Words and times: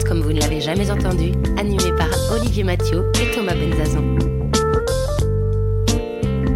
Next 0.00 0.08
40 0.08 0.08
comme 0.08 0.20
vous 0.20 0.32
ne 0.32 0.40
l'avez 0.40 0.60
jamais 0.60 0.90
entendu, 0.90 1.32
animé 1.58 1.92
par 1.96 2.08
Olivier 2.32 2.64
Mathieu 2.64 3.10
et 3.20 3.34
Thomas 3.34 3.54
Benzazon. 3.54 4.16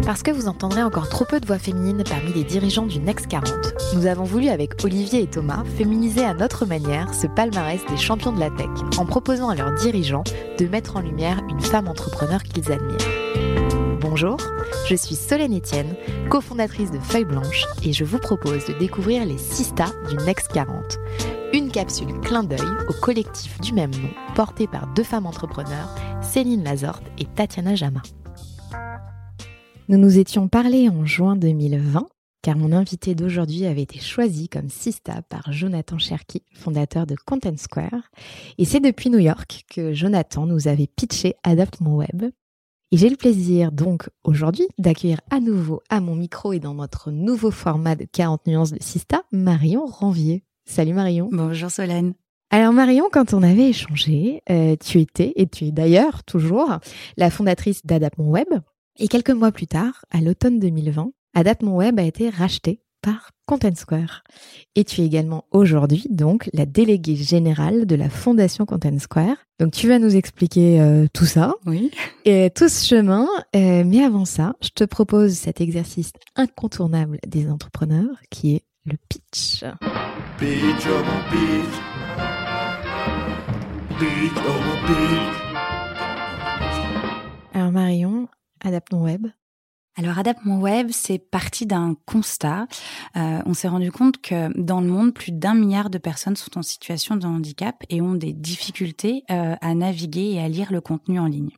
Parce 0.05 0.23
que 0.23 0.31
vous 0.31 0.47
entendrez 0.47 0.81
encore 0.83 1.09
trop 1.09 1.25
peu 1.25 1.39
de 1.39 1.45
voix 1.45 1.59
féminines 1.59 2.03
parmi 2.07 2.33
les 2.33 2.43
dirigeants 2.43 2.85
du 2.85 2.99
Next 2.99 3.27
40, 3.27 3.49
nous 3.95 4.05
avons 4.05 4.23
voulu 4.23 4.49
avec 4.49 4.83
Olivier 4.83 5.23
et 5.23 5.27
Thomas 5.27 5.63
féminiser 5.77 6.23
à 6.23 6.33
notre 6.33 6.65
manière 6.65 7.13
ce 7.13 7.27
palmarès 7.27 7.81
des 7.89 7.97
champions 7.97 8.31
de 8.31 8.39
la 8.39 8.49
tech 8.49 8.69
en 8.97 9.05
proposant 9.05 9.49
à 9.49 9.55
leurs 9.55 9.73
dirigeants 9.73 10.23
de 10.57 10.65
mettre 10.65 10.95
en 10.97 11.01
lumière 11.01 11.41
une 11.49 11.61
femme 11.61 11.87
entrepreneur 11.87 12.41
qu'ils 12.43 12.71
admirent. 12.71 12.97
Bonjour, 13.99 14.37
je 14.87 14.95
suis 14.95 15.15
Solène 15.15 15.57
Etienne, 15.57 15.95
cofondatrice 16.29 16.91
de 16.91 16.99
Feuille 16.99 17.25
Blanche 17.25 17.65
et 17.83 17.93
je 17.93 18.05
vous 18.05 18.19
propose 18.19 18.65
de 18.65 18.73
découvrir 18.73 19.25
les 19.25 19.37
6 19.37 19.65
stars 19.65 19.93
du 20.09 20.15
Next 20.25 20.51
40. 20.51 20.99
Une 21.55 21.71
capsule 21.71 22.19
clin 22.19 22.43
d'œil 22.43 22.59
au 22.89 22.93
collectif 23.01 23.61
du 23.61 23.71
même 23.71 23.91
nom 23.91 24.09
porté 24.35 24.67
par 24.67 24.93
deux 24.93 25.05
femmes 25.05 25.25
entrepreneurs, 25.25 25.95
Céline 26.21 26.65
Lazorte 26.65 27.05
et 27.17 27.23
Tatiana 27.23 27.75
Jama. 27.75 28.01
Nous 29.87 29.97
nous 29.97 30.19
étions 30.19 30.49
parlé 30.49 30.89
en 30.89 31.05
juin 31.05 31.37
2020 31.37 32.09
car 32.41 32.57
mon 32.57 32.73
invité 32.73 33.15
d'aujourd'hui 33.15 33.65
avait 33.65 33.83
été 33.83 34.01
choisi 34.01 34.49
comme 34.49 34.67
Sista 34.67 35.21
par 35.21 35.49
Jonathan 35.53 35.97
Cherky, 35.97 36.43
fondateur 36.51 37.07
de 37.07 37.15
Content 37.25 37.55
Square. 37.55 38.11
Et 38.57 38.65
c'est 38.65 38.81
depuis 38.81 39.09
New 39.09 39.19
York 39.19 39.63
que 39.73 39.93
Jonathan 39.93 40.45
nous 40.45 40.67
avait 40.67 40.87
pitché 40.93 41.35
Adapt 41.43 41.79
Mon 41.79 41.95
Web. 41.95 42.31
Et 42.91 42.97
j'ai 42.97 43.09
le 43.09 43.15
plaisir 43.15 43.71
donc 43.71 44.09
aujourd'hui 44.25 44.67
d'accueillir 44.77 45.21
à 45.31 45.39
nouveau 45.39 45.81
à 45.89 46.01
mon 46.01 46.15
micro 46.15 46.51
et 46.51 46.59
dans 46.59 46.73
notre 46.73 47.11
nouveau 47.11 47.49
format 47.49 47.95
de 47.95 48.03
40 48.03 48.45
nuances 48.45 48.71
de 48.73 48.77
Sista, 48.81 49.23
Marion 49.31 49.85
Ranvier. 49.85 50.43
Salut 50.65 50.93
Marion. 50.93 51.29
Bonjour 51.31 51.69
Solène. 51.69 52.15
Alors 52.49 52.73
Marion, 52.73 53.05
quand 53.11 53.33
on 53.33 53.43
avait 53.43 53.69
échangé, 53.69 54.41
euh, 54.49 54.75
tu 54.83 54.99
étais, 54.99 55.31
et 55.35 55.47
tu 55.47 55.65
es 55.65 55.71
d'ailleurs 55.71 56.23
toujours, 56.23 56.79
la 57.17 57.29
fondatrice 57.29 57.85
d'Adapt 57.85 58.17
Mon 58.17 58.29
Web, 58.29 58.47
et 58.97 59.07
quelques 59.07 59.29
mois 59.29 59.51
plus 59.51 59.67
tard, 59.67 60.05
à 60.09 60.21
l'automne 60.21 60.59
2020, 60.59 61.11
Adapt 61.35 61.61
Mon 61.61 61.75
Web 61.75 61.99
a 61.99 62.03
été 62.03 62.29
racheté 62.29 62.81
par 63.01 63.29
Content 63.45 63.75
Square. 63.75 64.23
Et 64.73 64.83
tu 64.83 65.01
es 65.01 65.05
également 65.05 65.45
aujourd'hui 65.51 66.07
donc 66.09 66.49
la 66.51 66.65
déléguée 66.65 67.15
générale 67.15 67.85
de 67.85 67.95
la 67.95 68.09
fondation 68.09 68.65
Content 68.65 68.97
Square. 68.97 69.37
Donc 69.59 69.71
tu 69.71 69.87
vas 69.87 69.99
nous 69.99 70.15
expliquer 70.15 70.81
euh, 70.81 71.05
tout 71.13 71.25
ça. 71.25 71.53
Oui. 71.67 71.91
Et 72.25 72.49
tout 72.49 72.69
ce 72.69 72.87
chemin. 72.87 73.27
Euh, 73.55 73.83
mais 73.85 74.03
avant 74.03 74.25
ça, 74.25 74.55
je 74.61 74.69
te 74.69 74.83
propose 74.83 75.33
cet 75.33 75.61
exercice 75.61 76.11
incontournable 76.35 77.19
des 77.27 77.49
entrepreneurs 77.49 78.17
qui 78.31 78.55
est 78.55 78.63
le 78.85 78.97
pitch. 79.09 79.63
Oh 80.37 80.43
mon 80.43 81.21
oh 84.37 84.59
mon. 84.65 84.79
Alors 87.53 87.71
Marion, 87.71 88.27
Adapt 88.61 88.91
Mon 88.91 89.03
Web. 89.03 89.27
Alors 89.95 90.19
Adapt 90.19 90.43
Mon 90.43 90.59
Web, 90.59 90.89
c'est 90.91 91.19
parti 91.19 91.65
d'un 91.65 91.95
constat. 92.05 92.67
Euh, 93.15 93.39
on 93.45 93.53
s'est 93.53 93.69
rendu 93.69 93.93
compte 93.93 94.21
que 94.21 94.51
dans 94.59 94.81
le 94.81 94.87
monde, 94.87 95.13
plus 95.13 95.31
d'un 95.31 95.53
milliard 95.53 95.89
de 95.89 95.97
personnes 95.97 96.35
sont 96.35 96.57
en 96.57 96.63
situation 96.63 97.15
de 97.15 97.25
handicap 97.25 97.81
et 97.89 98.01
ont 98.01 98.15
des 98.15 98.33
difficultés 98.33 99.23
euh, 99.31 99.55
à 99.61 99.73
naviguer 99.73 100.33
et 100.33 100.41
à 100.41 100.49
lire 100.49 100.73
le 100.73 100.81
contenu 100.81 101.17
en 101.17 101.27
ligne. 101.27 101.51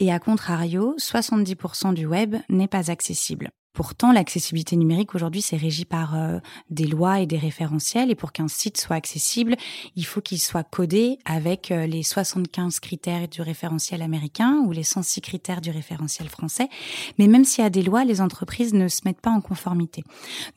Et 0.00 0.10
à 0.10 0.18
contrario, 0.18 0.94
70% 0.98 1.92
du 1.92 2.06
web 2.06 2.36
n'est 2.48 2.66
pas 2.66 2.90
accessible. 2.90 3.50
Pourtant, 3.76 4.10
l'accessibilité 4.10 4.74
numérique 4.74 5.14
aujourd'hui, 5.14 5.42
c'est 5.42 5.58
régi 5.58 5.84
par 5.84 6.16
euh, 6.16 6.38
des 6.70 6.86
lois 6.86 7.20
et 7.20 7.26
des 7.26 7.36
référentiels. 7.36 8.10
Et 8.10 8.14
pour 8.14 8.32
qu'un 8.32 8.48
site 8.48 8.78
soit 8.78 8.96
accessible, 8.96 9.54
il 9.96 10.06
faut 10.06 10.22
qu'il 10.22 10.40
soit 10.40 10.64
codé 10.64 11.18
avec 11.26 11.70
euh, 11.70 11.86
les 11.86 12.02
75 12.02 12.80
critères 12.80 13.28
du 13.28 13.42
référentiel 13.42 14.00
américain 14.00 14.62
ou 14.64 14.72
les 14.72 14.82
106 14.82 15.20
critères 15.20 15.60
du 15.60 15.70
référentiel 15.70 16.30
français. 16.30 16.70
Mais 17.18 17.26
même 17.26 17.44
s'il 17.44 17.64
y 17.64 17.66
a 17.66 17.70
des 17.70 17.82
lois, 17.82 18.06
les 18.06 18.22
entreprises 18.22 18.72
ne 18.72 18.88
se 18.88 19.02
mettent 19.04 19.20
pas 19.20 19.30
en 19.30 19.42
conformité. 19.42 20.04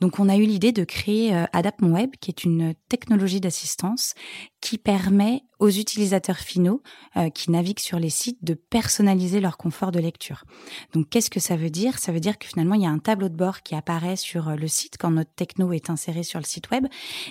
Donc, 0.00 0.18
on 0.18 0.30
a 0.30 0.38
eu 0.38 0.46
l'idée 0.46 0.72
de 0.72 0.84
créer 0.84 1.36
euh, 1.36 1.44
Adapt 1.52 1.82
Mon 1.82 1.92
Web, 1.92 2.12
qui 2.22 2.30
est 2.30 2.44
une 2.44 2.72
technologie 2.88 3.42
d'assistance 3.42 4.14
qui 4.60 4.78
permet 4.78 5.42
aux 5.58 5.68
utilisateurs 5.68 6.38
finaux 6.38 6.82
euh, 7.16 7.30
qui 7.30 7.50
naviguent 7.50 7.80
sur 7.80 7.98
les 7.98 8.10
sites 8.10 8.42
de 8.42 8.54
personnaliser 8.54 9.40
leur 9.40 9.56
confort 9.56 9.92
de 9.92 10.00
lecture. 10.00 10.44
Donc 10.92 11.08
qu'est-ce 11.08 11.30
que 11.30 11.40
ça 11.40 11.56
veut 11.56 11.70
dire? 11.70 11.98
Ça 11.98 12.12
veut 12.12 12.20
dire 12.20 12.38
que 12.38 12.46
finalement 12.46 12.74
il 12.74 12.82
y 12.82 12.86
a 12.86 12.90
un 12.90 12.98
tableau 12.98 13.28
de 13.28 13.36
bord 13.36 13.62
qui 13.62 13.74
apparaît 13.74 14.16
sur 14.16 14.48
euh, 14.48 14.56
le 14.56 14.68
site 14.68 14.96
quand 14.98 15.10
notre 15.10 15.32
techno 15.34 15.72
est 15.72 15.90
inséré 15.90 16.22
sur 16.22 16.38
le 16.38 16.44
site 16.44 16.70
web 16.70 16.86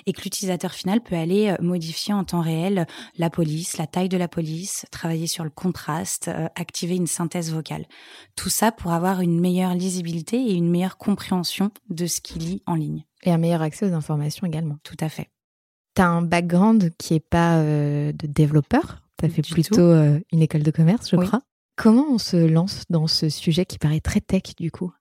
et 0.06 0.12
que 0.12 0.22
l'utilisateur 0.22 0.72
final 0.72 1.00
peut 1.00 1.16
aller 1.16 1.48
euh, 1.48 1.56
modifier 1.60 2.14
en 2.14 2.24
temps 2.24 2.40
réel 2.40 2.86
la 3.16 3.30
police, 3.30 3.78
la 3.78 3.86
taille 3.86 4.08
de 4.08 4.16
la 4.16 4.28
police, 4.28 4.86
travailler 4.90 5.26
sur 5.26 5.44
le 5.44 5.50
contraste, 5.50 6.30
activer 6.54 6.96
une 6.96 7.06
synthèse 7.06 7.52
vocale. 7.52 7.86
Tout 8.36 8.48
ça 8.48 8.72
pour 8.72 8.92
avoir 8.92 9.20
une 9.20 9.40
meilleure 9.40 9.74
lisibilité 9.74 10.36
et 10.36 10.54
une 10.54 10.70
meilleure 10.70 10.98
compréhension 10.98 11.70
de 11.88 12.06
ce 12.06 12.20
qu'il 12.20 12.42
lit 12.42 12.62
en 12.66 12.74
ligne. 12.74 13.04
Et 13.22 13.32
un 13.32 13.38
meilleur 13.38 13.62
accès 13.62 13.86
aux 13.86 13.94
informations 13.94 14.46
également. 14.46 14.78
Tout 14.82 14.96
à 15.00 15.08
fait. 15.08 15.30
Tu 16.00 16.04
as 16.04 16.08
un 16.08 16.22
background 16.22 16.92
qui 16.96 17.12
est 17.12 17.20
pas 17.20 17.58
euh, 17.58 18.12
de 18.12 18.26
développeur, 18.26 19.02
tu 19.18 19.26
as 19.26 19.28
fait 19.28 19.42
Du 19.42 19.52
plutôt 19.52 19.82
euh, 19.82 20.18
une 20.32 20.40
école 20.40 20.62
de 20.62 20.70
commerce, 20.70 21.10
je 21.10 21.16
Oui. 21.16 21.26
crois. 21.26 21.42
Comment 21.76 22.06
on 22.10 22.16
se 22.16 22.38
lance 22.38 22.84
dans 22.88 23.06
ce 23.06 23.28
sujet 23.28 23.66
qui 23.66 23.76
paraît 23.76 24.00
très 24.00 24.22
tech 24.22 24.54
du 24.58 24.70
coup? 24.70 24.94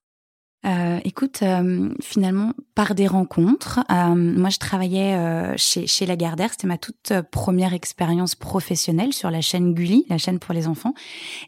Euh, 0.65 0.99
écoute, 1.05 1.39
euh, 1.41 1.87
finalement, 2.01 2.51
par 2.75 2.95
des 2.95 3.07
rencontres, 3.07 3.79
euh, 3.89 4.13
moi 4.13 4.49
je 4.49 4.57
travaillais 4.57 5.17
chez, 5.55 5.87
chez 5.87 6.05
Lagardère, 6.05 6.49
c'était 6.51 6.67
ma 6.67 6.77
toute 6.77 7.13
première 7.31 7.73
expérience 7.73 8.35
professionnelle 8.35 9.13
sur 9.13 9.31
la 9.31 9.39
chaîne 9.39 9.73
Gulli, 9.73 10.05
la 10.09 10.17
chaîne 10.17 10.37
pour 10.37 10.53
les 10.53 10.67
enfants, 10.67 10.95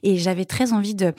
et 0.02 0.16
j'avais 0.16 0.46
très 0.46 0.72
envie 0.72 0.96
de 0.96 1.14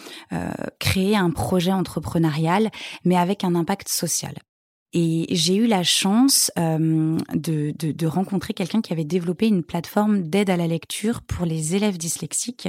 créer 0.78 1.16
un 1.16 1.28
projet 1.28 1.72
entrepreneurial, 1.72 2.70
mais 3.04 3.19
avec 3.19 3.44
un 3.44 3.54
impact 3.54 3.91
social. 3.91 4.32
Et 4.92 5.26
j'ai 5.30 5.56
eu 5.56 5.66
la 5.66 5.82
chance 5.82 6.50
euh, 6.58 7.16
de, 7.34 7.72
de, 7.78 7.92
de 7.92 8.06
rencontrer 8.06 8.53
quelqu'un 8.53 8.82
qui 8.82 8.92
avait 8.92 9.04
développé 9.04 9.47
une 9.47 9.62
plateforme 9.62 10.22
d'aide 10.22 10.50
à 10.50 10.56
la 10.56 10.66
lecture 10.66 11.22
pour 11.22 11.47
les 11.47 11.75
élèves 11.75 11.97
dyslexiques. 11.97 12.69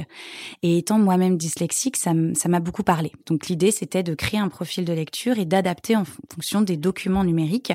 Et 0.62 0.78
étant 0.78 0.98
moi-même 0.98 1.36
dyslexique, 1.36 1.96
ça 1.96 2.14
m'a 2.14 2.60
beaucoup 2.60 2.82
parlé. 2.82 3.12
Donc 3.26 3.48
l'idée, 3.48 3.70
c'était 3.70 4.02
de 4.02 4.14
créer 4.14 4.40
un 4.40 4.48
profil 4.48 4.84
de 4.84 4.92
lecture 4.92 5.38
et 5.38 5.44
d'adapter 5.44 5.96
en 5.96 6.04
fonction 6.32 6.62
des 6.62 6.76
documents 6.76 7.24
numériques, 7.24 7.72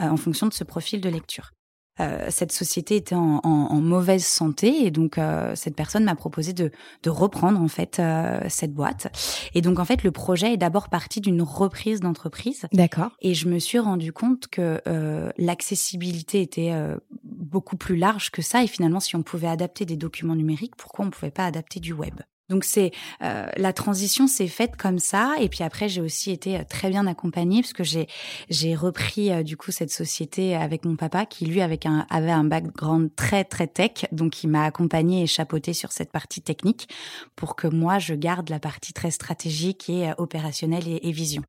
euh, 0.00 0.08
en 0.08 0.16
fonction 0.16 0.46
de 0.46 0.54
ce 0.54 0.64
profil 0.64 1.00
de 1.00 1.08
lecture. 1.08 1.52
Euh, 2.00 2.26
cette 2.30 2.52
société 2.52 2.96
était 2.96 3.14
en, 3.14 3.40
en- 3.44 3.68
en 3.70 3.80
mauvaise 3.80 4.24
santé 4.24 4.86
et 4.86 4.90
donc 4.90 5.18
euh, 5.18 5.54
cette 5.54 5.76
personne 5.76 6.04
m'a 6.04 6.14
proposé 6.14 6.52
de, 6.52 6.70
de 7.02 7.10
reprendre 7.10 7.60
en 7.60 7.68
fait 7.68 7.98
euh, 7.98 8.40
cette 8.48 8.72
boîte. 8.72 9.12
Et 9.54 9.60
donc 9.60 9.78
en 9.78 9.84
fait, 9.84 10.02
le 10.02 10.10
projet 10.10 10.54
est 10.54 10.56
d'abord 10.56 10.88
parti 10.88 11.20
d'une 11.20 11.42
reprise 11.42 12.00
d'entreprise. 12.00 12.66
D'accord. 12.72 13.10
Et 13.20 13.34
je 13.34 13.48
me 13.48 13.58
suis 13.58 13.78
rendu 13.78 14.12
compte 14.12 14.48
que 14.48 14.80
euh, 14.88 15.30
l'accessibilité 15.36 16.40
était 16.40 16.72
euh, 16.72 16.96
beaucoup 17.24 17.76
plus 17.76 17.96
large 17.96 18.30
que 18.30 18.42
ça. 18.42 18.64
Et 18.64 18.66
finalement, 18.66 19.00
si 19.00 19.14
on 19.16 19.22
pouvait 19.22 19.48
adapter 19.48 19.84
des 19.84 19.96
documents 19.96 20.36
numériques, 20.36 20.76
pourquoi 20.76 21.04
on 21.04 21.06
ne 21.06 21.12
pouvait 21.12 21.30
pas 21.30 21.44
adapter 21.44 21.80
du 21.80 21.92
web? 21.92 22.14
Donc 22.50 22.64
c'est 22.64 22.90
euh, 23.22 23.46
la 23.56 23.72
transition 23.72 24.26
s'est 24.26 24.48
faite 24.48 24.76
comme 24.76 24.98
ça 24.98 25.34
et 25.40 25.48
puis 25.48 25.62
après 25.64 25.88
j'ai 25.88 26.00
aussi 26.02 26.30
été 26.30 26.58
euh, 26.58 26.62
très 26.68 26.90
bien 26.90 27.06
accompagnée 27.06 27.62
parce 27.62 27.72
que 27.72 27.84
j'ai 27.84 28.06
j'ai 28.50 28.74
repris 28.74 29.30
euh, 29.32 29.42
du 29.42 29.56
coup 29.56 29.70
cette 29.70 29.90
société 29.92 30.54
avec 30.54 30.84
mon 30.84 30.96
papa 30.96 31.24
qui 31.24 31.46
lui 31.46 31.62
avec 31.62 31.86
un 31.86 32.06
avait 32.10 32.30
un 32.32 32.44
background 32.44 33.10
très 33.16 33.44
très 33.44 33.66
tech 33.68 34.04
donc 34.12 34.44
il 34.44 34.48
m'a 34.48 34.64
accompagnée 34.64 35.22
et 35.22 35.26
chapeautée 35.26 35.72
sur 35.72 35.92
cette 35.92 36.10
partie 36.12 36.42
technique 36.42 36.88
pour 37.36 37.56
que 37.56 37.68
moi 37.68 37.98
je 37.98 38.14
garde 38.14 38.50
la 38.50 38.58
partie 38.58 38.92
très 38.92 39.10
stratégique 39.10 39.88
et 39.88 40.10
euh, 40.10 40.14
opérationnelle 40.18 40.86
et, 40.88 41.00
et 41.08 41.12
vision. 41.12 41.42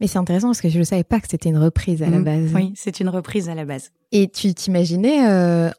Mais 0.00 0.06
c'est 0.06 0.18
intéressant 0.18 0.48
parce 0.48 0.60
que 0.60 0.68
je 0.68 0.78
ne 0.78 0.84
savais 0.84 1.04
pas 1.04 1.20
que 1.20 1.28
c'était 1.28 1.48
une 1.48 1.58
reprise 1.58 2.02
à 2.02 2.06
la 2.10 2.18
Mhm. 2.18 2.24
base. 2.24 2.52
Oui, 2.54 2.72
c'est 2.76 3.00
une 3.00 3.08
reprise 3.08 3.48
à 3.48 3.54
la 3.54 3.64
base. 3.64 3.90
Et 4.12 4.28
tu 4.28 4.52
t'imaginais 4.54 5.20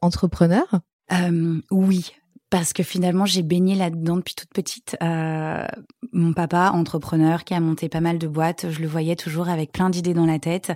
entrepreneur? 0.01 0.63
Euh, 1.11 1.59
oui, 1.71 2.13
parce 2.49 2.73
que 2.73 2.83
finalement 2.83 3.25
j'ai 3.25 3.41
baigné 3.41 3.75
là-dedans 3.75 4.17
depuis 4.17 4.35
toute 4.35 4.51
petite. 4.53 4.97
Euh, 5.01 5.65
mon 6.11 6.33
papa, 6.33 6.71
entrepreneur, 6.73 7.43
qui 7.43 7.53
a 7.53 7.59
monté 7.59 7.89
pas 7.89 8.01
mal 8.01 8.17
de 8.17 8.27
boîtes, 8.27 8.69
je 8.69 8.79
le 8.81 8.87
voyais 8.87 9.15
toujours 9.15 9.49
avec 9.49 9.71
plein 9.71 9.89
d'idées 9.89 10.13
dans 10.13 10.25
la 10.25 10.39
tête. 10.39 10.71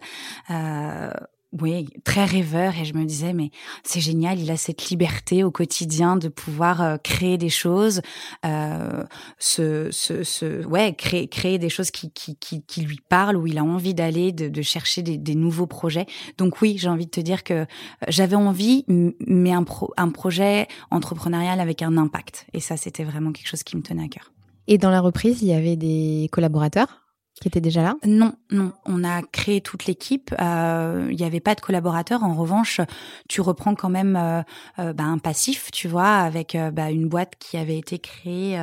Euh, 0.50 1.12
oui, 1.51 1.87
très 2.03 2.25
rêveur 2.25 2.77
et 2.77 2.85
je 2.85 2.93
me 2.93 3.05
disais 3.05 3.33
mais 3.33 3.49
c'est 3.83 4.01
génial, 4.01 4.39
il 4.39 4.51
a 4.51 4.57
cette 4.57 4.89
liberté 4.89 5.43
au 5.43 5.49
quotidien 5.49 6.15
de 6.15 6.27
pouvoir 6.27 6.81
euh, 6.81 6.97
créer 6.97 7.39
des 7.39 7.49
choses, 7.49 8.01
euh, 8.45 9.03
se, 9.39 9.89
se, 9.91 10.23
se, 10.23 10.63
ouais, 10.65 10.93
créer, 10.93 11.27
créer 11.27 11.57
des 11.57 11.69
choses 11.69 11.89
qui, 11.89 12.11
qui, 12.11 12.37
qui, 12.37 12.81
lui 12.81 12.99
parlent, 13.09 13.35
où 13.35 13.47
il 13.47 13.57
a 13.57 13.63
envie 13.63 13.95
d'aller, 13.95 14.31
de, 14.31 14.47
de 14.47 14.61
chercher 14.61 15.01
des, 15.01 15.17
des, 15.17 15.33
nouveaux 15.33 15.65
projets. 15.65 16.05
Donc 16.37 16.61
oui, 16.61 16.77
j'ai 16.77 16.89
envie 16.89 17.05
de 17.05 17.11
te 17.11 17.21
dire 17.21 17.43
que 17.43 17.53
euh, 17.53 17.65
j'avais 18.07 18.35
envie, 18.35 18.85
mais 18.87 19.51
un, 19.51 19.63
pro, 19.63 19.91
un 19.97 20.09
projet 20.09 20.67
entrepreneurial 20.91 21.59
avec 21.59 21.81
un 21.81 21.97
impact. 21.97 22.45
Et 22.53 22.59
ça, 22.59 22.77
c'était 22.77 23.03
vraiment 23.03 23.31
quelque 23.31 23.47
chose 23.47 23.63
qui 23.63 23.75
me 23.75 23.81
tenait 23.81 24.03
à 24.03 24.07
cœur. 24.07 24.31
Et 24.67 24.77
dans 24.77 24.91
la 24.91 25.01
reprise, 25.01 25.41
il 25.41 25.47
y 25.47 25.53
avait 25.53 25.77
des 25.77 26.29
collaborateurs? 26.31 27.08
Qui 27.39 27.47
était 27.47 27.62
déjà 27.62 27.83
là? 27.83 27.95
Non, 28.06 28.33
non. 28.51 28.74
On 28.86 29.03
a 29.03 29.21
créé 29.21 29.62
toute 29.62 29.86
l'équipe. 29.86 30.33
Euh, 30.39 31.07
il 31.09 31.15
n'y 31.15 31.24
avait 31.24 31.39
pas 31.39 31.56
de 31.56 31.62
collaborateurs. 31.62 32.24
En 32.24 32.33
revanche, 32.33 32.81
tu 33.27 33.41
reprends 33.41 33.75
quand 33.75 33.89
même 33.89 34.15
euh, 34.15 34.41
euh, 34.80 34.94
bah, 34.94 35.06
un 35.06 35.18
passif, 35.18 35.71
tu 35.71 35.88
vois, 35.88 36.18
avec 36.18 36.57
bah, 36.74 36.91
une 36.91 37.07
boîte 37.07 37.33
qui 37.39 37.57
avait 37.57 37.77
été 37.77 38.00
créée 38.00 38.59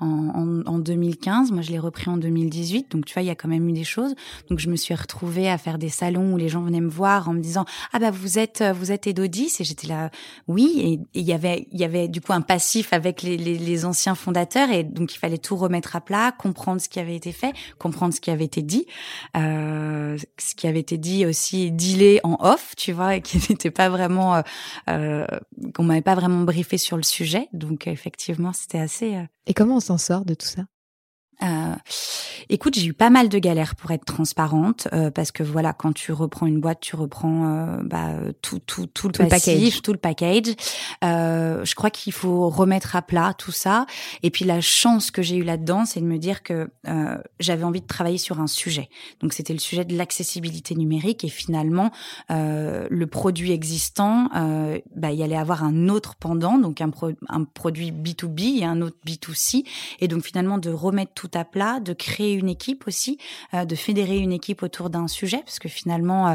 en, 0.00 0.06
en, 0.06 0.66
en, 0.66 0.78
2015. 0.78 1.52
Moi, 1.52 1.62
je 1.62 1.70
l'ai 1.70 1.78
repris 1.78 2.10
en 2.10 2.16
2018. 2.16 2.92
Donc, 2.92 3.06
tu 3.06 3.14
vois, 3.14 3.22
il 3.22 3.26
y 3.26 3.30
a 3.30 3.34
quand 3.34 3.48
même 3.48 3.68
eu 3.68 3.72
des 3.72 3.84
choses. 3.84 4.14
Donc, 4.50 4.58
je 4.58 4.68
me 4.68 4.76
suis 4.76 4.94
retrouvée 4.94 5.48
à 5.48 5.56
faire 5.56 5.78
des 5.78 5.88
salons 5.88 6.34
où 6.34 6.36
les 6.36 6.48
gens 6.48 6.62
venaient 6.62 6.80
me 6.80 6.90
voir 6.90 7.28
en 7.28 7.32
me 7.32 7.40
disant 7.40 7.64
ah 7.92 7.98
bah 7.98 8.10
vous 8.10 8.38
êtes 8.38 8.62
vous 8.62 8.92
êtes 8.92 9.06
Edodis? 9.06 9.56
Et 9.60 9.64
j'étais 9.64 9.86
là 9.86 10.10
oui 10.46 10.74
et 10.78 11.18
il 11.18 11.24
y 11.24 11.32
avait 11.32 11.66
il 11.72 11.80
y 11.80 11.84
avait 11.84 12.08
du 12.08 12.20
coup 12.20 12.32
un 12.32 12.40
passif 12.40 12.92
avec 12.92 13.22
les, 13.22 13.36
les, 13.36 13.56
les 13.56 13.84
anciens 13.84 14.14
fondateurs 14.14 14.70
et 14.70 14.84
donc 14.84 15.14
il 15.14 15.18
fallait 15.18 15.38
tout 15.38 15.56
remettre 15.56 15.96
à 15.96 16.00
plat, 16.00 16.32
comprendre 16.32 16.80
ce 16.80 16.88
qui 16.88 17.00
avait 17.00 17.16
été 17.16 17.32
fait, 17.32 17.52
comprendre 17.78 18.14
ce 18.18 18.20
qui 18.20 18.30
avait 18.32 18.44
été 18.44 18.62
dit, 18.62 18.86
euh, 19.36 20.18
ce 20.38 20.54
qui 20.56 20.66
avait 20.66 20.80
été 20.80 20.98
dit 20.98 21.24
aussi 21.24 21.70
dealé 21.70 22.18
en 22.24 22.36
off, 22.40 22.74
tu 22.76 22.92
vois, 22.92 23.14
et 23.14 23.22
qui 23.22 23.38
n'était 23.50 23.70
pas 23.70 23.88
vraiment, 23.88 24.34
euh, 24.34 24.42
euh, 24.90 25.26
qu'on 25.74 25.84
m'avait 25.84 26.02
pas 26.02 26.16
vraiment 26.16 26.42
briefé 26.42 26.78
sur 26.78 26.96
le 26.96 27.04
sujet. 27.04 27.48
Donc 27.52 27.86
effectivement, 27.86 28.52
c'était 28.52 28.80
assez. 28.80 29.14
Euh, 29.14 29.22
et 29.46 29.54
comment 29.54 29.76
on 29.76 29.80
s'en 29.80 29.98
sort 29.98 30.24
de 30.24 30.34
tout 30.34 30.46
ça? 30.46 30.62
Euh, 31.42 31.74
écoute, 32.48 32.74
j'ai 32.76 32.86
eu 32.86 32.92
pas 32.92 33.10
mal 33.10 33.28
de 33.28 33.38
galères 33.38 33.76
pour 33.76 33.90
être 33.90 34.04
transparente 34.04 34.88
euh, 34.92 35.10
parce 35.10 35.30
que 35.30 35.42
voilà, 35.42 35.72
quand 35.72 35.92
tu 35.92 36.12
reprends 36.12 36.46
une 36.46 36.60
boîte, 36.60 36.80
tu 36.80 36.96
reprends 36.96 37.46
euh, 37.46 37.82
bah, 37.82 38.14
tout, 38.42 38.58
tout, 38.58 38.86
tout 38.86 39.08
le 39.08 39.12
tout 39.12 39.26
package, 39.26 39.82
tout 39.82 39.92
le 39.92 39.98
package. 39.98 40.54
Euh, 41.04 41.64
je 41.64 41.74
crois 41.74 41.90
qu'il 41.90 42.12
faut 42.12 42.48
remettre 42.48 42.96
à 42.96 43.02
plat 43.02 43.34
tout 43.36 43.52
ça. 43.52 43.86
Et 44.22 44.30
puis 44.30 44.44
la 44.44 44.60
chance 44.60 45.10
que 45.10 45.22
j'ai 45.22 45.36
eue 45.36 45.44
là-dedans, 45.44 45.84
c'est 45.84 46.00
de 46.00 46.06
me 46.06 46.18
dire 46.18 46.42
que 46.42 46.70
euh, 46.88 47.18
j'avais 47.38 47.64
envie 47.64 47.80
de 47.80 47.86
travailler 47.86 48.18
sur 48.18 48.40
un 48.40 48.46
sujet. 48.46 48.88
Donc 49.20 49.32
c'était 49.32 49.52
le 49.52 49.60
sujet 49.60 49.84
de 49.84 49.96
l'accessibilité 49.96 50.74
numérique 50.74 51.24
et 51.24 51.28
finalement 51.28 51.90
le 52.28 53.06
produit 53.06 53.52
existant, 53.52 54.28
bah, 54.96 55.12
il 55.12 55.18
y 55.18 55.22
allait 55.22 55.36
avoir 55.36 55.64
un 55.64 55.88
autre 55.88 56.16
pendant, 56.16 56.58
donc 56.58 56.80
un, 56.80 56.90
pro 56.90 57.10
un 57.28 57.44
produit 57.44 57.92
B2B 57.92 58.60
et 58.60 58.64
un 58.64 58.80
autre 58.80 58.96
B2C. 59.06 59.64
Et 60.00 60.08
donc 60.08 60.24
finalement 60.24 60.58
de 60.58 60.70
remettre 60.70 61.12
tout 61.14 61.27
à 61.34 61.44
plat, 61.44 61.80
de 61.80 61.92
créer 61.92 62.32
une 62.32 62.48
équipe 62.48 62.86
aussi, 62.86 63.18
euh, 63.54 63.64
de 63.64 63.74
fédérer 63.74 64.18
une 64.18 64.32
équipe 64.32 64.62
autour 64.62 64.90
d'un 64.90 65.08
sujet, 65.08 65.38
parce 65.38 65.58
que 65.58 65.68
finalement, 65.68 66.28
euh, 66.28 66.34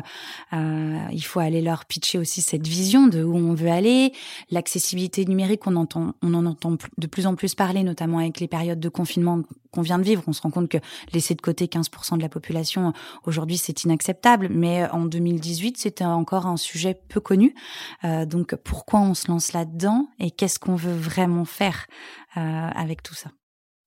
euh, 0.53 0.99
il 1.11 1.23
faut 1.23 1.39
aller 1.39 1.61
leur 1.61 1.85
pitcher 1.85 2.17
aussi 2.17 2.41
cette 2.41 2.67
vision 2.67 3.07
de 3.07 3.23
où 3.23 3.35
on 3.35 3.53
veut 3.53 3.69
aller. 3.69 4.13
L'accessibilité 4.51 5.25
numérique, 5.25 5.65
on 5.67 5.75
entend, 5.75 6.13
on 6.21 6.33
en 6.33 6.45
entend 6.45 6.77
de 6.97 7.07
plus 7.07 7.27
en 7.27 7.35
plus 7.35 7.55
parler, 7.55 7.83
notamment 7.83 8.19
avec 8.19 8.39
les 8.39 8.47
périodes 8.47 8.79
de 8.79 8.89
confinement 8.89 9.41
qu'on 9.71 9.81
vient 9.81 9.99
de 9.99 10.03
vivre. 10.03 10.23
On 10.27 10.33
se 10.33 10.41
rend 10.41 10.51
compte 10.51 10.69
que 10.69 10.77
laisser 11.13 11.35
de 11.35 11.41
côté 11.41 11.65
15% 11.65 12.17
de 12.17 12.21
la 12.21 12.29
population 12.29 12.93
aujourd'hui, 13.25 13.57
c'est 13.57 13.83
inacceptable. 13.83 14.49
Mais 14.49 14.89
en 14.91 15.05
2018, 15.05 15.77
c'était 15.77 16.05
encore 16.05 16.45
un 16.45 16.57
sujet 16.57 16.99
peu 17.09 17.19
connu. 17.19 17.55
donc, 18.03 18.55
pourquoi 18.55 18.99
on 18.99 19.13
se 19.13 19.27
lance 19.29 19.53
là-dedans 19.53 20.07
et 20.19 20.31
qu'est-ce 20.31 20.59
qu'on 20.59 20.75
veut 20.75 20.95
vraiment 20.95 21.45
faire 21.45 21.87
avec 22.35 23.03
tout 23.03 23.15
ça? 23.15 23.29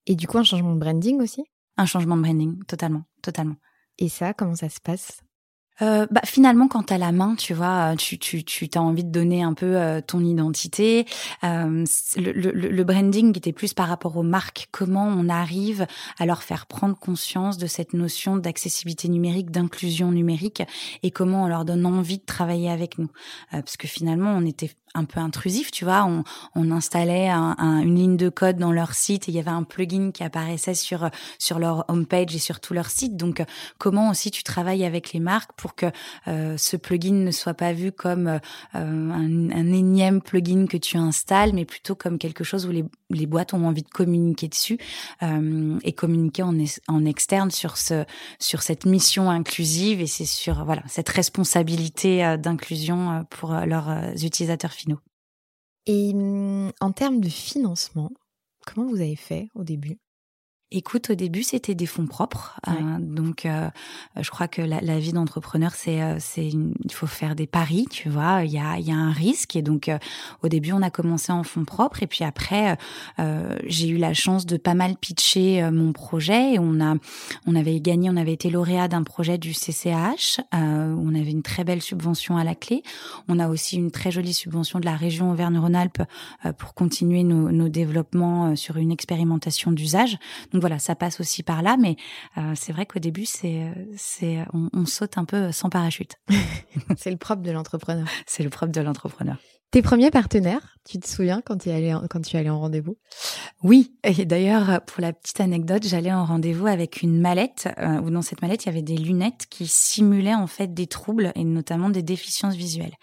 Et 0.07 0.15
du 0.15 0.27
coup, 0.27 0.39
un 0.39 0.45
changement 0.45 0.75
de 0.75 0.81
branding 0.81 1.21
aussi? 1.21 1.45
Un 1.77 1.87
changement 1.87 2.17
de 2.17 2.23
branding, 2.23 2.63
totalement, 2.65 3.05
totalement. 3.23 3.57
Et 3.99 4.09
ça, 4.09 4.35
comment 4.35 4.55
ça 4.55 4.69
se 4.69 4.81
passe? 4.81 5.21
Euh, 5.83 6.07
bah, 6.11 6.23
finalement, 6.25 6.69
quand 6.69 6.85
t'as 6.85 6.97
la 6.97 7.13
main, 7.13 7.35
tu 7.37 7.53
vois, 7.53 7.95
tu 7.99 8.19
tu 8.19 8.45
tu 8.45 8.69
as 8.75 8.83
envie 8.83 9.05
de 9.05 9.11
donner 9.11 9.43
un 9.43 9.53
peu 9.53 9.77
euh, 9.77 10.01
ton 10.01 10.21
identité. 10.25 11.05
Euh, 11.45 11.85
le, 12.17 12.33
le, 12.33 12.51
le, 12.53 12.85
branding 12.85 13.37
était 13.37 13.53
plus 13.53 13.75
par 13.75 13.89
rapport 13.89 14.17
aux 14.17 14.23
marques. 14.23 14.69
Comment 14.73 15.07
on 15.07 15.29
arrive 15.29 15.87
à 16.19 16.25
leur 16.25 16.43
faire 16.43 16.67
prendre 16.67 16.99
conscience 16.99 17.59
de 17.59 17.67
cette 17.67 17.93
notion 17.93 18.37
d'accessibilité 18.37 19.09
numérique, 19.09 19.51
d'inclusion 19.51 20.13
numérique, 20.13 20.63
et 21.03 21.11
comment 21.11 21.45
on 21.45 21.47
leur 21.47 21.67
donne 21.67 21.85
envie 21.85 22.19
de 22.19 22.25
travailler 22.25 22.71
avec 22.71 22.99
nous? 22.99 23.11
Euh, 23.53 23.61
parce 23.61 23.77
que 23.77 23.87
finalement, 23.87 24.31
on 24.31 24.47
était 24.47 24.71
un 24.97 25.05
peu 25.05 25.21
intrusif, 25.21 25.71
tu 25.71 25.85
vois. 25.85 26.05
On, 26.05 26.25
on 26.55 26.71
installait 26.71 27.29
un, 27.29 27.55
un, 27.59 27.81
une 27.81 27.97
ligne 27.97 28.17
de 28.17 28.29
code 28.29 28.57
dans 28.57 28.73
leur 28.73 28.95
site 28.95 29.29
et 29.29 29.33
il 29.33 29.35
y 29.35 29.41
avait 29.41 29.51
un 29.51 29.63
plugin 29.63 30.11
qui 30.13 30.23
apparaissait 30.23 30.75
sur 30.75 31.11
sur 31.39 31.59
leur 31.59 31.85
homepage 31.89 32.35
et 32.35 32.39
sur 32.39 32.61
tout 32.61 32.75
leur 32.75 32.91
site. 32.91 33.17
Donc, 33.17 33.43
comment 33.79 34.11
aussi 34.11 34.31
tu 34.31 34.43
travailles 34.43 34.85
avec 34.85 35.13
les 35.13 35.21
marques 35.21 35.53
pour 35.57 35.75
que 35.75 35.87
euh, 36.29 36.57
ce 36.57 36.77
plugin 36.77 37.13
ne 37.13 37.31
soit 37.31 37.55
pas 37.55 37.73
vu 37.73 37.93
comme 37.93 38.27
euh, 38.27 38.39
un, 38.75 39.51
un, 39.51 39.73
énième 39.73 40.21
plugin 40.21 40.67
que 40.67 40.77
tu 40.77 40.97
installes, 40.97 41.53
mais 41.53 41.65
plutôt 41.65 41.95
comme 41.95 42.19
quelque 42.19 42.45
chose 42.45 42.67
où 42.67 42.71
les, 42.71 42.85
les 43.11 43.27
boîtes 43.27 43.55
ont 43.55 43.67
envie 43.67 43.83
de 43.83 43.89
communiquer 43.89 44.49
dessus 44.49 44.79
euh, 45.23 45.79
et 45.83 45.93
communiquer 45.93 46.43
en, 46.43 46.57
en 46.89 47.05
externe 47.05 47.51
sur 47.51 47.77
ce 47.77 48.05
sur 48.39 48.63
cette 48.63 48.87
mission 48.87 49.31
inclusive 49.31 50.01
et 50.01 50.07
c'est 50.07 50.25
sur 50.25 50.65
voilà 50.65 50.83
cette 50.87 51.09
responsabilité 51.09 52.25
euh, 52.25 52.37
d'inclusion 52.37 53.11
euh, 53.11 53.23
pour 53.31 53.53
leurs 53.53 53.91
utilisateurs 54.23 54.73
finaux. 54.73 54.86
Et 55.87 56.13
hum, 56.15 56.71
en 56.81 56.93
termes 56.93 57.21
de 57.21 57.29
financement, 57.29 58.11
comment 58.67 58.89
vous 58.89 59.01
avez 59.01 59.17
fait 59.17 59.49
au 59.55 59.65
début? 59.65 59.99
Écoute, 60.77 61.09
au 61.09 61.15
début, 61.15 61.43
c'était 61.43 61.75
des 61.75 61.87
fonds 61.87 62.07
propres. 62.07 62.61
Euh, 62.69 62.73
donc, 63.01 63.47
euh, 63.47 63.71
je 64.21 64.29
crois 64.29 64.47
que 64.47 64.61
la, 64.61 64.83
la 64.83 64.99
vie 64.99 65.15
d'entrepreneur, 65.15 65.73
c'est, 65.75 66.03
euh, 66.03 66.17
c'est, 66.19 66.49
il 66.49 66.93
faut 66.93 67.07
faire 67.07 67.35
des 67.35 67.47
paris, 67.47 67.87
tu 67.91 68.11
vois. 68.11 68.45
Il 68.45 68.51
y 68.51 68.59
a, 68.59 68.79
il 68.79 68.87
y 68.87 68.93
a 68.93 68.95
un 68.95 69.11
risque. 69.11 69.57
Et 69.57 69.63
donc, 69.63 69.91
au 70.43 70.49
début, 70.49 70.73
on 70.73 70.83
a 70.83 70.91
commencé 70.91 71.33
en 71.33 71.45
fonds 71.45 71.65
propres. 71.65 72.03
Et 72.03 72.07
puis 72.07 72.25
après, 72.25 72.77
j'ai 73.67 73.89
eu 73.89 73.97
la 73.97 74.13
chance 74.13 74.45
de 74.45 74.59
pas 74.59 74.75
mal 74.75 74.97
pitcher 74.97 75.67
mon 75.71 75.95
projet. 75.95 76.55
Et 76.55 76.59
on 76.59 76.79
a, 76.79 76.97
on 77.47 77.55
avait 77.55 77.81
gagné, 77.81 78.11
on 78.11 78.17
avait 78.19 78.35
été 78.35 78.51
lauréat 78.51 78.89
d'un 78.89 79.03
projet 79.03 79.39
du 79.39 79.55
CCH. 79.55 80.41
on 80.53 81.15
avait 81.15 81.31
une 81.31 81.43
très 81.43 81.65
belle 81.65 81.81
subvention 81.81 82.37
à 82.37 82.45
la 82.45 82.55
clé. 82.55 82.83
On 83.29 83.39
a 83.39 83.49
aussi 83.49 83.77
une 83.77 83.91
très 83.91 84.11
jolie 84.11 84.35
subvention 84.35 84.79
de 84.79 84.85
la 84.85 84.97
région 84.97 85.31
Auvergne-Rhône-Alpes 85.31 86.03
pour 86.59 86.75
continuer 86.75 87.23
nos, 87.23 87.51
nos 87.51 87.71
développements 87.71 88.55
sur 88.57 88.77
une 88.77 88.93
expérimentation 88.93 89.73
d'usage. 89.73 90.19
Donc 90.53 90.66
voilà, 90.67 90.81
ça 90.81 90.97
passe 90.97 91.21
aussi 91.21 91.45
par 91.45 91.63
là, 91.63 91.77
mais 91.79 91.95
euh, 92.39 92.55
c'est 92.57 92.73
vrai 92.73 92.87
qu'au 92.87 92.99
début, 92.99 93.25
c'est, 93.25 93.73
c'est, 93.97 94.45
on, 94.53 94.69
on, 94.73 94.85
saute 94.85 95.17
un 95.17 95.25
peu 95.25 95.53
sans 95.53 95.71
parachute. 95.71 96.17
c'est 96.97 97.13
le 97.13 97.17
propre 97.17 97.43
de 97.43 97.53
l'entrepreneur. 97.53 98.09
C'est 98.27 98.43
le 98.43 98.51
propre 98.51 98.73
de 98.73 98.81
l'entrepreneur. 98.81 99.37
Tes 99.73 99.83
premiers 99.83 100.11
partenaires, 100.11 100.77
tu 100.89 100.99
te 100.99 101.09
souviens 101.09 101.43
quand 101.45 101.59
tu 101.59 101.71
allais 101.71 101.93
en 102.51 102.61
rendez-vous? 102.61 102.97
Oui, 103.63 103.95
et 104.05 104.25
d'ailleurs 104.25 104.81
pour 104.87 105.01
la 105.01 105.13
petite 105.13 105.41
anecdote, 105.41 105.83
j'allais 105.85 106.13
en 106.13 106.25
rendez-vous 106.25 106.69
avec 106.69 107.03
une 107.03 107.21
mallette 107.21 107.69
euh, 107.79 108.01
où 108.01 108.11
dans 108.11 108.23
cette 108.23 108.43
mallette 108.43 108.65
il 108.65 108.67
y 108.67 108.69
avait 108.71 108.83
des 108.83 108.97
lunettes 108.97 109.47
qui 109.51 109.67
simulaient 109.67 110.35
en 110.35 110.47
fait 110.47 110.73
des 110.73 110.87
troubles 110.87 111.33
et 111.35 111.43
notamment 111.43 111.91
des 111.91 112.03
déficiences 112.03 112.55
visuelles. 112.55 112.95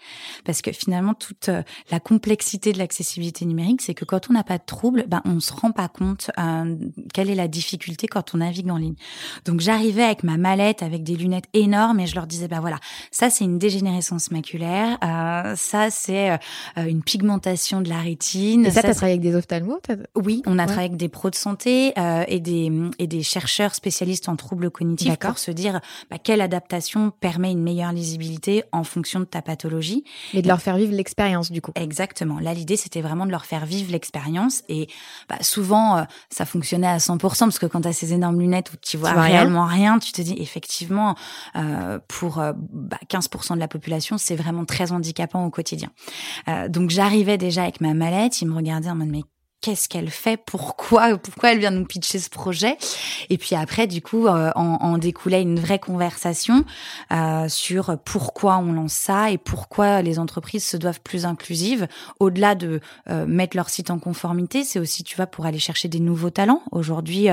Parce 0.44 0.62
que 0.62 0.72
finalement 0.72 1.12
toute 1.12 1.50
euh, 1.50 1.62
la 1.90 2.00
complexité 2.00 2.72
de 2.72 2.78
l'accessibilité 2.78 3.44
numérique, 3.44 3.82
c'est 3.82 3.94
que 3.94 4.06
quand 4.06 4.30
on 4.30 4.32
n'a 4.32 4.44
pas 4.44 4.56
de 4.58 4.64
troubles, 4.64 5.04
ben 5.06 5.20
on 5.26 5.40
se 5.40 5.52
rend 5.52 5.72
pas 5.72 5.88
compte 5.88 6.30
euh, 6.38 6.76
quelle 7.12 7.28
est 7.28 7.34
la 7.34 7.48
difficulté 7.48 8.06
quand 8.06 8.34
on 8.34 8.38
navigue 8.38 8.70
en 8.70 8.78
ligne. 8.78 8.96
Donc 9.44 9.60
j'arrivais 9.60 10.04
avec 10.04 10.22
ma 10.22 10.38
mallette 10.38 10.82
avec 10.82 11.02
des 11.02 11.16
lunettes 11.16 11.48
énormes 11.52 12.00
et 12.00 12.06
je 12.06 12.14
leur 12.14 12.26
disais 12.26 12.48
ben 12.48 12.60
voilà, 12.60 12.78
ça 13.10 13.28
c'est 13.28 13.44
une 13.44 13.58
dégénérescence 13.58 14.30
maculaire, 14.30 14.96
euh, 15.04 15.54
ça 15.56 15.90
c'est 15.90 16.30
euh, 16.30 16.36
une 16.76 17.02
pigmentation 17.02 17.80
de 17.80 17.88
la 17.88 17.98
rétine. 17.98 18.66
Et 18.66 18.70
ça, 18.70 18.82
tu 18.82 18.88
as 18.88 18.94
travaillé 18.94 19.14
avec 19.14 19.22
des 19.22 19.34
ophtalmos 19.34 19.78
Oui, 20.14 20.42
on 20.46 20.58
a 20.58 20.62
ouais. 20.62 20.66
travaillé 20.66 20.88
avec 20.88 20.96
des 20.96 21.08
pros 21.08 21.30
de 21.30 21.34
santé 21.34 21.92
euh, 21.98 22.24
et 22.28 22.40
des 22.40 22.70
et 22.98 23.06
des 23.06 23.22
chercheurs 23.22 23.74
spécialistes 23.74 24.28
en 24.28 24.36
troubles 24.36 24.70
cognitifs 24.70 25.16
pour 25.16 25.38
se 25.38 25.50
dire 25.50 25.80
bah, 26.10 26.18
quelle 26.22 26.40
adaptation 26.40 27.10
permet 27.10 27.52
une 27.52 27.62
meilleure 27.62 27.92
lisibilité 27.92 28.64
en 28.72 28.84
fonction 28.84 29.20
de 29.20 29.24
ta 29.24 29.42
pathologie. 29.42 30.04
Et 30.32 30.42
de 30.42 30.48
leur 30.48 30.60
faire 30.60 30.76
vivre 30.76 30.92
l'expérience 30.92 31.50
du 31.50 31.60
coup. 31.60 31.72
Exactement. 31.74 32.38
Là, 32.40 32.54
l'idée 32.54 32.76
c'était 32.76 33.00
vraiment 33.00 33.26
de 33.26 33.30
leur 33.30 33.44
faire 33.44 33.66
vivre 33.66 33.92
l'expérience 33.92 34.62
et 34.68 34.88
bah, 35.28 35.36
souvent 35.40 35.98
euh, 35.98 36.02
ça 36.30 36.44
fonctionnait 36.44 36.86
à 36.86 36.98
100% 36.98 37.18
parce 37.18 37.58
que 37.58 37.66
quand 37.66 37.82
tu 37.82 37.88
as 37.88 37.92
ces 37.92 38.12
énormes 38.12 38.40
lunettes 38.40 38.72
où 38.72 38.76
tu 38.80 38.96
vois, 38.96 39.10
tu 39.10 39.14
vois 39.14 39.24
réellement 39.24 39.66
rien. 39.66 39.92
rien. 39.92 39.98
tu 39.98 40.12
te 40.12 40.22
dis 40.22 40.36
effectivement 40.38 41.14
euh, 41.56 41.98
pour 42.08 42.36
bah, 42.36 42.98
15% 43.08 43.54
de 43.54 43.60
la 43.60 43.68
population 43.68 44.18
c'est 44.18 44.36
vraiment 44.36 44.64
très 44.64 44.92
handicapant 44.92 45.44
au 45.44 45.50
quotidien. 45.50 45.90
Euh, 46.48 46.68
donc 46.68 46.90
j'arrivais 46.90 47.38
déjà 47.38 47.62
avec 47.62 47.80
ma 47.80 47.94
mallette, 47.94 48.40
il 48.42 48.48
me 48.48 48.54
regardait 48.54 48.90
en 48.90 48.94
mode 48.94 49.08
mais 49.08 49.22
qu'est-ce 49.64 49.88
qu'elle 49.88 50.10
fait, 50.10 50.36
pourquoi, 50.36 51.16
pourquoi 51.16 51.52
elle 51.52 51.58
vient 51.58 51.70
nous 51.70 51.86
pitcher 51.86 52.18
ce 52.18 52.28
projet. 52.28 52.76
Et 53.30 53.38
puis 53.38 53.56
après, 53.56 53.86
du 53.86 54.02
coup, 54.02 54.26
euh, 54.26 54.50
en, 54.56 54.98
découlait 54.98 55.40
une 55.40 55.58
vraie 55.58 55.78
conversation 55.78 56.66
euh, 57.12 57.48
sur 57.48 57.96
pourquoi 58.04 58.58
on 58.58 58.74
lance 58.74 58.92
ça 58.92 59.30
et 59.30 59.38
pourquoi 59.38 60.02
les 60.02 60.18
entreprises 60.18 60.66
se 60.66 60.76
doivent 60.76 61.00
plus 61.00 61.24
inclusives. 61.24 61.88
Au-delà 62.20 62.54
de 62.54 62.80
euh, 63.08 63.24
mettre 63.26 63.56
leur 63.56 63.70
site 63.70 63.90
en 63.90 63.98
conformité, 63.98 64.64
c'est 64.64 64.78
aussi, 64.78 65.02
tu 65.02 65.16
vois, 65.16 65.26
pour 65.26 65.46
aller 65.46 65.58
chercher 65.58 65.88
des 65.88 66.00
nouveaux 66.00 66.28
talents. 66.28 66.60
Aujourd'hui, 66.70 67.28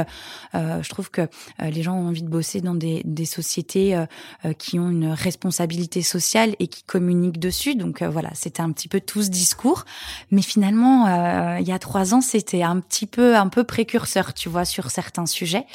je 0.53 0.89
trouve 0.89 1.11
que 1.11 1.27
les 1.59 1.83
gens 1.83 1.95
ont 1.95 2.07
envie 2.07 2.23
de 2.23 2.29
bosser 2.29 2.61
dans 2.61 2.75
des, 2.75 3.01
des 3.03 3.25
sociétés 3.25 4.01
qui 4.57 4.79
ont 4.79 4.89
une 4.89 5.07
responsabilité 5.07 6.01
sociale 6.01 6.55
et 6.59 6.67
qui 6.67 6.83
communiquent 6.83 7.39
dessus. 7.39 7.75
Donc 7.75 8.01
voilà, 8.03 8.29
c'était 8.33 8.61
un 8.61 8.71
petit 8.71 8.87
peu 8.87 9.01
tout 9.01 9.23
ce 9.23 9.29
discours. 9.29 9.85
Mais 10.29 10.41
finalement, 10.41 11.57
il 11.57 11.67
y 11.67 11.71
a 11.71 11.79
trois 11.79 12.13
ans, 12.13 12.20
c'était 12.21 12.63
un 12.63 12.79
petit 12.79 13.07
peu 13.07 13.35
un 13.35 13.47
peu 13.47 13.63
précurseur, 13.63 14.33
tu 14.33 14.49
vois, 14.49 14.65
sur 14.65 14.91
certains 14.91 15.25
sujets. 15.25 15.65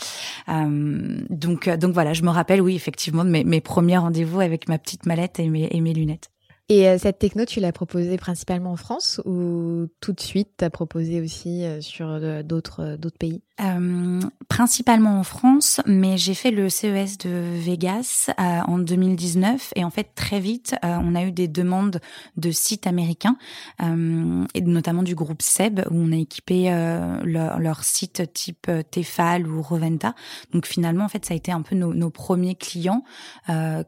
Euh, 0.48 1.20
donc 1.30 1.68
donc 1.68 1.92
voilà, 1.92 2.12
je 2.12 2.22
me 2.22 2.30
rappelle, 2.30 2.60
oui, 2.60 2.74
effectivement, 2.74 3.24
mes, 3.24 3.44
mes 3.44 3.60
premiers 3.60 3.98
rendez-vous 3.98 4.40
avec 4.40 4.68
ma 4.68 4.78
petite 4.78 5.06
mallette 5.06 5.38
et 5.38 5.48
mes, 5.48 5.68
et 5.70 5.80
mes 5.80 5.92
lunettes. 5.92 6.30
Et 6.68 6.88
euh, 6.88 6.98
cette 6.98 7.18
techno, 7.18 7.44
tu 7.44 7.60
l'as 7.60 7.72
proposée 7.72 8.16
principalement 8.16 8.72
en 8.72 8.76
France 8.76 9.20
ou 9.24 9.86
tout 10.00 10.12
de 10.12 10.20
suite, 10.20 10.50
tu 10.58 10.64
as 10.64 10.70
proposé 10.70 11.20
aussi 11.20 11.64
euh, 11.64 11.80
sur 11.80 12.08
euh, 12.08 12.42
d'autres 12.42 12.96
pays? 13.18 13.42
Euh, 13.60 14.20
Principalement 14.48 15.18
en 15.18 15.22
France, 15.22 15.80
mais 15.86 16.16
j'ai 16.16 16.34
fait 16.34 16.50
le 16.50 16.68
CES 16.68 17.18
de 17.18 17.30
Vegas 17.58 18.30
en 18.38 18.78
2019 18.78 19.72
et 19.76 19.84
en 19.84 19.90
fait 19.90 20.14
très 20.14 20.40
vite, 20.40 20.76
on 20.82 21.14
a 21.14 21.24
eu 21.24 21.32
des 21.32 21.48
demandes 21.48 22.00
de 22.36 22.50
sites 22.50 22.86
américains 22.86 23.36
et 23.80 24.60
notamment 24.62 25.02
du 25.02 25.14
groupe 25.14 25.42
Seb 25.42 25.80
où 25.90 25.94
on 25.94 26.12
a 26.12 26.16
équipé 26.16 26.70
leur, 27.24 27.58
leur, 27.58 27.84
site 27.84 28.32
type 28.32 28.70
Tefal 28.90 29.46
ou 29.46 29.60
Roventa. 29.60 30.14
Donc 30.52 30.66
finalement, 30.66 31.04
en 31.04 31.08
fait, 31.08 31.24
ça 31.26 31.34
a 31.34 31.36
été 31.36 31.52
un 31.52 31.62
peu 31.62 31.74
nos, 31.74 31.92
nos 31.92 32.10
premiers 32.10 32.54
clients, 32.54 33.02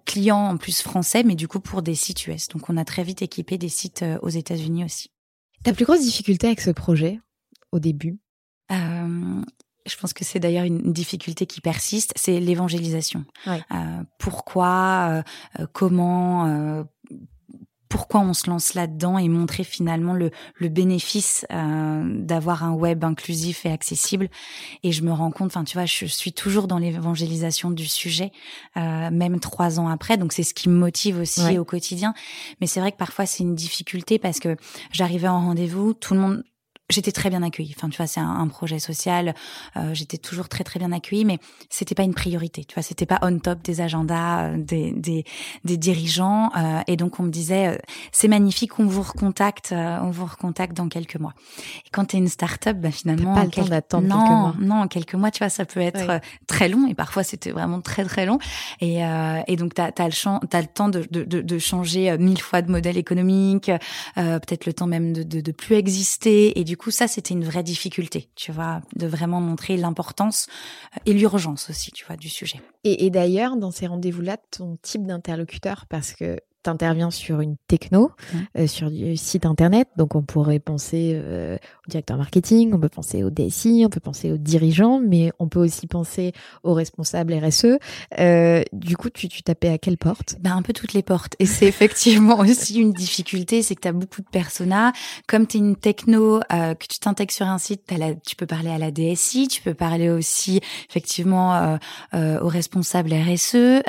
clients 0.05 0.49
en 0.49 0.57
plus 0.57 0.83
français, 0.83 1.23
mais 1.23 1.37
du 1.37 1.49
coup 1.49 1.61
pour 1.61 1.83
des 1.83 1.95
sites 1.95 2.27
US. 2.27 2.49
Donc 2.49 2.69
on 2.69 2.77
a 2.77 2.85
très 2.85 3.05
vite 3.05 3.23
équipé 3.23 3.59
des 3.59 3.69
sites 3.69 4.03
euh, 4.03 4.19
aux 4.23 4.29
États-Unis 4.29 4.85
aussi. 4.85 5.11
Ta 5.65 5.73
plus 5.73 5.85
grosse 5.85 6.03
difficulté 6.03 6.47
avec 6.47 6.61
ce 6.61 6.71
projet 6.71 7.21
au 7.73 7.79
début? 7.79 8.19
Euh, 8.71 9.43
je 9.87 9.97
pense 9.97 10.13
que 10.13 10.25
c'est 10.25 10.39
d'ailleurs 10.39 10.65
une 10.65 10.93
difficulté 10.93 11.47
qui 11.47 11.61
persiste, 11.61 12.13
c'est 12.17 12.41
l'évangélisation. 12.41 13.25
Euh, 13.47 14.03
pourquoi, 14.19 15.23
comment, 15.73 16.85
pourquoi 17.89 18.21
on 18.21 18.35
se 18.35 18.49
lance 18.49 18.75
là-dedans 18.75 19.19
et 19.19 19.29
montrer 19.29 19.65
finalement 19.65 20.15
le, 20.15 20.31
le 20.57 20.69
bénéfice 20.69 21.47
euh, 21.51 22.03
d'avoir 22.05 22.65
un 22.65 22.73
web 22.73 23.05
inclusif 23.05 23.65
et 23.67 23.71
accessible. 23.71 24.29
Et 24.83 24.93
je 24.93 25.03
me 25.03 25.13
rends 25.13 25.31
compte, 25.31 25.49
enfin 25.49 25.65
tu 25.65 25.77
vois, 25.77 25.87
je 25.87 26.05
suis 26.07 26.33
toujours 26.33 26.69
dans 26.69 26.79
l'évangélisation 26.79 27.71
du 27.71 27.87
sujet, 27.87 28.33
euh, 28.77 29.11
même 29.11 29.41
trois 29.41 29.81
ans 29.81 29.89
après. 29.89 30.17
Donc 30.17 30.33
c'est 30.33 30.43
ce 30.43 30.55
qui 30.55 30.69
me 30.69 30.77
motive 30.79 31.19
aussi 31.19 31.59
au 31.59 31.65
quotidien. 31.65 32.15
Mais 32.61 32.67
c'est 32.67 32.81
vrai 32.81 32.93
que 32.93 32.99
parfois 32.99 33.27
c'est 33.27 33.43
une 33.43 33.55
difficulté 33.55 34.19
parce 34.19 34.39
que 34.39 34.57
j'arrivais 34.93 35.29
en 35.29 35.41
rendez-vous, 35.41 35.95
tout 35.95 36.15
le 36.15 36.21
monde 36.21 36.45
j'étais 36.91 37.13
très 37.13 37.31
bien 37.31 37.43
accueillie. 37.43 37.75
Enfin, 37.77 37.89
tu 37.89 37.97
vois, 37.97 38.07
c'est 38.07 38.21
un, 38.21 38.49
projet 38.49 38.79
social. 38.79 39.35
Euh, 39.77 39.93
j'étais 39.93 40.17
toujours 40.17 40.49
très 40.49 40.65
très 40.65 40.79
bien 40.79 40.91
accueillie, 40.91 41.27
mais 41.27 41.39
c'était 41.69 41.95
pas 41.95 42.03
une 42.03 42.15
priorité. 42.15 42.65
Tu 42.65 42.75
vois, 42.75 42.83
c'était 42.83 43.05
pas 43.05 43.19
on 43.23 43.39
top 43.39 43.63
des 43.63 43.83
agendas 43.83 44.47
euh, 44.47 44.57
des, 44.57 44.93
des, 44.93 45.25
des 45.65 45.77
dirigeants. 45.77 46.51
Euh, 46.57 46.81
et 46.87 46.97
donc 46.97 47.21
on 47.21 47.25
me 47.25 47.31
disait, 47.31 47.69
euh, 47.69 47.79
c'est 48.11 48.29
magnifique, 48.29 48.79
on 48.79 48.87
vous 48.87 49.03
recontacte, 49.03 49.73
euh, 49.73 49.99
on 50.03 50.11
vous 50.11 50.25
recontacte 50.25 50.75
dans 50.75 50.89
quelques 50.89 51.17
mois. 51.17 51.35
Et 51.87 51.91
quand 51.93 52.07
tu 52.07 52.17
es 52.17 52.19
une 52.19 52.29
start-up, 52.29 52.79
bah, 52.79 52.91
finalement, 52.91 53.35
pas 53.35 53.45
le 53.45 53.51
temps 53.51 53.65
d'attendre 53.67 54.07
non, 54.07 54.17
quelques 54.17 54.31
mois. 54.31 54.55
Non, 54.77 54.89
quelques 54.89 55.15
mois, 55.15 55.31
tu 55.31 55.39
vois, 55.41 55.51
ça 55.51 55.67
peut 55.67 55.81
être 55.81 56.21
très 56.47 56.71
long. 56.71 56.87
Et 56.89 56.95
parfois, 56.95 57.23
c'était 57.23 57.51
vraiment 57.51 57.83
très 57.83 58.05
très 58.05 58.25
long. 58.25 58.39
Et, 58.81 59.01
et 59.47 59.57
donc 59.57 59.75
t'as 59.75 59.91
as 59.99 60.05
le 60.07 60.13
champ, 60.13 60.41
as 60.53 60.61
le 60.61 60.67
temps 60.67 60.89
de, 60.89 61.07
de, 61.11 61.25
de, 61.25 61.43
de, 61.43 61.59
changer 61.59 62.17
mille 62.19 62.41
fois 62.41 62.63
de 62.63 62.71
modèle 62.71 62.97
économique, 62.97 63.71
peut-être 64.15 64.65
le 64.65 64.73
temps 64.73 64.87
même 64.87 65.13
de, 65.13 65.23
de, 65.23 65.41
de 65.41 65.53
plus 65.53 65.77
exister. 65.77 66.59
Et 66.59 66.65
du 66.65 66.78
coup, 66.79 66.91
ça, 66.91 67.07
c'était 67.07 67.35
une 67.35 67.45
vraie 67.45 67.63
difficulté, 67.63 68.31
tu 68.35 68.53
vois, 68.53 68.81
de 68.97 69.07
vraiment 69.07 69.41
montrer 69.41 69.77
l'importance 69.77 70.47
et 71.05 71.13
l'urgence 71.13 71.69
aussi, 71.69 71.93
tu 71.93 72.07
vois, 72.07 72.17
du 72.17 72.31
sujet. 72.31 72.63
Et, 72.85 73.05
et 73.05 73.11
d'ailleurs, 73.11 73.57
dans 73.57 73.71
ces 73.71 73.87
rendez-vous-là, 73.87 74.39
ton 74.51 74.79
type 74.81 75.07
d'interlocuteur, 75.07 75.85
parce 75.89 76.13
que 76.15 76.41
intervient 76.67 77.11
sur 77.11 77.41
une 77.41 77.57
techno, 77.69 78.11
euh, 78.57 78.67
sur 78.67 78.91
du 78.91 79.17
site 79.17 79.47
internet. 79.47 79.89
Donc 79.97 80.15
on 80.15 80.23
pourrait 80.23 80.59
penser 80.59 81.13
euh, 81.15 81.57
au 81.57 81.91
directeur 81.91 82.17
marketing, 82.17 82.73
on 82.75 82.81
peut 82.81 82.89
penser 82.89 83.23
au 83.23 83.31
DSI, 83.31 83.85
on 83.87 83.91
peut 83.91 84.01
penser 84.01 84.33
aux 84.33 84.39
dirigeants, 84.39 85.01
mais 85.01 85.33
on 85.39 85.49
peut 85.49 85.61
aussi 85.61 85.87
penser 85.87 86.33
aux 86.63 86.75
responsables 86.75 87.35
RSE. 87.35 87.79
Euh, 88.19 88.63
du 88.73 88.97
coup, 88.97 89.11
tu, 89.11 89.29
tu 89.29 89.43
tapais 89.43 89.69
à 89.69 89.79
quelle 89.79 89.99
porte? 89.99 90.37
Ben, 90.41 90.57
Un 90.57 90.63
peu 90.63 90.73
toutes 90.73 90.93
les 90.93 91.03
portes. 91.03 91.35
Et 91.39 91.47
c'est 91.47 91.67
effectivement 91.69 92.39
aussi 92.41 92.81
une 92.81 92.93
difficulté, 92.93 93.63
c'est 93.63 93.75
que 93.75 93.83
tu 93.83 93.89
as 93.89 93.93
beaucoup 93.93 94.23
de 94.23 94.29
personas. 94.29 94.93
Comme 95.27 95.47
tu 95.47 95.59
es 95.59 95.61
une 95.61 95.77
techno, 95.77 96.41
euh, 96.53 96.75
que 96.75 96.87
tu 96.87 96.99
t'intègres 96.99 97.33
sur 97.33 97.47
un 97.47 97.59
site, 97.59 97.93
tu 98.27 98.37
peux 98.37 98.47
parler 98.47 98.71
à 98.71 98.79
la 98.79 98.91
DSI, 98.91 99.49
tu 99.49 99.63
peux 99.63 99.75
parler 99.75 100.11
aussi 100.11 100.61
effectivement 100.89 101.55
euh, 101.55 101.77
euh, 102.15 102.41
aux 102.41 102.49
responsables 102.49 103.13
RSE 103.13 103.83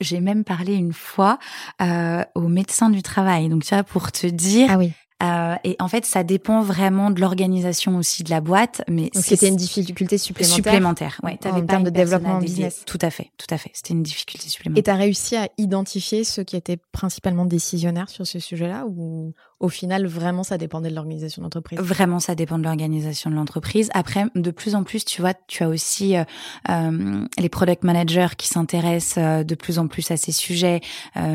j'ai 0.00 0.20
même 0.20 0.44
parlé 0.44 0.74
une 0.74 0.92
fois 0.92 1.38
euh, 1.82 2.22
au 2.34 2.48
médecin 2.48 2.90
du 2.90 3.02
travail. 3.02 3.48
Donc 3.48 3.64
tu 3.64 3.74
vois, 3.74 3.84
pour 3.84 4.12
te 4.12 4.26
dire, 4.26 4.68
ah 4.70 4.78
oui. 4.78 4.92
Euh, 5.22 5.54
et 5.64 5.76
en 5.80 5.88
fait, 5.88 6.06
ça 6.06 6.24
dépend 6.24 6.62
vraiment 6.62 7.10
de 7.10 7.20
l'organisation 7.20 7.98
aussi 7.98 8.24
de 8.24 8.30
la 8.30 8.40
boîte. 8.40 8.82
Mais 8.88 9.10
c'était 9.12 9.48
une 9.48 9.56
difficulté 9.56 10.16
supplémentaire. 10.16 10.54
Supplémentaire, 10.54 11.20
ouais. 11.22 11.38
En 11.44 11.66
termes 11.66 11.84
de 11.84 11.90
développement 11.90 12.38
business. 12.38 12.82
Tout 12.86 12.98
à 13.02 13.10
fait, 13.10 13.30
tout 13.36 13.52
à 13.52 13.58
fait. 13.58 13.70
C'était 13.74 13.92
une 13.92 14.02
difficulté 14.02 14.48
supplémentaire. 14.48 14.80
Et 14.80 14.82
tu 14.82 14.90
as 14.90 14.94
réussi 14.94 15.36
à 15.36 15.48
identifier 15.58 16.24
ceux 16.24 16.42
qui 16.42 16.56
étaient 16.56 16.78
principalement 16.92 17.44
décisionnaires 17.44 18.08
sur 18.08 18.26
ce 18.26 18.38
sujet-là 18.38 18.86
ou 18.86 19.34
au 19.60 19.68
final, 19.68 20.06
vraiment, 20.06 20.42
ça 20.42 20.56
dépendait 20.56 20.88
de 20.88 20.94
l'organisation 20.94 21.42
d'entreprise. 21.42 21.78
Vraiment, 21.78 22.18
ça 22.18 22.34
dépend 22.34 22.58
de 22.58 22.64
l'organisation 22.64 23.30
de 23.30 23.34
l'entreprise. 23.34 23.90
Après, 23.92 24.24
de 24.34 24.50
plus 24.50 24.74
en 24.74 24.84
plus, 24.84 25.04
tu 25.04 25.20
vois, 25.20 25.34
tu 25.46 25.62
as 25.62 25.68
aussi 25.68 26.16
euh, 26.16 26.24
euh 26.70 27.26
les 27.38 27.48
product 27.48 27.84
managers 27.84 28.34
qui 28.38 28.48
s'intéressent 28.48 29.18
euh, 29.18 29.44
de 29.44 29.54
plus 29.54 29.78
en 29.78 29.86
plus 29.86 30.10
à 30.10 30.16
ces 30.16 30.32
sujets 30.32 30.80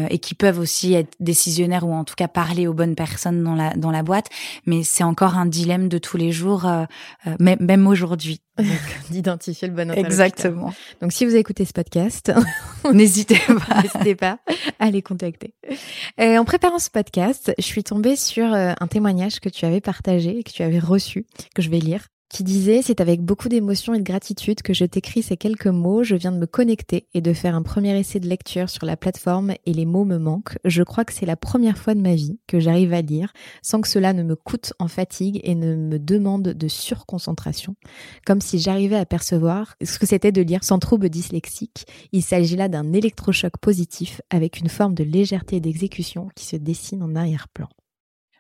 et 0.10 0.20
qui 0.20 0.34
peuvent 0.34 0.60
aussi 0.60 0.94
être 0.94 1.14
décisionnaires 1.20 1.88
ou 1.88 1.94
en 1.94 2.04
tout 2.04 2.16
cas 2.16 2.28
parler 2.28 2.68
aux 2.68 2.74
bonnes 2.74 2.96
personnes 2.96 3.44
dans 3.44 3.56
la 3.56 3.74
dans 3.76 3.92
la 3.92 4.02
boîte. 4.02 4.30
Mais 4.66 4.84
c'est 4.84 5.04
encore 5.04 5.38
un 5.38 5.46
dilemme 5.46 5.88
de 5.88 5.98
tous 5.98 6.18
les 6.18 6.32
jours, 6.32 6.68
même 7.40 7.88
aujourd'hui. 7.88 8.42
D'identifier 9.10 9.68
le 9.68 9.74
bon 9.74 9.90
interlocuteur. 9.90 10.26
Exactement. 10.26 10.74
Donc, 11.02 11.12
si 11.12 11.26
vous 11.26 11.36
écouté 11.36 11.66
ce 11.66 11.74
podcast, 11.74 12.32
n'hésitez 12.94 13.40
pas, 13.48 13.82
n'hésitez 13.82 14.16
pas 14.16 14.40
à 14.80 14.92
les 14.92 15.02
contacter. 15.02 15.54
en 16.20 16.46
préparant 16.46 16.80
ce 16.80 16.90
podcast, 16.90 17.54
je 17.58 17.64
suis 17.64 17.84
tombée 17.84 18.16
sur 18.16 18.54
euh, 18.54 18.74
un 18.80 18.88
témoignage 18.88 19.40
que 19.40 19.50
tu 19.50 19.66
avais 19.66 19.82
partagé 19.82 20.40
et 20.40 20.44
que 20.44 20.52
tu 20.52 20.64
avais 20.64 20.80
reçu, 20.80 21.26
que 21.54 21.62
je 21.62 21.70
vais 21.70 21.80
lire 21.80 22.08
qui 22.30 22.44
disait 22.44 22.82
C'est 22.82 23.02
avec 23.02 23.22
beaucoup 23.22 23.50
d'émotion 23.50 23.94
et 23.94 24.00
de 24.00 24.04
gratitude 24.04 24.62
que 24.62 24.74
je 24.74 24.86
t'écris 24.86 25.24
ces 25.24 25.38
quelques 25.38 25.68
mots. 25.68 26.04
Je 26.04 26.16
viens 26.16 26.32
de 26.32 26.38
me 26.38 26.46
connecter 26.46 27.08
et 27.14 27.22
de 27.22 27.34
faire 27.34 27.56
un 27.56 27.62
premier 27.62 27.98
essai 27.98 28.20
de 28.20 28.28
lecture 28.28 28.70
sur 28.70 28.86
la 28.86 28.98
plateforme 28.98 29.54
et 29.66 29.74
les 29.74 29.86
mots 29.86 30.06
me 30.06 30.18
manquent. 30.18 30.58
Je 30.66 30.84
crois 30.84 31.06
que 31.06 31.14
c'est 31.14 31.26
la 31.26 31.36
première 31.36 31.78
fois 31.78 31.96
de 31.96 32.02
ma 32.02 32.16
vie 32.16 32.40
que 32.48 32.60
j'arrive 32.60 32.94
à 32.94 33.02
lire 33.02 33.34
sans 33.62 33.82
que 33.82 33.88
cela 33.88 34.14
ne 34.14 34.24
me 34.24 34.36
coûte 34.36 34.74
en 34.80 34.88
fatigue 34.88 35.40
et 35.44 35.56
ne 35.56 35.76
me 35.76 36.00
demande 36.00 36.44
de 36.44 36.68
surconcentration. 36.68 37.76
Comme 38.26 38.42
si 38.42 38.60
j'arrivais 38.60 38.98
à 38.98 39.06
percevoir 39.06 39.76
ce 39.84 40.00
que 40.00 40.06
c'était 40.06 40.32
de 40.32 40.42
lire 40.42 40.64
sans 40.64 40.80
trouble 40.80 41.10
dyslexique. 41.10 41.86
Il 42.12 42.24
s'agit 42.24 42.56
là 42.56 42.70
d'un 42.70 42.94
électrochoc 42.94 43.58
positif 43.58 44.22
avec 44.30 44.60
une 44.60 44.70
forme 44.70 44.94
de 44.96 45.04
légèreté 45.04 45.60
d'exécution 45.60 46.30
qui 46.36 46.46
se 46.46 46.56
dessine 46.56 47.04
en 47.04 47.16
arrière-plan 47.16 47.70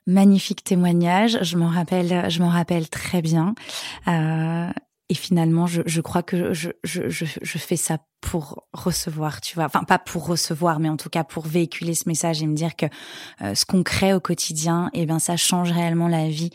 magnifique 0.07 0.63
témoignage. 0.63 1.39
Je 1.41 1.57
m'en 1.57 1.69
rappelle, 1.69 2.29
je 2.29 2.39
m'en 2.41 2.49
rappelle 2.49 2.89
très 2.89 3.21
bien. 3.21 3.55
Euh, 4.07 4.69
et 5.09 5.13
finalement, 5.13 5.67
je, 5.67 5.81
je 5.85 6.01
crois 6.01 6.23
que 6.23 6.53
je, 6.53 6.69
je, 6.83 7.09
je, 7.09 7.25
je 7.41 7.57
fais 7.57 7.77
ça 7.77 7.99
pour 8.25 8.65
recevoir, 8.73 9.39
tu 9.39 9.53
vois, 9.53 9.65
enfin 9.65 9.83
pas 9.83 9.99
pour 9.99 10.25
recevoir, 10.25 10.79
mais 10.79 10.89
en 10.89 10.97
tout 10.97 11.09
cas 11.09 11.23
pour 11.23 11.45
véhiculer 11.45 11.93
ce 11.93 12.09
message 12.09 12.41
et 12.41 12.47
me 12.47 12.55
dire 12.55 12.75
que 12.75 12.87
euh, 13.43 13.53
ce 13.53 13.65
qu'on 13.67 13.83
crée 13.83 14.15
au 14.15 14.19
quotidien, 14.19 14.89
eh 14.93 15.05
ben 15.05 15.19
ça 15.19 15.37
change 15.37 15.71
réellement 15.71 16.07
la 16.07 16.27
vie 16.27 16.49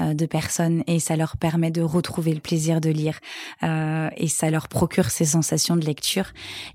euh, 0.00 0.14
de 0.14 0.24
personnes 0.24 0.84
et 0.86 1.00
ça 1.00 1.16
leur 1.16 1.36
permet 1.36 1.72
de 1.72 1.82
retrouver 1.82 2.32
le 2.32 2.38
plaisir 2.38 2.80
de 2.80 2.90
lire 2.90 3.18
euh, 3.64 4.08
et 4.16 4.28
ça 4.28 4.50
leur 4.50 4.68
procure 4.68 5.10
ces 5.10 5.24
sensations 5.24 5.74
de 5.74 5.84
lecture. 5.84 6.26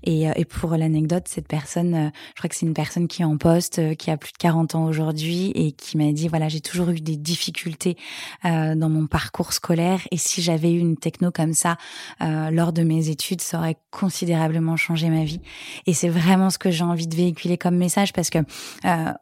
Et, 0.04 0.24
et 0.36 0.44
pour 0.44 0.76
l'anecdote, 0.76 1.28
cette 1.28 1.48
personne, 1.48 2.12
je 2.34 2.38
crois 2.38 2.50
que 2.50 2.54
c'est 2.54 2.66
une 2.66 2.74
personne 2.74 3.08
qui 3.08 3.22
est 3.22 3.24
en 3.24 3.38
poste, 3.38 3.96
qui 3.96 4.10
a 4.10 4.18
plus 4.18 4.32
de 4.32 4.38
40 4.38 4.74
ans 4.74 4.84
aujourd'hui 4.84 5.50
et 5.54 5.72
qui 5.72 5.96
m'a 5.96 6.12
dit 6.12 6.28
voilà 6.28 6.50
j'ai 6.50 6.60
toujours 6.60 6.90
eu 6.90 7.00
des 7.00 7.16
difficultés 7.16 7.96
dans 8.44 8.90
mon 8.90 9.06
parcours 9.06 9.54
scolaire 9.54 10.06
et 10.10 10.18
si 10.18 10.42
j'avais 10.42 10.72
eu 10.72 10.78
une 10.78 10.98
techno 10.98 11.30
comme 11.30 11.54
ça 11.54 11.78
lors 12.20 12.74
de 12.74 12.82
mes 12.82 13.08
études, 13.08 13.40
ça 13.40 13.58
aurait 13.58 13.78
considérablement 13.90 14.41
changé 14.76 15.08
ma 15.08 15.24
vie. 15.24 15.40
Et 15.86 15.94
c'est 15.94 16.08
vraiment 16.08 16.50
ce 16.50 16.58
que 16.58 16.70
j'ai 16.70 16.84
envie 16.84 17.06
de 17.06 17.14
véhiculer 17.14 17.58
comme 17.58 17.76
message 17.76 18.12
parce 18.12 18.30
que 18.30 18.38
euh, 18.84 19.12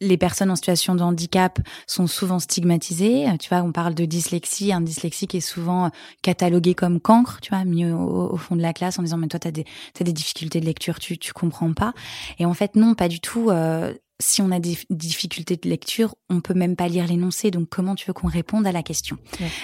les 0.00 0.16
personnes 0.16 0.50
en 0.50 0.56
situation 0.56 0.94
de 0.94 1.02
handicap 1.02 1.58
sont 1.86 2.06
souvent 2.06 2.38
stigmatisées. 2.38 3.26
Tu 3.40 3.48
vois, 3.48 3.62
on 3.62 3.72
parle 3.72 3.94
de 3.94 4.04
dyslexie. 4.04 4.72
Un 4.72 4.80
dyslexique 4.80 5.34
est 5.34 5.40
souvent 5.40 5.90
catalogué 6.22 6.74
comme 6.74 7.00
cancre, 7.00 7.40
tu 7.40 7.50
vois, 7.50 7.64
mis 7.64 7.84
au, 7.84 8.36
fond 8.36 8.54
de 8.54 8.62
la 8.62 8.72
classe 8.72 8.98
en 8.98 9.02
disant, 9.02 9.16
mais 9.16 9.28
toi, 9.28 9.40
t'as 9.40 9.50
des, 9.50 9.64
as 10.00 10.04
des 10.04 10.12
difficultés 10.12 10.60
de 10.60 10.66
lecture, 10.66 10.98
tu, 11.00 11.18
tu 11.18 11.32
comprends 11.32 11.72
pas. 11.72 11.94
Et 12.38 12.46
en 12.46 12.54
fait, 12.54 12.76
non, 12.76 12.94
pas 12.94 13.08
du 13.08 13.20
tout. 13.20 13.50
Euh, 13.50 13.92
si 14.20 14.42
on 14.42 14.50
a 14.50 14.58
des 14.58 14.76
difficultés 14.90 15.56
de 15.56 15.68
lecture, 15.68 16.14
on 16.28 16.40
peut 16.40 16.54
même 16.54 16.76
pas 16.76 16.88
lire 16.88 17.06
l'énoncé. 17.06 17.50
Donc, 17.50 17.68
comment 17.68 17.94
tu 17.94 18.06
veux 18.06 18.12
qu'on 18.12 18.28
réponde 18.28 18.66
à 18.66 18.72
la 18.72 18.82
question? 18.82 19.16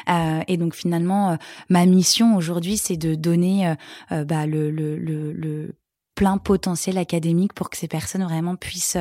Euh, 0.08 0.42
Et 0.46 0.56
donc, 0.56 0.74
finalement, 0.74 1.32
euh, 1.32 1.36
ma 1.68 1.86
mission 1.86 2.36
aujourd'hui, 2.36 2.76
c'est 2.76 2.96
de 2.96 3.14
donner 3.14 3.68
euh, 3.68 3.74
euh 4.12 4.24
bah, 4.24 4.46
le, 4.46 4.70
le, 4.70 4.96
le, 4.96 5.32
le 5.32 5.74
plein 6.14 6.38
potentiel 6.38 6.98
académique 6.98 7.52
pour 7.52 7.70
que 7.70 7.76
ces 7.76 7.88
personnes 7.88 8.24
vraiment 8.24 8.56
puissent 8.56 8.96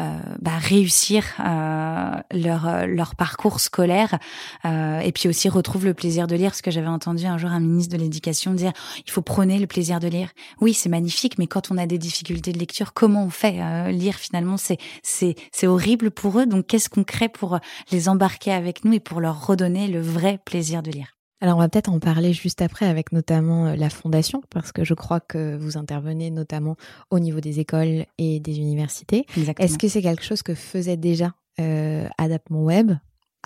euh, 0.00 0.18
bah, 0.40 0.58
réussir 0.58 1.24
euh, 1.40 2.10
leur 2.32 2.66
euh, 2.66 2.86
leur 2.86 3.14
parcours 3.14 3.60
scolaire. 3.60 4.18
Euh, 4.64 5.00
et 5.00 5.12
puis 5.12 5.28
aussi 5.28 5.48
retrouvent 5.48 5.84
le 5.84 5.94
plaisir 5.94 6.26
de 6.26 6.34
lire. 6.36 6.54
Ce 6.54 6.62
que 6.62 6.70
j'avais 6.70 6.86
entendu 6.88 7.26
un 7.26 7.38
jour 7.38 7.50
un 7.50 7.60
ministre 7.60 7.96
de 7.96 8.02
l'éducation 8.02 8.52
dire 8.52 8.72
il 9.06 9.10
faut 9.10 9.22
prôner 9.22 9.58
le 9.58 9.66
plaisir 9.66 10.00
de 10.00 10.08
lire. 10.08 10.30
Oui 10.60 10.74
c'est 10.74 10.88
magnifique 10.88 11.38
mais 11.38 11.46
quand 11.46 11.70
on 11.70 11.78
a 11.78 11.86
des 11.86 11.98
difficultés 11.98 12.52
de 12.52 12.58
lecture 12.58 12.92
comment 12.92 13.24
on 13.24 13.30
fait 13.30 13.60
euh, 13.60 13.90
lire 13.90 14.16
finalement? 14.16 14.56
C'est 14.56 14.78
c'est 15.02 15.34
c'est 15.52 15.66
horrible 15.66 16.10
pour 16.10 16.38
eux. 16.40 16.46
Donc 16.46 16.66
qu'est-ce 16.66 16.88
qu'on 16.88 17.04
crée 17.04 17.28
pour 17.28 17.58
les 17.92 18.08
embarquer 18.08 18.52
avec 18.52 18.84
nous 18.84 18.92
et 18.94 19.00
pour 19.00 19.20
leur 19.20 19.46
redonner 19.46 19.88
le 19.88 20.00
vrai 20.00 20.38
plaisir 20.44 20.82
de 20.82 20.90
lire? 20.90 21.15
Alors 21.40 21.56
on 21.56 21.60
va 21.60 21.68
peut-être 21.68 21.90
en 21.90 21.98
parler 21.98 22.32
juste 22.32 22.62
après 22.62 22.86
avec 22.86 23.12
notamment 23.12 23.66
euh, 23.66 23.76
la 23.76 23.90
fondation 23.90 24.42
parce 24.50 24.72
que 24.72 24.84
je 24.84 24.94
crois 24.94 25.20
que 25.20 25.56
vous 25.56 25.76
intervenez 25.76 26.30
notamment 26.30 26.76
au 27.10 27.18
niveau 27.18 27.40
des 27.40 27.60
écoles 27.60 28.06
et 28.18 28.40
des 28.40 28.58
universités. 28.58 29.26
Est-ce 29.58 29.78
que 29.78 29.88
c'est 29.88 30.02
quelque 30.02 30.24
chose 30.24 30.42
que 30.42 30.54
faisait 30.54 30.96
déjà 30.96 31.34
euh, 31.60 32.08
Adapt 32.16 32.48
Mon 32.50 32.64
Web? 32.64 32.92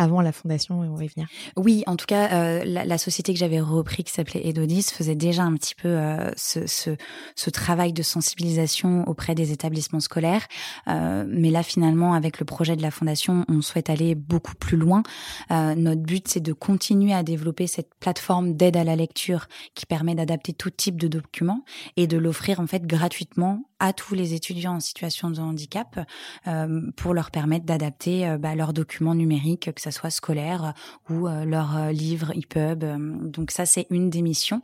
Avant 0.00 0.22
la 0.22 0.32
fondation 0.32 0.82
et 0.82 0.88
on 0.88 0.94
va 0.94 1.04
y 1.04 1.08
venir. 1.08 1.28
Oui, 1.58 1.84
en 1.86 1.94
tout 1.94 2.06
cas, 2.06 2.32
euh, 2.32 2.64
la, 2.64 2.86
la, 2.86 2.96
société 2.96 3.34
que 3.34 3.38
j'avais 3.38 3.60
repris 3.60 4.02
qui 4.02 4.12
s'appelait 4.12 4.46
Edodis 4.46 4.84
faisait 4.84 5.14
déjà 5.14 5.42
un 5.42 5.54
petit 5.54 5.74
peu 5.74 5.88
euh, 5.88 6.30
ce, 6.36 6.66
ce, 6.66 6.96
ce, 7.36 7.50
travail 7.50 7.92
de 7.92 8.02
sensibilisation 8.02 9.06
auprès 9.06 9.34
des 9.34 9.52
établissements 9.52 10.00
scolaires. 10.00 10.46
Euh, 10.88 11.26
mais 11.28 11.50
là, 11.50 11.62
finalement, 11.62 12.14
avec 12.14 12.40
le 12.40 12.46
projet 12.46 12.76
de 12.76 12.82
la 12.82 12.90
fondation, 12.90 13.44
on 13.48 13.60
souhaite 13.60 13.90
aller 13.90 14.14
beaucoup 14.14 14.54
plus 14.54 14.78
loin. 14.78 15.02
Euh, 15.50 15.74
notre 15.74 16.00
but, 16.00 16.26
c'est 16.28 16.40
de 16.40 16.54
continuer 16.54 17.12
à 17.12 17.22
développer 17.22 17.66
cette 17.66 17.94
plateforme 18.00 18.54
d'aide 18.54 18.78
à 18.78 18.84
la 18.84 18.96
lecture 18.96 19.48
qui 19.74 19.84
permet 19.84 20.14
d'adapter 20.14 20.54
tout 20.54 20.70
type 20.70 20.98
de 20.98 21.08
documents 21.08 21.62
et 21.98 22.06
de 22.06 22.16
l'offrir 22.16 22.60
en 22.60 22.66
fait 22.66 22.86
gratuitement 22.86 23.64
à 23.80 23.92
tous 23.92 24.14
les 24.14 24.34
étudiants 24.34 24.74
en 24.74 24.80
situation 24.80 25.30
de 25.30 25.40
handicap 25.40 26.06
euh, 26.46 26.80
pour 26.96 27.14
leur 27.14 27.30
permettre 27.30 27.64
d'adapter 27.64 28.28
euh, 28.28 28.38
bah, 28.38 28.54
leurs 28.54 28.72
documents 28.72 29.14
numériques, 29.14 29.72
que 29.74 29.80
soit 29.90 30.10
scolaire 30.10 30.74
ou 31.08 31.26
euh, 31.26 31.44
leurs 31.44 31.90
livres 31.92 32.32
EPUB. 32.36 33.30
Donc 33.30 33.50
ça, 33.50 33.66
c'est 33.66 33.86
une 33.90 34.10
des 34.10 34.22
missions 34.22 34.62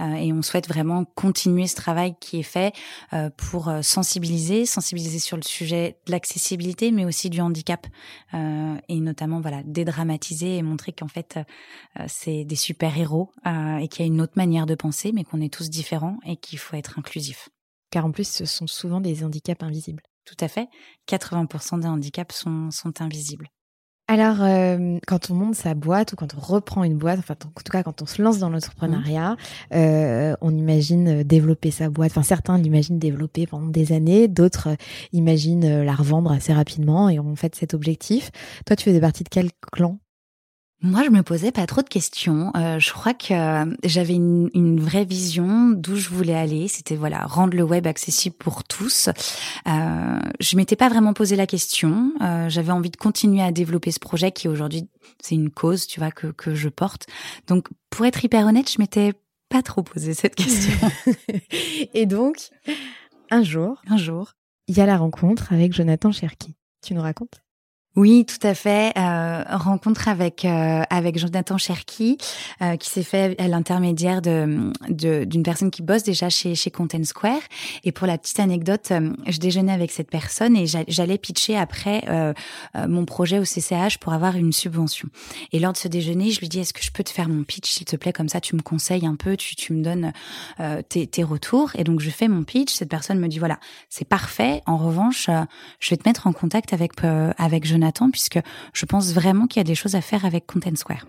et 0.00 0.32
on 0.32 0.42
souhaite 0.42 0.68
vraiment 0.68 1.04
continuer 1.04 1.66
ce 1.66 1.74
travail 1.74 2.14
qui 2.20 2.40
est 2.40 2.42
fait 2.42 2.72
pour 3.36 3.72
sensibiliser, 3.82 4.66
sensibiliser 4.66 5.18
sur 5.18 5.36
le 5.36 5.42
sujet 5.42 5.98
de 6.06 6.12
l'accessibilité, 6.12 6.90
mais 6.90 7.04
aussi 7.04 7.30
du 7.30 7.40
handicap 7.40 7.86
et 8.32 9.00
notamment 9.00 9.40
voilà 9.40 9.62
dédramatiser 9.64 10.56
et 10.56 10.62
montrer 10.62 10.92
qu'en 10.92 11.08
fait 11.08 11.38
c'est 12.06 12.44
des 12.44 12.56
super 12.56 12.96
héros 12.96 13.30
et 13.46 13.88
qu'il 13.88 14.04
y 14.04 14.08
a 14.08 14.12
une 14.12 14.20
autre 14.20 14.34
manière 14.36 14.66
de 14.66 14.74
penser, 14.74 15.12
mais 15.12 15.24
qu'on 15.24 15.40
est 15.40 15.52
tous 15.52 15.70
différents 15.70 16.18
et 16.24 16.36
qu'il 16.36 16.58
faut 16.58 16.76
être 16.76 16.98
inclusif 16.98 17.48
car 17.90 18.04
en 18.04 18.12
plus, 18.12 18.28
ce 18.28 18.44
sont 18.44 18.66
souvent 18.66 19.00
des 19.00 19.24
handicaps 19.24 19.62
invisibles. 19.62 20.02
Tout 20.24 20.36
à 20.40 20.48
fait. 20.48 20.68
80% 21.08 21.80
des 21.80 21.88
handicaps 21.88 22.36
sont, 22.36 22.70
sont 22.70 23.00
invisibles. 23.00 23.48
Alors, 24.10 24.38
euh, 24.40 24.98
quand 25.06 25.30
on 25.30 25.34
monte 25.34 25.54
sa 25.54 25.74
boîte 25.74 26.14
ou 26.14 26.16
quand 26.16 26.34
on 26.34 26.40
reprend 26.40 26.82
une 26.82 26.96
boîte, 26.96 27.18
enfin, 27.18 27.34
en 27.44 27.60
tout 27.62 27.70
cas, 27.70 27.82
quand 27.82 28.00
on 28.00 28.06
se 28.06 28.22
lance 28.22 28.38
dans 28.38 28.48
l'entrepreneuriat, 28.48 29.36
euh, 29.74 30.34
on 30.40 30.56
imagine 30.56 31.22
développer 31.24 31.70
sa 31.70 31.90
boîte. 31.90 32.12
Enfin, 32.12 32.22
certains 32.22 32.56
l'imaginent 32.56 32.98
développer 32.98 33.46
pendant 33.46 33.66
des 33.66 33.92
années, 33.92 34.26
d'autres 34.26 34.70
imaginent 35.12 35.82
la 35.82 35.94
revendre 35.94 36.32
assez 36.32 36.54
rapidement 36.54 37.10
et 37.10 37.20
ont 37.20 37.36
fait 37.36 37.54
cet 37.54 37.74
objectif. 37.74 38.30
Toi, 38.64 38.76
tu 38.76 38.84
faisais 38.84 39.00
partie 39.00 39.24
de 39.24 39.28
quel 39.28 39.50
clan? 39.72 39.98
Moi, 40.80 41.02
je 41.04 41.10
me 41.10 41.24
posais 41.24 41.50
pas 41.50 41.66
trop 41.66 41.82
de 41.82 41.88
questions. 41.88 42.52
Euh, 42.56 42.78
je 42.78 42.92
crois 42.92 43.12
que 43.12 43.34
j'avais 43.82 44.14
une, 44.14 44.48
une, 44.54 44.78
vraie 44.78 45.04
vision 45.04 45.70
d'où 45.70 45.96
je 45.96 46.08
voulais 46.08 46.36
aller. 46.36 46.68
C'était 46.68 46.94
voilà 46.94 47.26
rendre 47.26 47.56
le 47.56 47.64
web 47.64 47.86
accessible 47.88 48.36
pour 48.36 48.62
tous. 48.62 49.08
Euh, 49.66 50.20
je 50.38 50.56
m'étais 50.56 50.76
pas 50.76 50.88
vraiment 50.88 51.14
posé 51.14 51.34
la 51.34 51.48
question. 51.48 52.12
Euh, 52.20 52.48
j'avais 52.48 52.70
envie 52.70 52.90
de 52.90 52.96
continuer 52.96 53.42
à 53.42 53.50
développer 53.50 53.90
ce 53.90 53.98
projet 53.98 54.30
qui 54.30 54.46
aujourd'hui 54.46 54.88
c'est 55.20 55.34
une 55.34 55.50
cause, 55.50 55.88
tu 55.88 55.98
vois, 55.98 56.12
que 56.12 56.28
que 56.28 56.54
je 56.54 56.68
porte. 56.68 57.06
Donc, 57.48 57.66
pour 57.90 58.06
être 58.06 58.24
hyper 58.24 58.46
honnête, 58.46 58.70
je 58.70 58.78
m'étais 58.78 59.14
pas 59.48 59.62
trop 59.62 59.82
posé 59.82 60.14
cette 60.14 60.36
question. 60.36 60.72
Et 61.94 62.06
donc, 62.06 62.50
un 63.30 63.42
jour, 63.42 63.82
un 63.88 63.96
jour, 63.96 64.34
il 64.68 64.76
y 64.76 64.80
a 64.80 64.86
la 64.86 64.96
rencontre 64.96 65.52
avec 65.52 65.72
Jonathan 65.72 66.12
Cherki. 66.12 66.54
Tu 66.86 66.94
nous 66.94 67.02
racontes? 67.02 67.42
Oui, 67.98 68.24
tout 68.24 68.46
à 68.46 68.54
fait. 68.54 68.96
Euh, 68.96 69.42
rencontre 69.50 70.06
avec 70.06 70.44
euh, 70.44 70.82
avec 70.88 71.18
Jonathan 71.18 71.58
Cherki, 71.58 72.16
euh, 72.62 72.76
qui 72.76 72.88
s'est 72.90 73.02
fait 73.02 73.34
à 73.40 73.48
l'intermédiaire 73.48 74.22
de 74.22 74.70
d'une 74.88 75.42
personne 75.42 75.72
qui 75.72 75.82
bosse 75.82 76.04
déjà 76.04 76.28
chez 76.28 76.54
chez 76.54 76.70
Content 76.70 77.02
Square. 77.02 77.40
Et 77.82 77.90
pour 77.90 78.06
la 78.06 78.16
petite 78.16 78.38
anecdote, 78.38 78.92
euh, 78.92 79.10
je 79.26 79.38
déjeunais 79.38 79.72
avec 79.72 79.90
cette 79.90 80.10
personne 80.10 80.56
et 80.56 80.66
j'allais 80.68 81.18
pitcher 81.18 81.56
après 81.56 82.04
euh, 82.08 82.32
mon 82.86 83.04
projet 83.04 83.40
au 83.40 83.44
CCH 83.44 83.98
pour 83.98 84.12
avoir 84.12 84.36
une 84.36 84.52
subvention. 84.52 85.08
Et 85.50 85.58
lors 85.58 85.72
de 85.72 85.78
ce 85.78 85.88
déjeuner, 85.88 86.30
je 86.30 86.38
lui 86.38 86.48
dis 86.48 86.60
est-ce 86.60 86.72
que 86.72 86.84
je 86.84 86.92
peux 86.92 87.02
te 87.02 87.10
faire 87.10 87.28
mon 87.28 87.42
pitch 87.42 87.68
s'il 87.68 87.84
te 87.84 87.96
plaît? 87.96 88.12
Comme 88.12 88.28
ça 88.28 88.40
tu 88.40 88.54
me 88.54 88.62
conseilles 88.62 89.06
un 89.06 89.16
peu, 89.16 89.36
tu 89.36 89.56
tu 89.56 89.72
me 89.72 89.82
donnes 89.82 90.12
tes 90.88 91.08
tes 91.08 91.24
retours. 91.24 91.72
Et 91.74 91.82
donc 91.82 91.98
je 91.98 92.10
fais 92.10 92.28
mon 92.28 92.44
pitch. 92.44 92.72
Cette 92.72 92.90
personne 92.90 93.18
me 93.18 93.26
dit 93.26 93.40
voilà 93.40 93.58
c'est 93.88 94.06
parfait. 94.08 94.62
En 94.66 94.76
revanche, 94.76 95.28
je 95.80 95.90
vais 95.90 95.96
te 95.96 96.08
mettre 96.08 96.28
en 96.28 96.32
contact 96.32 96.72
avec 96.72 96.92
avec 97.02 97.66
Jonathan 97.66 97.87
puisque 98.10 98.38
je 98.72 98.86
pense 98.86 99.12
vraiment 99.12 99.46
qu'il 99.46 99.60
y 99.60 99.60
a 99.60 99.64
des 99.64 99.74
choses 99.74 99.94
à 99.94 100.00
faire 100.00 100.24
avec 100.24 100.46
Content 100.46 100.76
Square. 100.76 101.06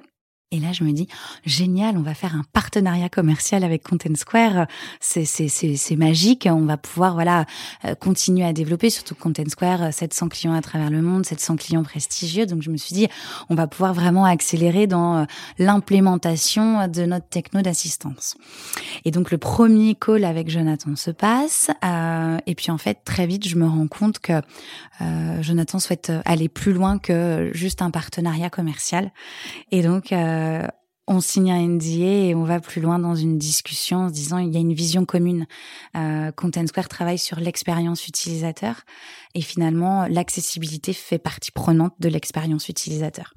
Et 0.51 0.59
là, 0.59 0.71
je 0.71 0.83
me 0.83 0.91
dis, 0.93 1.07
génial, 1.45 1.95
on 1.95 2.01
va 2.01 2.15
faire 2.15 2.33
un 2.33 2.43
partenariat 2.53 3.07
commercial 3.07 3.63
avec 3.63 3.83
Content 3.83 4.15
Square. 4.15 4.65
C'est, 4.99 5.95
magique. 5.95 6.47
On 6.51 6.65
va 6.65 6.75
pouvoir, 6.75 7.13
voilà, 7.13 7.45
euh, 7.85 7.93
continuer 7.93 8.43
à 8.43 8.51
développer, 8.51 8.89
surtout 8.89 9.13
Content 9.13 9.47
Square, 9.47 9.93
700 9.93 10.25
euh, 10.25 10.29
clients 10.29 10.53
à 10.53 10.61
travers 10.61 10.89
le 10.89 11.03
monde, 11.03 11.23
700 11.23 11.57
clients 11.57 11.83
prestigieux. 11.83 12.47
Donc, 12.47 12.63
je 12.63 12.71
me 12.71 12.77
suis 12.77 12.95
dit, 12.95 13.07
on 13.49 13.55
va 13.55 13.67
pouvoir 13.67 13.93
vraiment 13.93 14.25
accélérer 14.25 14.87
dans 14.87 15.17
euh, 15.17 15.25
l'implémentation 15.59 16.87
de 16.87 17.05
notre 17.05 17.27
techno 17.27 17.61
d'assistance. 17.61 18.35
Et 19.05 19.11
donc, 19.11 19.29
le 19.29 19.37
premier 19.37 19.93
call 19.93 20.23
avec 20.23 20.49
Jonathan 20.49 20.95
se 20.95 21.11
passe. 21.11 21.69
Euh, 21.85 22.39
et 22.47 22.55
puis, 22.55 22.71
en 22.71 22.79
fait, 22.79 23.01
très 23.05 23.27
vite, 23.27 23.47
je 23.47 23.55
me 23.55 23.67
rends 23.67 23.87
compte 23.87 24.17
que 24.17 24.41
euh, 25.01 25.43
Jonathan 25.43 25.77
souhaite 25.77 26.11
aller 26.25 26.49
plus 26.49 26.73
loin 26.73 26.97
que 26.97 27.51
juste 27.53 27.83
un 27.83 27.91
partenariat 27.91 28.49
commercial. 28.49 29.11
Et 29.71 29.83
donc, 29.83 30.11
euh, 30.11 30.38
on 31.09 31.21
signe 31.21 31.51
un 31.51 31.67
NDA 31.67 32.27
et 32.27 32.35
on 32.35 32.43
va 32.43 32.59
plus 32.59 32.81
loin 32.81 32.99
dans 32.99 33.15
une 33.15 33.39
discussion 33.39 34.01
en 34.01 34.09
se 34.09 34.13
disant 34.13 34.37
il 34.37 34.53
y 34.53 34.57
a 34.57 34.59
une 34.59 34.73
vision 34.73 35.05
commune. 35.05 35.47
Euh, 35.97 36.31
Content 36.31 36.67
Square 36.67 36.87
travaille 36.87 37.17
sur 37.17 37.39
l'expérience 37.39 38.07
utilisateur 38.07 38.83
et 39.33 39.41
finalement 39.41 40.05
l'accessibilité 40.07 40.93
fait 40.93 41.17
partie 41.17 41.51
prenante 41.51 41.95
de 41.99 42.09
l'expérience 42.09 42.69
utilisateur. 42.69 43.33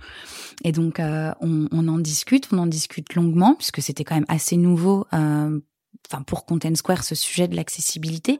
Et 0.64 0.72
donc 0.72 1.00
euh, 1.00 1.32
on, 1.40 1.88
en 1.88 1.98
discute, 1.98 2.48
on 2.52 2.58
en 2.58 2.66
discute 2.66 3.14
longuement 3.14 3.54
puisque 3.54 3.80
c'était 3.80 4.04
quand 4.04 4.16
même 4.16 4.26
assez 4.28 4.58
nouveau 4.58 5.06
euh, 5.14 5.58
enfin 6.08 6.22
pour 6.22 6.44
Content 6.44 6.74
Square 6.74 7.04
ce 7.04 7.14
sujet 7.14 7.48
de 7.48 7.56
l'accessibilité. 7.56 8.38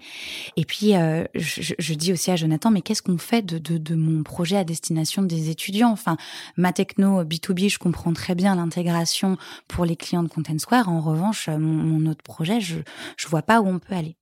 Et 0.57 0.65
puis 0.65 0.97
euh, 0.97 1.25
je, 1.35 1.75
je, 1.79 1.95
dis 1.95 2.13
aussi 2.13 2.31
à 2.31 2.37
Jonathan, 2.37 2.71
mais 2.71 2.83
qu'est-ce 2.83 3.03
qu'on 3.03 3.19
fait 3.19 3.43
de, 3.43 3.59
de, 3.59 3.79
de, 3.79 3.95
mon 3.95 4.23
projet 4.23 4.57
à 4.57 4.65
destination 4.65 5.23
des 5.23 5.51
étudiants? 5.51 5.91
Enfin, 5.91 6.17
ma 6.57 6.73
techno 6.73 7.25
B2B, 7.25 7.71
je 7.71 7.79
comprends 7.79 8.13
très 8.13 8.35
bien 8.35 8.55
l'intégration 8.55 9.37
pour 9.69 9.85
les 9.85 9.97
clients 9.97 10.23
de 10.23 10.29
Content 10.29 10.59
Square. 10.59 10.89
En 10.89 11.01
revanche, 11.01 11.49
mon, 11.49 11.59
mon 11.59 12.11
autre 12.11 12.23
projet, 12.23 12.61
je 12.61 12.77
je 13.17 13.29
vois 13.29 13.43
pas 13.43 13.61
où 13.61 13.69
on 13.69 13.79
peut 13.79 13.95
aller. 13.95 14.17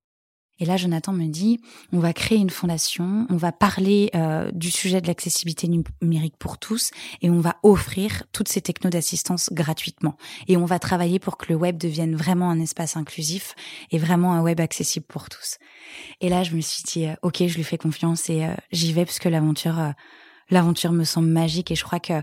Et 0.61 0.67
là, 0.67 0.77
Jonathan 0.77 1.13
me 1.13 1.27
dit, 1.27 1.59
on 1.93 1.99
va 1.99 2.13
créer 2.13 2.39
une 2.39 2.51
fondation, 2.51 3.27
on 3.31 3.37
va 3.37 3.51
parler 3.51 4.11
euh, 4.15 4.51
du 4.53 4.71
sujet 4.71 5.01
de 5.01 5.07
l'accessibilité 5.07 5.69
numérique 6.03 6.37
pour 6.39 6.59
tous 6.59 6.91
et 7.23 7.31
on 7.31 7.41
va 7.41 7.57
offrir 7.63 8.25
toutes 8.33 8.49
ces 8.49 8.61
technos 8.61 8.91
d'assistance 8.91 9.51
gratuitement. 9.53 10.17
Et 10.47 10.57
on 10.57 10.67
va 10.67 10.79
travailler 10.79 11.19
pour 11.19 11.39
que 11.39 11.47
le 11.51 11.57
web 11.57 11.79
devienne 11.79 12.15
vraiment 12.15 12.51
un 12.51 12.61
espace 12.61 12.97
inclusif 12.97 13.55
et 13.91 13.99
vraiment 13.99 14.35
un 14.35 14.43
web 14.43 14.61
accessible 14.61 15.07
pour 15.07 15.29
tous. 15.29 15.57
Et 16.21 16.29
là, 16.29 16.43
je 16.43 16.55
me 16.55 16.61
suis 16.61 16.83
dit, 16.83 17.07
euh, 17.07 17.15
ok, 17.23 17.47
je 17.47 17.57
lui 17.57 17.65
fais 17.65 17.79
confiance 17.79 18.29
et 18.29 18.45
euh, 18.45 18.55
j'y 18.71 18.93
vais 18.93 19.05
parce 19.05 19.19
que 19.19 19.29
l'aventure, 19.29 19.79
euh, 19.79 19.91
l'aventure 20.51 20.93
me 20.93 21.05
semble 21.05 21.29
magique 21.29 21.71
et 21.71 21.75
je 21.75 21.85
crois 21.85 22.01
que 22.01 22.23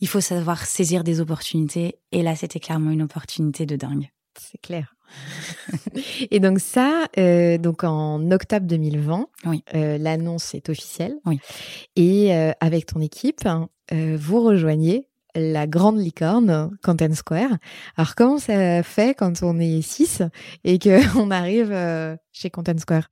il 0.00 0.08
faut 0.08 0.20
savoir 0.20 0.66
saisir 0.66 1.04
des 1.04 1.20
opportunités. 1.20 1.98
Et 2.12 2.22
là, 2.22 2.36
c'était 2.36 2.60
clairement 2.60 2.90
une 2.90 3.02
opportunité 3.02 3.64
de 3.64 3.76
dingue. 3.76 4.10
C'est 4.38 4.60
clair. 4.60 4.95
Et 6.30 6.40
donc 6.40 6.58
ça, 6.60 7.06
euh, 7.18 7.58
donc 7.58 7.84
en 7.84 8.30
octobre 8.30 8.66
2020, 8.66 9.28
Oui. 9.46 9.64
euh, 9.74 9.98
l'annonce 9.98 10.54
est 10.54 10.68
officielle. 10.68 11.16
Oui. 11.24 11.40
Et 11.96 12.34
euh, 12.34 12.52
avec 12.60 12.86
ton 12.86 13.00
équipe, 13.00 13.46
hein, 13.46 13.68
vous 13.92 14.42
rejoignez 14.42 15.06
la 15.36 15.66
grande 15.66 15.98
licorne 15.98 16.70
Content 16.82 17.14
Square. 17.14 17.50
Alors 17.96 18.14
comment 18.14 18.38
ça 18.38 18.82
fait 18.82 19.14
quand 19.14 19.42
on 19.42 19.58
est 19.60 19.82
six 19.82 20.22
et 20.64 20.78
que 20.78 21.00
on 21.18 21.30
arrive 21.30 21.70
euh, 21.72 22.16
chez 22.32 22.50
Content 22.50 22.78
Square? 22.78 23.08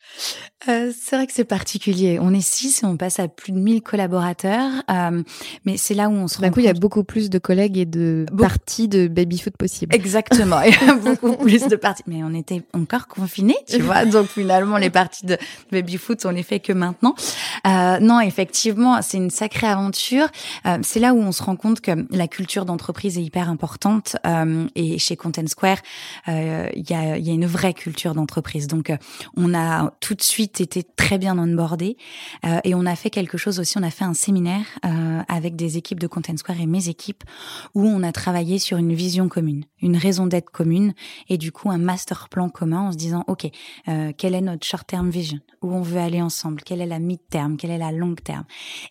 Euh, 0.69 0.91
c'est 0.99 1.17
vrai 1.17 1.27
que 1.27 1.33
c'est 1.33 1.45
particulier. 1.45 2.19
On 2.21 2.33
est 2.33 2.45
six 2.45 2.83
et 2.83 2.87
on 2.87 2.97
passe 2.97 3.19
à 3.19 3.29
plus 3.29 3.53
de 3.53 3.59
1000 3.59 3.83
collaborateurs. 3.83 4.71
Euh, 4.91 5.23
mais 5.65 5.77
c'est 5.77 5.95
là 5.95 6.09
où 6.09 6.13
on 6.13 6.29
se 6.29 6.41
rend 6.41 6.51
coup, 6.51 6.61
il 6.61 6.67
y 6.67 6.69
a 6.69 6.75
beaucoup 6.75 7.05
plus 7.05 7.29
de 7.29 7.39
collègues 7.39 7.77
et 7.77 7.85
de 7.85 8.25
Beaucoup. 8.31 8.43
parties 8.43 8.89
de 8.89 9.09
baby-foot 9.09 9.57
possibles. 9.57 9.95
Exactement, 9.95 10.61
il 10.67 10.73
y 10.73 10.91
a 10.91 10.95
beaucoup 10.95 11.37
plus 11.37 11.67
de 11.67 11.77
parties. 11.77 12.05
Mais 12.07 12.23
on 12.23 12.35
était 12.35 12.63
encore 12.73 13.09
confinés, 13.09 13.57
tu 13.69 13.81
vois. 13.81 14.05
Donc 14.07 14.29
finalement, 14.29 14.79
les 14.79 14.91
parties 14.91 15.27
de 15.27 15.37
baby 15.71 15.99
foot, 15.99 16.25
on 16.25 16.31
les 16.31 16.43
fait 16.43 16.61
que 16.61 16.73
maintenant. 16.73 17.15
Euh, 17.67 17.99
non, 18.01 18.21
effectivement, 18.21 19.03
c'est 19.03 19.19
une 19.19 19.31
sacrée 19.31 19.67
aventure. 19.67 20.29
Euh, 20.67 20.79
c'est 20.83 21.01
là 21.01 21.15
où 21.15 21.19
on 21.19 21.33
se 21.33 21.43
rend 21.43 21.57
compte 21.57 21.81
que 21.81 21.93
la 22.15 22.29
culture 22.29 22.65
d'entreprise 22.65 23.19
est 23.19 23.23
hyper 23.23 23.49
importante. 23.49 24.17
Euh, 24.27 24.67
et 24.75 24.99
chez 24.99 25.17
Content 25.17 25.47
Square, 25.47 25.79
euh, 26.29 26.69
il 26.75 26.89
y, 26.89 26.95
a, 26.95 27.19
y 27.19 27.31
a 27.31 27.33
une 27.33 27.47
vraie 27.47 27.75
culture 27.75 28.15
d'entreprise. 28.15 28.67
Donc 28.67 28.91
euh, 28.91 28.97
on 29.37 29.55
a 29.55 29.93
tout 30.01 30.15
de 30.15 30.23
suite 30.23 30.61
été 30.61 30.83
très 30.83 31.19
bien 31.19 31.39
onboardé 31.39 31.97
euh, 32.45 32.61
et 32.65 32.75
on 32.75 32.87
a 32.87 32.97
fait 32.97 33.11
quelque 33.11 33.39
chose 33.39 33.61
aussi. 33.61 33.79
On 33.79 33.83
a 33.83 33.91
fait 33.91 34.05
un 34.05 34.15
séminaire 34.15 34.65
avec 35.29 35.57
des 35.57 35.77
équipes 35.77 36.01
de 36.01 36.07
Content 36.07 36.37
Square 36.37 36.61
et 36.61 36.67
mes 36.67 36.89
équipes 36.89 37.25
où 37.75 37.87
on 37.87 38.03
a 38.03 38.13
travaillé 38.13 38.59
sur 38.59 38.79
une 38.79 38.95
vision 38.95 39.29
commune, 39.29 39.65
une 39.81 39.97
raison 39.97 40.27
d'être 40.27 40.51
commune 40.51 40.95
et 41.29 41.39
du 41.39 41.53
coup 41.53 41.71
un 41.71 41.79
master 41.79 42.29
plan 42.29 42.49
commun 42.49 42.89
en 42.89 42.93
se 42.93 42.97
disant 42.97 43.25
ok 43.27 43.49
quelle 44.17 44.35
est 44.35 44.41
notre 44.41 44.67
short 44.67 44.87
term 44.87 45.11
vision? 45.11 45.41
Où 45.63 45.73
on 45.73 45.83
veut 45.83 45.99
aller 46.01 46.21
ensemble? 46.21 46.63
Quelle 46.63 46.81
est 46.81 46.87
la 46.87 46.99
mid 46.99 47.21
term 47.31 47.57
quelle 47.57 47.71
est 47.71 47.79
la 47.79 47.93
long 47.93 48.15
term 48.15 48.45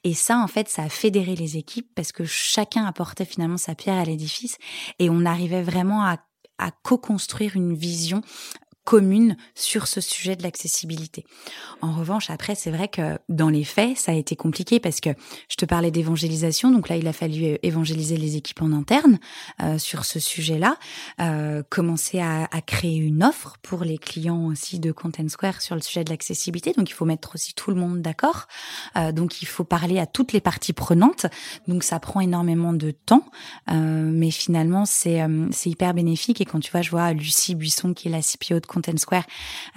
et 0.03 0.13
ça 0.13 0.39
en 0.39 0.47
fait 0.47 0.69
ça 0.69 0.83
a 0.83 0.89
fédéré 0.89 1.35
les 1.35 1.57
équipes 1.57 1.87
parce 1.95 2.11
que 2.11 2.25
chacun 2.25 2.85
finalement 3.21 3.57
sa 3.57 3.75
pierre 3.75 3.99
à 3.99 4.05
l'édifice. 4.05 4.57
Et 4.99 5.09
on 5.09 5.25
arrivait 5.25 5.63
vraiment 5.63 6.03
à 6.03 6.17
à 6.59 6.71
co-construire 6.71 7.55
une 7.55 7.73
vision 7.73 8.21
commune 8.83 9.37
sur 9.55 9.87
ce 9.87 10.01
sujet 10.01 10.35
de 10.35 10.43
l'accessibilité. 10.43 11.25
En 11.81 11.93
revanche, 11.93 12.29
après, 12.29 12.55
c'est 12.55 12.71
vrai 12.71 12.87
que 12.87 13.17
dans 13.29 13.49
les 13.49 13.63
faits, 13.63 13.97
ça 13.97 14.11
a 14.11 14.15
été 14.15 14.35
compliqué 14.35 14.79
parce 14.79 14.99
que 14.99 15.09
je 15.49 15.55
te 15.55 15.65
parlais 15.65 15.91
d'évangélisation, 15.91 16.71
donc 16.71 16.89
là, 16.89 16.97
il 16.97 17.07
a 17.07 17.13
fallu 17.13 17.43
euh, 17.45 17.57
évangéliser 17.63 18.17
les 18.17 18.35
équipes 18.35 18.61
en 18.61 18.71
interne 18.71 19.19
euh, 19.61 19.77
sur 19.77 20.05
ce 20.05 20.19
sujet-là, 20.19 20.77
euh, 21.21 21.63
commencer 21.69 22.19
à, 22.19 22.47
à 22.51 22.61
créer 22.61 22.97
une 22.97 23.23
offre 23.23 23.57
pour 23.61 23.83
les 23.83 23.97
clients 23.97 24.47
aussi 24.47 24.79
de 24.79 24.91
Content 24.91 25.27
Square 25.29 25.61
sur 25.61 25.75
le 25.75 25.81
sujet 25.81 26.03
de 26.03 26.09
l'accessibilité. 26.09 26.73
Donc, 26.73 26.89
il 26.89 26.93
faut 26.93 27.05
mettre 27.05 27.35
aussi 27.35 27.53
tout 27.53 27.71
le 27.71 27.77
monde 27.77 28.01
d'accord. 28.01 28.47
Euh, 28.95 29.11
donc, 29.11 29.41
il 29.41 29.47
faut 29.47 29.63
parler 29.63 29.99
à 29.99 30.05
toutes 30.05 30.33
les 30.33 30.41
parties 30.41 30.73
prenantes. 30.73 31.25
Donc, 31.67 31.83
ça 31.83 31.99
prend 31.99 32.19
énormément 32.19 32.73
de 32.73 32.91
temps, 32.91 33.25
euh, 33.69 34.09
mais 34.11 34.31
finalement, 34.31 34.85
c'est 34.85 35.21
euh, 35.21 35.47
c'est 35.51 35.69
hyper 35.69 35.93
bénéfique. 35.93 36.41
Et 36.41 36.45
quand 36.45 36.59
tu 36.59 36.71
vois, 36.71 36.81
je 36.81 36.91
vois 36.91 37.13
Lucie 37.13 37.55
Buisson, 37.55 37.93
qui 37.93 38.07
est 38.07 38.11
la 38.11 38.21
CPO 38.21 38.59
de 38.59 38.65
Content 38.73 38.97
Square, 38.97 39.25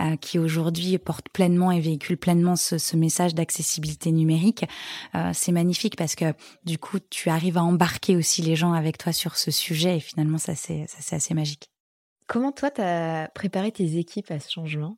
euh, 0.00 0.16
qui 0.16 0.38
aujourd'hui 0.38 0.98
porte 0.98 1.28
pleinement 1.28 1.70
et 1.70 1.80
véhicule 1.80 2.16
pleinement 2.16 2.56
ce, 2.56 2.78
ce 2.78 2.96
message 2.96 3.34
d'accessibilité 3.34 4.10
numérique, 4.10 4.64
euh, 5.14 5.30
c'est 5.34 5.52
magnifique 5.52 5.96
parce 5.96 6.14
que 6.14 6.34
du 6.64 6.78
coup, 6.78 6.98
tu 7.10 7.28
arrives 7.30 7.58
à 7.58 7.62
embarquer 7.62 8.16
aussi 8.16 8.42
les 8.42 8.56
gens 8.56 8.72
avec 8.72 8.98
toi 8.98 9.12
sur 9.12 9.36
ce 9.36 9.50
sujet 9.50 9.98
et 9.98 10.00
finalement, 10.00 10.38
ça 10.38 10.54
c'est 10.54 10.86
ça 10.88 10.98
c'est 11.00 11.16
assez 11.16 11.34
magique. 11.34 11.66
Comment 12.26 12.52
toi, 12.52 12.70
tu 12.70 12.80
as 12.80 13.30
préparé 13.34 13.70
tes 13.70 13.98
équipes 13.98 14.30
à 14.32 14.40
ce 14.40 14.50
changement? 14.50 14.96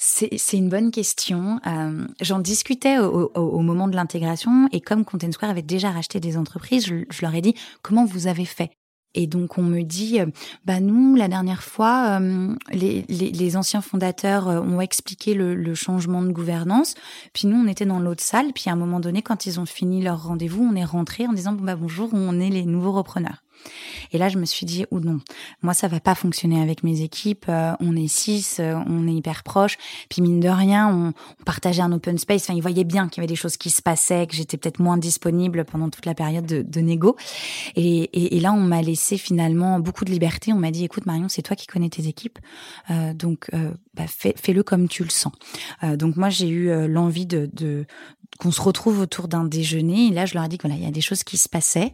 C'est 0.00 0.38
c'est 0.38 0.56
une 0.56 0.68
bonne 0.68 0.90
question. 0.90 1.60
Euh, 1.66 2.06
J'en 2.20 2.38
discutais 2.38 2.98
au, 2.98 3.30
au, 3.34 3.40
au 3.40 3.60
moment 3.60 3.88
de 3.88 3.96
l'intégration 3.96 4.68
et 4.72 4.80
comme 4.80 5.04
Content 5.04 5.32
Square 5.32 5.50
avait 5.50 5.62
déjà 5.62 5.90
racheté 5.90 6.20
des 6.20 6.36
entreprises, 6.36 6.86
je, 6.86 7.04
je 7.10 7.22
leur 7.22 7.34
ai 7.34 7.40
dit 7.40 7.54
comment 7.82 8.04
vous 8.04 8.26
avez 8.26 8.44
fait? 8.44 8.70
Et 9.14 9.26
donc 9.26 9.58
on 9.58 9.62
me 9.62 9.82
dit, 9.82 10.20
euh, 10.20 10.26
bah 10.64 10.80
nous 10.80 11.16
la 11.16 11.28
dernière 11.28 11.62
fois, 11.62 12.20
euh, 12.20 12.54
les, 12.70 13.04
les, 13.08 13.30
les 13.30 13.56
anciens 13.56 13.80
fondateurs 13.80 14.48
euh, 14.48 14.60
ont 14.60 14.80
expliqué 14.80 15.34
le, 15.34 15.54
le 15.54 15.74
changement 15.74 16.22
de 16.22 16.30
gouvernance, 16.30 16.94
puis 17.32 17.48
nous 17.48 17.56
on 17.56 17.66
était 17.66 17.86
dans 17.86 18.00
l'autre 18.00 18.22
salle, 18.22 18.52
puis 18.54 18.64
à 18.68 18.72
un 18.72 18.76
moment 18.76 19.00
donné 19.00 19.22
quand 19.22 19.46
ils 19.46 19.60
ont 19.60 19.66
fini 19.66 20.02
leur 20.02 20.24
rendez-vous, 20.24 20.62
on 20.62 20.76
est 20.76 20.84
rentré 20.84 21.26
en 21.26 21.32
disant 21.32 21.52
bah 21.52 21.76
bonjour, 21.76 22.10
on 22.12 22.38
est 22.38 22.50
les 22.50 22.64
nouveaux 22.64 22.92
repreneurs. 22.92 23.42
Et 24.12 24.18
là, 24.18 24.28
je 24.28 24.38
me 24.38 24.44
suis 24.44 24.66
dit, 24.66 24.86
ou 24.90 25.00
non, 25.00 25.20
moi, 25.62 25.74
ça 25.74 25.88
va 25.88 26.00
pas 26.00 26.14
fonctionner 26.14 26.60
avec 26.60 26.82
mes 26.82 27.02
équipes. 27.02 27.46
Euh, 27.48 27.72
on 27.80 27.96
est 27.96 28.08
six, 28.08 28.58
euh, 28.60 28.74
on 28.86 29.06
est 29.06 29.14
hyper 29.14 29.42
proches. 29.42 29.76
Puis 30.08 30.22
mine 30.22 30.40
de 30.40 30.48
rien, 30.48 30.88
on, 30.88 31.12
on 31.40 31.44
partageait 31.44 31.82
un 31.82 31.92
open 31.92 32.18
space. 32.18 32.44
Enfin, 32.44 32.54
ils 32.54 32.62
voyaient 32.62 32.84
bien 32.84 33.08
qu'il 33.08 33.20
y 33.20 33.20
avait 33.20 33.28
des 33.32 33.36
choses 33.36 33.56
qui 33.56 33.70
se 33.70 33.82
passaient, 33.82 34.26
que 34.26 34.34
j'étais 34.34 34.56
peut-être 34.56 34.80
moins 34.80 34.96
disponible 34.96 35.64
pendant 35.64 35.90
toute 35.90 36.06
la 36.06 36.14
période 36.14 36.46
de, 36.46 36.62
de 36.62 36.80
négo. 36.80 37.16
Et, 37.76 38.36
et, 38.36 38.40
là, 38.40 38.52
on 38.52 38.60
m'a 38.60 38.82
laissé 38.82 39.18
finalement 39.18 39.80
beaucoup 39.80 40.04
de 40.04 40.10
liberté. 40.10 40.52
On 40.52 40.58
m'a 40.58 40.70
dit, 40.70 40.84
écoute, 40.84 41.06
Marion, 41.06 41.28
c'est 41.28 41.42
toi 41.42 41.56
qui 41.56 41.66
connais 41.66 41.88
tes 41.88 42.06
équipes, 42.06 42.38
euh, 42.90 43.14
donc 43.14 43.50
euh, 43.54 43.72
bah, 43.94 44.06
fais, 44.06 44.34
fais-le 44.36 44.62
comme 44.62 44.88
tu 44.88 45.04
le 45.04 45.10
sens. 45.10 45.32
Euh, 45.82 45.96
donc 45.96 46.16
moi, 46.16 46.30
j'ai 46.30 46.48
eu 46.48 46.70
euh, 46.70 46.88
l'envie 46.88 47.26
de, 47.26 47.48
de 47.52 47.86
qu'on 48.38 48.52
se 48.52 48.60
retrouve 48.60 49.00
autour 49.00 49.26
d'un 49.26 49.44
déjeuner. 49.44 50.08
Et 50.08 50.10
là, 50.10 50.26
je 50.26 50.34
leur 50.34 50.44
ai 50.44 50.48
dit 50.48 50.58
que 50.58 50.66
voilà, 50.66 50.78
il 50.78 50.84
y 50.84 50.88
a 50.88 50.92
des 50.92 51.00
choses 51.00 51.24
qui 51.24 51.38
se 51.38 51.48
passaient 51.48 51.92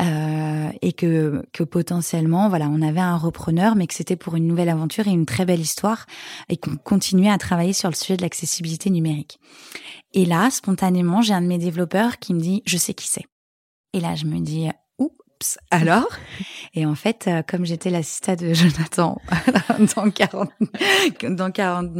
et 0.00 0.92
que, 0.92 1.03
que 1.52 1.64
potentiellement, 1.64 2.48
voilà, 2.48 2.68
on 2.68 2.82
avait 2.82 3.00
un 3.00 3.16
repreneur, 3.16 3.76
mais 3.76 3.86
que 3.86 3.94
c'était 3.94 4.16
pour 4.16 4.36
une 4.36 4.46
nouvelle 4.46 4.68
aventure 4.68 5.06
et 5.06 5.12
une 5.12 5.26
très 5.26 5.44
belle 5.44 5.60
histoire, 5.60 6.06
et 6.48 6.56
qu'on 6.56 6.76
continuait 6.76 7.30
à 7.30 7.38
travailler 7.38 7.72
sur 7.72 7.88
le 7.88 7.94
sujet 7.94 8.16
de 8.16 8.22
l'accessibilité 8.22 8.90
numérique. 8.90 9.38
Et 10.12 10.24
là, 10.24 10.50
spontanément, 10.50 11.22
j'ai 11.22 11.34
un 11.34 11.42
de 11.42 11.46
mes 11.46 11.58
développeurs 11.58 12.18
qui 12.18 12.34
me 12.34 12.40
dit, 12.40 12.62
je 12.66 12.76
sais 12.76 12.94
qui 12.94 13.08
c'est. 13.08 13.24
Et 13.92 14.00
là, 14.00 14.14
je 14.14 14.26
me 14.26 14.40
dis, 14.40 14.68
alors 15.70 16.08
Et 16.74 16.86
en 16.86 16.94
fait, 16.94 17.26
euh, 17.26 17.42
comme 17.46 17.64
j'étais 17.64 17.90
l'assistante 17.90 18.40
de 18.40 18.54
Jonathan 18.54 19.20
dans 19.96 20.10
40, 20.10 20.50
dans 21.30 21.50
40 21.50 21.90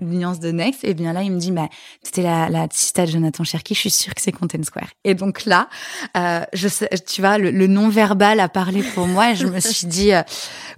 nuances 0.00 0.40
de 0.40 0.50
Next, 0.50 0.84
et 0.84 0.94
bien 0.94 1.12
là, 1.12 1.22
il 1.22 1.32
me 1.32 1.38
dit, 1.38 1.52
bah, 1.52 1.68
c'était 2.02 2.22
la, 2.22 2.48
la 2.48 2.66
de 2.66 3.06
Jonathan 3.06 3.44
Cherki, 3.44 3.74
je 3.74 3.80
suis 3.80 3.90
sûre 3.90 4.14
que 4.14 4.20
c'est 4.20 4.32
Content 4.32 4.62
Square. 4.62 4.88
Et 5.04 5.14
donc 5.14 5.44
là, 5.44 5.68
euh, 6.16 6.44
je 6.52 6.68
sais, 6.68 6.88
tu 7.06 7.20
vois, 7.20 7.38
le, 7.38 7.50
le 7.50 7.66
non-verbal 7.66 8.40
a 8.40 8.48
parlé 8.48 8.82
pour 8.82 9.06
moi, 9.06 9.32
et 9.32 9.36
je 9.36 9.46
me 9.46 9.60
suis 9.60 9.86
dit, 9.86 10.12
euh, 10.12 10.22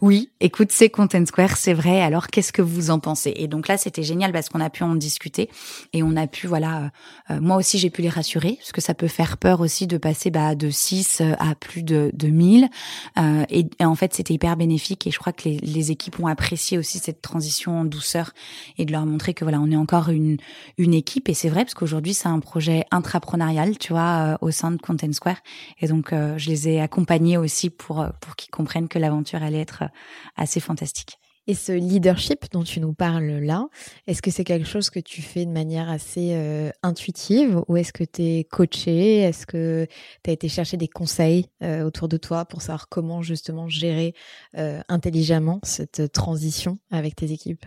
oui, 0.01 0.31
écoute, 0.41 0.71
c'est 0.73 0.91
Content 0.91 1.25
Square, 1.27 1.57
c'est 1.57 1.75
vrai, 1.75 2.03
alors 2.03 2.29
qu'est-ce 2.29 2.53
que 2.53 2.63
vous 2.63 2.91
en 2.91 2.99
pensez? 2.99 3.33
Et 3.37 3.49
donc 3.49 3.69
là, 3.69 3.77
c'était 3.77 4.03
génial 4.03 4.33
parce 4.33 4.49
qu'on 4.49 4.61
a 4.61 4.71
pu 4.71 4.83
en 4.83 4.95
discuter, 4.95 5.49
et 5.93 6.03
on 6.03 6.17
a 6.17 6.27
pu, 6.27 6.47
voilà, 6.47 6.91
euh, 7.31 7.41
moi 7.41 7.57
aussi, 7.57 7.79
j'ai 7.79 7.91
pu 7.91 8.03
les 8.03 8.09
rassurer, 8.09 8.57
parce 8.59 8.73
que 8.73 8.81
ça 8.81 8.95
peut 8.95 9.09
faire 9.09 9.37
peur 9.39 9.61
aussi 9.61 9.87
de 9.87 9.99
passer 9.99 10.31
bah, 10.31 10.55
de 10.55 10.71
6 10.71 11.23
à 11.39 11.55
plus 11.55 11.83
de, 11.83 12.08
de 12.13 12.29
1000. 12.29 12.69
Euh, 13.19 13.45
et, 13.49 13.67
et, 13.79 13.85
en 13.85 13.95
fait, 13.95 14.15
c'était 14.15 14.35
hyper 14.35 14.57
bénéfique 14.57 15.07
et 15.07 15.11
je 15.11 15.19
crois 15.19 15.33
que 15.33 15.49
les, 15.49 15.59
les, 15.59 15.91
équipes 15.91 16.21
ont 16.21 16.27
apprécié 16.27 16.79
aussi 16.79 16.99
cette 16.99 17.23
transition 17.23 17.81
en 17.81 17.85
douceur 17.85 18.33
et 18.77 18.85
de 18.85 18.93
leur 18.93 19.07
montrer 19.07 19.35
que 19.35 19.45
voilà, 19.45 19.61
on 19.61 19.71
est 19.71 19.77
encore 19.77 20.09
une, 20.09 20.37
une 20.77 20.95
équipe. 20.95 21.29
Et 21.29 21.35
c'est 21.35 21.49
vrai 21.49 21.65
parce 21.65 21.75
qu'aujourd'hui, 21.75 22.15
c'est 22.15 22.29
un 22.29 22.41
projet 22.41 22.85
intrapreneurial, 22.91 23.79
tu 23.79 23.93
vois, 23.93 24.35
euh, 24.35 24.37
au 24.41 24.51
sein 24.51 24.71
de 24.71 24.79
Content 24.79 25.13
Square. 25.13 25.39
Et 25.81 25.89
donc, 25.89 26.13
euh, 26.13 26.37
je 26.39 26.51
les 26.51 26.69
ai 26.69 26.81
accompagnés 26.81 27.37
aussi 27.37 27.71
pour, 27.71 28.07
pour 28.21 28.37
qu'ils 28.37 28.51
comprennent 28.51 28.89
que 28.89 28.99
l'aventure 28.99 29.43
allait 29.43 29.61
être 29.61 29.85
assez 30.37 30.61
fantastique. 30.61 31.19
Et 31.49 31.55
ce 31.55 31.73
leadership 31.73 32.45
dont 32.53 32.63
tu 32.63 32.79
nous 32.79 32.93
parles 32.93 33.39
là, 33.39 33.69
est-ce 34.07 34.21
que 34.21 34.31
c'est 34.31 34.45
quelque 34.45 34.69
chose 34.69 34.91
que 34.91 35.01
tu 35.01 35.23
fais 35.23 35.47
de 35.47 35.51
manière 35.51 35.89
assez 35.89 36.35
euh, 36.35 36.71
intuitive 36.83 37.63
ou 37.69 37.79
est-ce 37.79 37.95
que 37.95 38.05
tu 38.05 38.23
es 38.23 38.45
coaché? 38.45 39.21
Est-ce 39.21 39.47
que 39.47 39.87
tu 40.23 40.31
as 40.31 40.35
été 40.35 40.51
chercher 40.51 40.77
des 40.77 40.89
conseils 40.89 41.47
euh, 41.63 41.85
autour 41.85 42.07
de 42.07 42.19
toi 42.19 42.45
pour 42.45 42.61
savoir 42.61 42.91
comment 42.91 43.23
justement 43.23 43.67
gérer 43.67 44.15
euh, 44.59 44.83
intelligemment 44.91 45.59
cette 45.63 46.13
transition 46.13 46.79
avec 46.91 47.17
tes 47.17 47.33
équipes? 47.33 47.65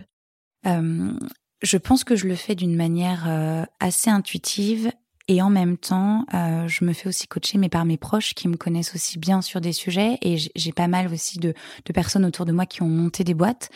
Je 0.64 1.76
pense 1.76 2.04
que 2.04 2.14
je 2.14 2.28
le 2.28 2.36
fais 2.36 2.54
d'une 2.54 2.76
manière 2.76 3.66
assez 3.80 4.10
intuitive 4.10 4.92
et 5.28 5.40
en 5.42 5.50
même 5.50 5.76
temps, 5.76 6.24
euh, 6.34 6.66
je 6.68 6.84
me 6.84 6.92
fais 6.92 7.08
aussi 7.08 7.26
coacher, 7.26 7.58
mais 7.58 7.68
par 7.68 7.84
mes 7.84 7.96
proches 7.96 8.34
qui 8.34 8.48
me 8.48 8.56
connaissent 8.56 8.94
aussi 8.94 9.18
bien 9.18 9.40
sur 9.40 9.60
des 9.60 9.72
sujets. 9.72 10.18
Et 10.22 10.36
j'ai 10.54 10.72
pas 10.72 10.88
mal 10.88 11.12
aussi 11.12 11.38
de, 11.38 11.54
de, 11.84 11.92
personnes 11.92 12.24
autour 12.24 12.44
de 12.44 12.52
moi 12.52 12.66
qui 12.66 12.82
ont 12.82 12.88
monté 12.88 13.24
des 13.24 13.34
boîtes. 13.34 13.70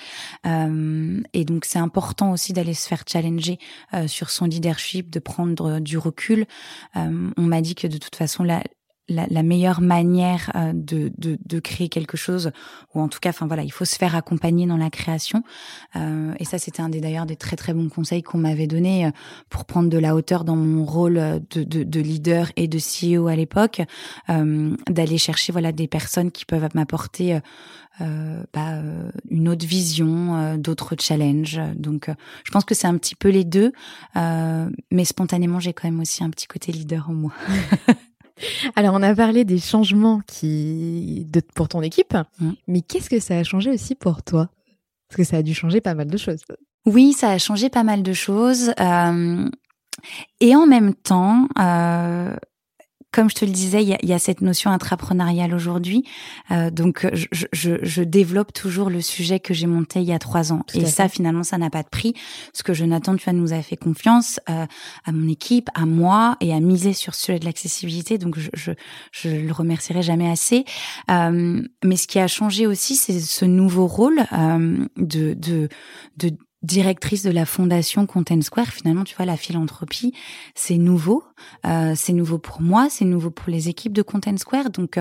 Euh, 0.47 1.21
et 1.33 1.45
donc, 1.45 1.65
c'est 1.65 1.79
important 1.79 2.33
aussi 2.33 2.53
d'aller 2.53 2.75
se 2.75 2.89
faire 2.89 3.05
challenger 3.07 3.59
euh, 3.95 4.09
sur 4.09 4.31
son 4.31 4.47
leadership, 4.47 5.11
de 5.11 5.19
prendre 5.19 5.81
du 5.81 5.99
recul. 5.99 6.47
Euh, 6.97 7.31
on 7.37 7.43
m'a 7.43 7.61
dit 7.61 7.75
que 7.75 7.87
de 7.87 7.99
toute 7.99 8.17
façon, 8.17 8.43
la, 8.43 8.63
la, 9.09 9.27
la, 9.31 9.42
meilleure 9.42 9.81
manière 9.81 10.51
euh, 10.55 10.73
de, 10.75 11.12
de, 11.19 11.38
de, 11.45 11.61
créer 11.61 11.88
quelque 11.88 12.16
chose, 12.16 12.51
ou 12.95 13.01
en 13.01 13.09
tout 13.09 13.21
cas, 13.21 13.31
enfin 13.31 13.47
voilà, 13.47 13.62
il 13.62 13.71
faut 13.71 13.85
se 13.85 13.97
faire 13.97 14.16
accompagner 14.16 14.66
dans 14.66 14.77
la 14.77 14.90
création. 14.90 15.42
Euh, 15.95 16.35
et 16.38 16.45
ça, 16.45 16.59
c'était 16.59 16.83
un 16.83 16.88
des 16.88 17.01
d'ailleurs 17.01 17.27
des 17.27 17.37
très 17.37 17.57
très 17.57 17.73
bons 17.73 17.88
conseils 17.88 18.23
qu'on 18.23 18.38
m'avait 18.38 18.66
donné 18.66 19.07
euh, 19.07 19.11
pour 19.49 19.64
prendre 19.64 19.88
de 19.88 19.99
la 19.99 20.14
hauteur 20.14 20.45
dans 20.45 20.57
mon 20.57 20.85
rôle 20.85 21.14
de, 21.51 21.62
de, 21.62 21.85
de 21.85 22.01
leader 22.01 22.51
et 22.57 22.69
de 22.69 22.79
CEO 22.79 23.29
à 23.29 23.37
l'époque, 23.37 23.83
euh, 24.29 24.77
d'aller 24.88 25.19
chercher 25.19 25.53
voilà 25.53 25.73
des 25.73 25.87
personnes 25.87 26.31
qui 26.31 26.45
peuvent 26.45 26.69
m'apporter 26.75 27.38
euh, 28.01 28.42
bah, 28.53 28.83
une 29.31 29.49
autre 29.49 29.66
vision, 29.66 30.57
d'autres 30.57 30.97
challenges. 30.99 31.61
Donc, 31.77 32.11
je 32.45 32.51
pense 32.51 32.64
que 32.64 32.75
c'est 32.75 32.87
un 32.87 32.97
petit 32.99 33.14
peu 33.14 33.29
les 33.29 33.45
deux, 33.45 33.73
mais 34.14 35.05
spontanément, 35.05 35.61
j'ai 35.61 35.73
quand 35.73 35.88
même 35.88 36.01
aussi 36.01 36.25
un 36.25 36.31
petit 36.31 36.47
côté 36.47 36.73
leader 36.73 37.09
en 37.09 37.14
moi. 37.14 37.33
Alors, 38.77 38.94
on 38.94 39.03
a 39.03 39.14
parlé 39.14 39.44
des 39.44 39.59
changements 39.59 40.20
qui 40.27 41.27
de, 41.31 41.40
pour 41.55 41.68
ton 41.68 41.83
équipe, 41.83 42.14
mmh. 42.40 42.51
mais 42.68 42.81
qu'est-ce 42.83 43.11
que 43.11 43.20
ça 43.20 43.38
a 43.38 43.44
changé 43.44 43.70
aussi 43.70 43.94
pour 43.94 44.22
toi? 44.22 44.49
Parce 45.09 45.16
que 45.16 45.25
ça 45.25 45.38
a 45.38 45.42
dû 45.42 45.55
changer 45.55 45.81
pas 45.81 45.94
mal 45.94 46.09
de 46.09 46.16
choses. 46.16 46.40
Oui, 46.85 47.12
ça 47.12 47.31
a 47.31 47.38
changé 47.38 47.68
pas 47.68 47.85
mal 47.85 48.03
de 48.03 48.12
choses. 48.12 48.72
Euh, 48.81 49.49
et 50.40 50.55
en 50.55 50.66
même 50.66 50.94
temps, 50.94 51.49
euh, 51.59 52.37
comme 53.17 53.31
je 53.31 53.35
te 53.35 53.47
le 53.47 53.51
disais, 53.51 53.83
il 53.83 53.89
y 53.89 53.95
a, 53.95 53.99
y 54.03 54.13
a 54.13 54.19
cette 54.19 54.43
notion 54.43 54.71
intrapreneuriale 54.71 55.55
aujourd'hui. 55.55 56.05
Euh, 56.51 56.71
donc, 56.71 57.09
je, 57.15 57.47
je, 57.51 57.79
je, 57.81 58.03
développe 58.03 58.53
toujours 58.53 58.91
le 58.91 59.01
sujet 59.01 59.41
que 59.41 59.55
j'ai 59.55 59.67
monté 59.67 60.01
il 60.01 60.05
y 60.05 60.13
a 60.13 60.19
trois 60.19 60.53
ans. 60.53 60.67
et 60.75 60.85
ça, 60.85 61.09
finalement, 61.09 61.43
ça 61.43 61.57
n'a 61.57 61.71
pas 61.71 61.83
de 61.83 61.89
prix. 61.89 62.13
Parce 62.53 62.63
que 62.63 62.75
Jonathan, 62.75 63.17
tu 63.17 63.25
vois, 63.25 63.33
nous 63.33 63.55
a 63.55 63.63
fait 63.63 63.79
confiance 63.79 64.39
euh, 64.51 64.67
à 65.07 65.13
mon 65.13 65.29
équipe, 65.31 65.71
à 65.75 65.87
moi, 65.87 66.37
et 66.43 66.53
à 66.53 66.61
miser 66.61 66.93
sur 66.93 67.15
ce 67.15 67.25
sujet 67.25 67.39
de 67.39 67.47
l'accessibilité. 67.47 68.19
Donc, 68.19 68.39
je, 68.39 68.51
je, 68.53 68.73
je 69.13 69.31
le 69.31 69.53
remercierai 69.53 70.03
jamais 70.03 70.31
assez. 70.31 70.67
Euh, 71.11 71.63
mais 71.83 71.97
ce 71.97 72.07
qui 72.07 72.19
a 72.19 72.29
changé 72.29 72.67
aussi, 72.67 72.97
c'est 72.97 73.19
ce 73.19 73.47
nouveau 73.47 73.87
rôle 73.87 74.27
euh, 74.35 74.87
de, 74.99 75.33
de, 75.33 75.71
de 76.19 76.37
directrice 76.67 77.23
de 77.23 77.31
la 77.31 77.47
fondation 77.47 78.07
Content 78.07 78.43
Square, 78.43 78.69
finalement, 78.69 79.05
tu 79.05 79.17
vois, 79.17 79.25
la 79.25 79.37
philanthropie, 79.37 80.13
c'est 80.55 80.77
nouveau. 80.77 81.25
Euh, 81.67 81.93
c'est 81.95 82.13
nouveau 82.13 82.39
pour 82.39 82.63
moi, 82.63 82.89
c'est 82.91 83.05
nouveau 83.05 83.31
pour 83.31 83.51
les 83.51 83.69
équipes 83.69 83.93
de 83.93 84.03
Content 84.03 84.37
Square. 84.37 84.71
Donc 84.71 84.99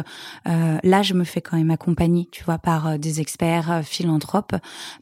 euh, 0.48 0.78
là, 0.84 1.02
je 1.02 1.14
me 1.14 1.24
fais 1.24 1.42
quand 1.42 1.58
même 1.58 1.72
accompagner, 1.72 2.28
tu 2.32 2.44
vois, 2.44 2.58
par 2.58 2.88
euh, 2.88 2.98
des 2.98 3.22
experts 3.22 3.72
euh, 3.72 3.82
philanthropes, 3.82 4.56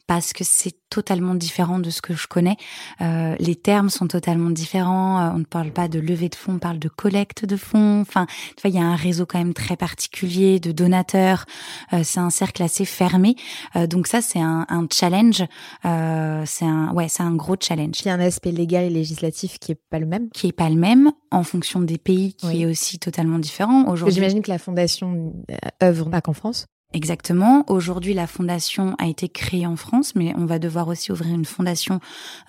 parce 0.06 0.32
que 0.32 0.44
c'est 0.44 0.74
totalement 0.90 1.34
différent 1.34 1.80
de 1.80 1.90
ce 1.90 2.00
que 2.00 2.14
je 2.14 2.28
connais. 2.28 2.56
Euh, 3.00 3.34
les 3.40 3.56
termes 3.56 3.90
sont 3.90 4.06
totalement 4.06 4.50
différents. 4.50 5.34
on 5.34 5.38
ne 5.38 5.44
parle 5.44 5.72
pas 5.72 5.88
de 5.88 5.98
levée 5.98 6.28
de 6.28 6.36
fonds, 6.36 6.54
on 6.54 6.58
parle 6.58 6.78
de 6.78 6.88
collecte 6.88 7.44
de 7.44 7.56
fonds. 7.56 8.00
Enfin, 8.00 8.26
tu 8.56 8.62
vois, 8.62 8.70
il 8.70 8.76
y 8.76 8.78
a 8.78 8.86
un 8.86 8.94
réseau 8.94 9.26
quand 9.26 9.38
même 9.38 9.54
très 9.54 9.76
particulier 9.76 10.60
de 10.60 10.70
donateurs. 10.70 11.46
c'est 12.04 12.20
un 12.20 12.30
cercle 12.30 12.62
assez 12.62 12.84
fermé. 12.84 13.34
donc 13.88 14.06
ça, 14.06 14.22
c'est 14.22 14.38
un, 14.38 14.66
un 14.68 14.86
challenge. 14.88 15.42
C'est 16.54 16.64
un, 16.64 16.92
ouais, 16.94 17.08
c'est 17.08 17.22
un 17.22 17.34
gros 17.34 17.56
challenge. 17.58 18.00
Il 18.04 18.06
y 18.06 18.10
a 18.10 18.14
un 18.14 18.20
aspect 18.20 18.52
légal 18.52 18.84
et 18.84 18.90
législatif 18.90 19.58
qui 19.58 19.72
est 19.72 19.80
pas 19.90 19.98
le 19.98 20.06
même. 20.06 20.30
Qui 20.30 20.48
est 20.48 20.52
pas 20.52 20.68
le 20.68 20.76
même 20.76 21.10
en 21.32 21.42
fonction 21.42 21.80
des 21.80 21.98
pays, 21.98 22.34
qui 22.34 22.62
est 22.62 22.66
aussi 22.66 22.98
totalement 22.98 23.40
différent. 23.40 23.88
Aujourd'hui, 23.88 24.14
j'imagine 24.14 24.40
que 24.40 24.50
la 24.50 24.58
fondation 24.58 25.34
euh, 25.50 25.56
œuvre 25.82 26.10
pas 26.10 26.20
qu'en 26.20 26.32
France. 26.32 26.66
Exactement. 26.94 27.64
Aujourd'hui, 27.68 28.14
la 28.14 28.26
fondation 28.26 28.94
a 28.98 29.06
été 29.06 29.28
créée 29.28 29.66
en 29.66 29.76
France, 29.76 30.14
mais 30.14 30.32
on 30.36 30.46
va 30.46 30.58
devoir 30.58 30.88
aussi 30.88 31.12
ouvrir 31.12 31.34
une 31.34 31.44
fondation 31.44 32.00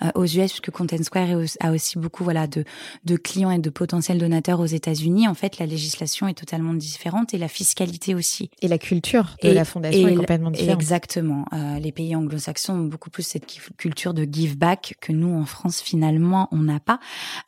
euh, 0.02 0.10
aux 0.14 0.24
US 0.24 0.52
puisque 0.52 0.70
Content 0.70 1.02
Square 1.02 1.28
a 1.60 1.72
aussi 1.72 1.98
beaucoup 1.98 2.24
voilà 2.24 2.46
de, 2.46 2.64
de 3.04 3.16
clients 3.16 3.50
et 3.50 3.58
de 3.58 3.70
potentiels 3.70 4.18
donateurs 4.18 4.60
aux 4.60 4.66
États-Unis. 4.66 5.28
En 5.28 5.34
fait, 5.34 5.58
la 5.58 5.66
législation 5.66 6.28
est 6.28 6.34
totalement 6.34 6.74
différente 6.74 7.34
et 7.34 7.38
la 7.38 7.48
fiscalité 7.48 8.14
aussi. 8.14 8.50
Et 8.62 8.68
la 8.68 8.78
culture 8.78 9.36
de 9.42 9.50
la 9.50 9.64
fondation 9.64 10.06
est 10.08 10.14
complètement 10.14 10.50
différente. 10.50 10.80
Exactement. 10.80 11.44
Euh, 11.52 11.78
les 11.78 11.92
pays 11.92 12.14
anglo-saxons 12.14 12.74
ont 12.74 12.84
beaucoup 12.84 13.10
plus 13.10 13.24
cette 13.24 13.46
culture 13.76 14.14
de 14.14 14.24
give 14.30 14.56
back 14.56 14.94
que 15.00 15.12
nous 15.12 15.34
en 15.34 15.44
France 15.44 15.80
finalement 15.80 16.48
on 16.52 16.58
n'a 16.58 16.80
pas. 16.80 17.00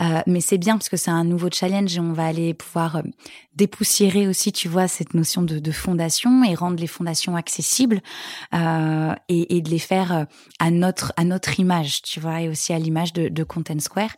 Euh, 0.03 0.21
mais 0.27 0.41
c'est 0.41 0.59
bien 0.59 0.77
parce 0.77 0.89
que 0.89 0.97
c'est 0.97 1.11
un 1.11 1.25
nouveau 1.25 1.49
challenge 1.53 1.97
et 1.97 2.01
on 2.01 2.13
va 2.13 2.27
aller 2.27 2.55
pouvoir 2.55 2.97
euh, 2.97 3.03
dépoussiérer 3.59 4.29
aussi, 4.29 4.53
tu 4.53 4.68
vois, 4.68 4.88
cette 4.88 5.12
notion 5.14 5.42
de, 5.42 5.59
de 5.59 5.73
fondation 5.73 6.44
et 6.44 6.55
rendre 6.55 6.81
les 6.81 6.87
fondations 6.87 7.37
accessibles 7.37 8.01
euh, 8.55 9.14
et, 9.29 9.57
et, 9.57 9.61
de 9.61 9.68
les 9.68 9.81
faire 9.81 10.12
euh, 10.12 10.25
à 10.61 10.71
notre 10.71 11.12
à 11.16 11.25
notre 11.25 11.59
image, 11.59 12.03
tu 12.03 12.21
vois, 12.21 12.40
et 12.40 12.49
aussi 12.49 12.73
à 12.73 12.79
l'image 12.79 13.12
de, 13.12 13.29
de 13.29 13.44
Content 13.44 13.81
Square. 13.81 14.14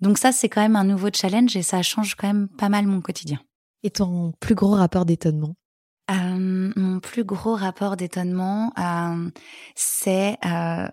Donc 0.00 0.16
ça, 0.16 0.32
c'est 0.32 0.48
quand 0.48 0.62
même 0.62 0.76
un 0.76 0.84
nouveau 0.84 1.08
challenge 1.12 1.56
et 1.56 1.62
ça 1.62 1.82
change 1.82 2.14
quand 2.14 2.28
même 2.28 2.48
pas 2.48 2.68
mal 2.68 2.86
mon 2.86 3.00
quotidien. 3.00 3.40
Et 3.82 3.90
ton 3.90 4.32
plus 4.40 4.54
gros 4.54 4.72
rapport 4.72 5.04
d'étonnement? 5.04 5.54
Euh, 6.10 6.70
mon 6.76 7.00
plus 7.00 7.24
gros 7.24 7.54
rapport 7.54 7.96
d'étonnement, 7.96 8.74
euh, 8.78 9.30
c'est 9.74 10.36
euh, 10.44 10.86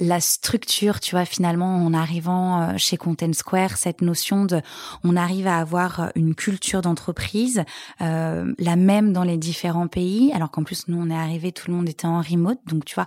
la 0.00 0.20
structure, 0.20 1.00
tu 1.00 1.14
vois, 1.14 1.24
finalement, 1.24 1.84
en 1.84 1.92
arrivant 1.92 2.62
euh, 2.62 2.74
chez 2.76 2.96
Content 2.96 3.32
Square, 3.32 3.76
cette 3.76 4.00
notion 4.00 4.44
de, 4.44 4.60
on 5.04 5.16
arrive 5.16 5.46
à 5.46 5.58
avoir 5.58 6.10
une 6.14 6.34
culture 6.34 6.82
d'entreprise, 6.82 7.64
euh, 8.00 8.52
la 8.58 8.76
même 8.76 9.12
dans 9.12 9.24
les 9.24 9.36
différents 9.36 9.88
pays, 9.88 10.32
alors 10.32 10.50
qu'en 10.50 10.62
plus, 10.62 10.88
nous, 10.88 11.00
on 11.00 11.10
est 11.10 11.18
arrivé, 11.18 11.52
tout 11.52 11.70
le 11.70 11.76
monde 11.76 11.88
était 11.88 12.06
en 12.06 12.20
remote, 12.20 12.60
donc 12.66 12.84
tu 12.84 12.94
vois, 12.94 13.06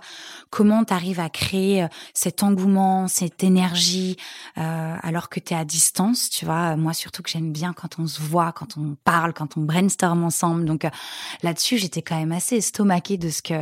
comment 0.50 0.84
tu 0.84 0.92
arrives 0.92 1.20
à 1.20 1.30
créer 1.30 1.86
cet 2.14 2.42
engouement, 2.42 3.08
cette 3.08 3.42
énergie, 3.42 4.16
alors 4.56 5.28
que 5.28 5.40
tu 5.40 5.54
es 5.54 5.56
à 5.56 5.64
distance, 5.64 6.30
tu 6.30 6.44
vois, 6.44 6.76
moi 6.76 6.92
surtout 6.92 7.22
que 7.22 7.30
j'aime 7.30 7.52
bien 7.52 7.72
quand 7.72 7.98
on 7.98 8.06
se 8.06 8.20
voit, 8.20 8.52
quand 8.52 8.76
on 8.76 8.96
parle, 9.04 9.32
quand 9.32 9.56
on 9.56 9.62
brainstorm 9.62 10.24
ensemble, 10.24 10.64
donc 10.64 10.86
là-dessus, 11.42 11.78
j'étais 11.78 12.02
quand 12.02 12.16
même 12.16 12.32
assez 12.32 12.56
estomaquée 12.56 13.16
de 13.16 13.30
ce 13.30 13.42
que 13.42 13.54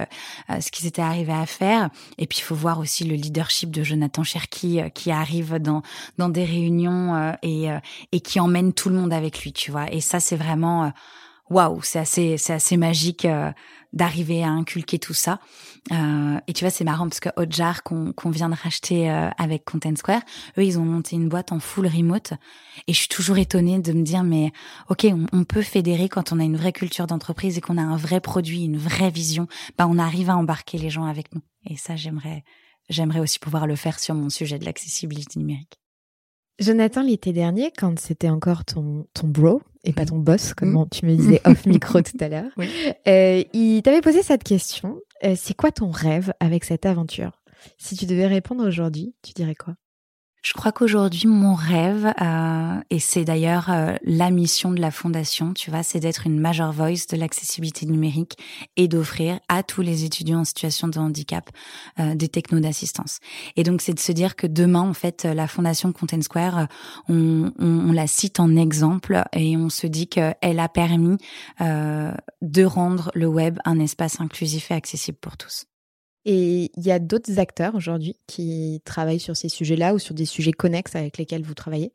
euh, 0.51 0.61
ce 0.61 0.71
qui 0.71 0.83
s'était 0.83 1.03
arrivé 1.03 1.33
à 1.33 1.47
faire. 1.47 1.91
Et 2.19 2.27
puis 2.27 2.39
il 2.39 2.43
faut 2.43 2.55
voir 2.55 2.79
aussi 2.79 3.05
le 3.05 3.17
leadership 3.21 3.71
de 3.71 3.83
Jonathan 3.83 4.25
Cherki 4.25 4.81
euh, 4.81 4.89
qui 4.89 5.11
arrive 5.11 5.57
dans 5.57 5.83
dans 6.19 6.29
des 6.29 6.45
réunions 6.45 7.15
euh, 7.15 7.33
et 7.43 7.69
et 8.13 8.21
qui 8.21 8.41
emmène 8.41 8.73
tout 8.73 8.89
le 8.89 8.97
monde 8.97 9.13
avec 9.13 9.43
lui, 9.43 9.53
tu 9.53 9.71
vois. 9.71 9.93
Et 9.93 10.01
ça, 10.01 10.21
c'est 10.21 10.37
vraiment 10.37 10.93
waouh, 11.49 11.83
c'est 11.83 11.99
assez 11.99 12.37
c'est 12.39 12.55
assez 12.55 12.77
magique 12.77 13.27
d'arriver 13.93 14.45
à 14.45 14.51
inculquer 14.51 14.99
tout 14.99 15.15
ça. 15.15 15.41
Euh, 15.93 16.39
et 16.47 16.53
tu 16.53 16.65
vois, 16.65 16.71
c'est 16.71 16.85
marrant 16.85 17.09
parce 17.09 17.21
que 17.21 17.31
Hotjar 17.37 17.83
qu'on 17.83 18.13
qu'on 18.13 18.31
vient 18.31 18.49
de 18.49 18.55
racheter 18.55 19.11
euh, 19.11 19.29
avec 19.39 19.65
Content 19.65 19.97
Square, 19.97 20.23
eux, 20.59 20.65
ils 20.65 20.79
ont 20.79 20.85
monté 20.85 21.17
une 21.17 21.29
boîte 21.29 21.53
en 21.53 21.59
full 21.59 21.87
remote. 21.87 22.35
Et 22.87 22.93
je 22.93 22.99
suis 22.99 23.09
toujours 23.09 23.39
étonnée 23.39 23.79
de 23.79 23.93
me 23.93 24.03
dire, 24.03 24.23
mais 24.23 24.53
ok, 24.89 25.07
on, 25.11 25.27
on 25.33 25.45
peut 25.45 25.63
fédérer 25.63 26.09
quand 26.09 26.33
on 26.33 26.39
a 26.39 26.45
une 26.45 26.57
vraie 26.57 26.73
culture 26.73 27.07
d'entreprise 27.07 27.59
et 27.59 27.61
qu'on 27.61 27.79
a 27.79 27.83
un 27.83 27.97
vrai 27.97 28.21
produit, 28.21 28.65
une 28.65 28.79
vraie 28.79 29.11
vision. 29.11 29.49
Bah, 29.79 29.87
on 29.89 29.99
arrive 29.99 30.31
à 30.31 30.37
embarquer 30.37 30.79
les 30.79 30.91
gens 30.91 31.05
avec 31.05 31.35
nous. 31.35 31.43
Et 31.67 31.77
ça, 31.77 31.97
j'aimerais, 31.97 32.45
j'aimerais 32.91 33.21
aussi 33.21 33.39
pouvoir 33.39 33.67
le 33.67 33.77
faire 33.77 33.99
sur 33.99 34.15
mon 34.15 34.29
sujet 34.29 34.59
de 34.59 34.67
l'accessibilité 34.67 35.39
numérique. 35.39 35.81
Jonathan, 36.59 37.03
l'été 37.03 37.33
dernier, 37.33 37.73
quand 37.75 37.99
c'était 37.99 38.29
encore 38.29 38.67
ton, 38.67 39.07
ton 39.15 39.27
bro 39.27 39.63
et 39.83 39.95
pas 39.95 40.05
ton 40.05 40.19
boss, 40.19 40.53
comme 40.53 40.75
mm. 40.75 40.89
tu 40.91 41.07
me 41.07 41.17
disais 41.17 41.41
off 41.47 41.65
micro 41.65 42.03
tout 42.03 42.19
à 42.21 42.29
l'heure, 42.29 42.51
euh, 43.09 43.43
il 43.55 43.81
t'avait 43.83 44.03
posé 44.03 44.23
cette 44.23 44.45
question. 44.45 45.01
Euh, 45.25 45.35
c'est 45.37 45.55
quoi 45.55 45.73
ton 45.73 45.91
rêve 45.91 46.35
avec 46.39 46.65
cette 46.65 46.85
aventure? 46.85 47.41
Si 47.79 47.97
tu 47.97 48.05
devais 48.05 48.27
répondre 48.27 48.67
aujourd'hui, 48.67 49.15
tu 49.23 49.33
dirais 49.33 49.55
quoi? 49.55 49.75
Je 50.43 50.55
crois 50.55 50.73
qu'aujourd'hui, 50.73 51.27
mon 51.27 51.55
rêve, 51.55 52.15
euh, 52.21 52.81
et 52.89 52.99
c'est 52.99 53.25
d'ailleurs 53.25 53.71
euh, 53.71 53.95
la 54.05 54.31
mission 54.31 54.73
de 54.73 54.81
la 54.81 54.91
fondation, 54.91 55.53
tu 55.53 55.71
vois, 55.71 55.83
c'est 55.83 56.01
d'être 56.01 56.27
une 56.27 56.41
major 56.41 56.73
voice 56.73 57.07
de 57.11 57.17
l'accessibilité 57.17 57.85
numérique 57.85 58.39
et 58.77 58.89
d'offrir 58.89 59.39
à 59.49 59.63
tous 59.63 59.83
les 59.83 60.05
étudiants 60.05 60.41
en 60.41 60.45
situation 60.45 60.89
de 60.89 60.99
handicap 60.99 61.51
euh, 61.99 62.15
des 62.15 62.29
technos 62.29 62.61
d'assistance. 62.61 63.19
Et 63.57 63.65
donc, 63.65 63.83
c'est 63.83 63.93
de 63.93 64.01
se 64.01 64.13
dire 64.13 64.35
que 64.35 64.47
demain, 64.47 64.81
en 64.81 64.95
fait, 64.95 65.25
la 65.25 65.47
fondation 65.47 65.93
Content 65.93 66.23
Square, 66.23 66.69
on, 67.09 67.53
on, 67.59 67.91
on 67.91 67.93
la 67.93 68.07
cite 68.07 68.41
en 68.41 68.57
exemple 68.57 69.23
et 69.35 69.59
on 69.59 69.69
se 69.69 69.87
dit 69.87 70.09
qu'elle 70.09 70.59
a 70.59 70.69
permis 70.69 71.19
de 71.61 72.65
rendre 72.65 73.11
le 73.15 73.27
web 73.27 73.59
un 73.65 73.79
espace 73.79 74.21
inclusif 74.21 74.71
et 74.71 74.75
accessible 74.75 75.19
pour 75.21 75.37
tous. 75.37 75.70
Et 76.25 76.71
il 76.77 76.83
y 76.87 76.93
a 76.93 76.99
d'autres 76.99 77.39
acteurs 77.39 77.75
aujourd'hui 77.75 78.17
qui 78.27 78.83
travaillent 78.85 79.21
sur 79.21 79.37
ces 79.37 79.49
sujets-là 79.49 79.95
ou 79.95 79.99
sur 79.99 80.15
des 80.15 80.27
sujets 80.27 80.53
connexes 80.53 80.97
avec 80.97 81.19
lesquels 81.19 81.43
vous 81.43 81.55
travaillez? 81.55 81.93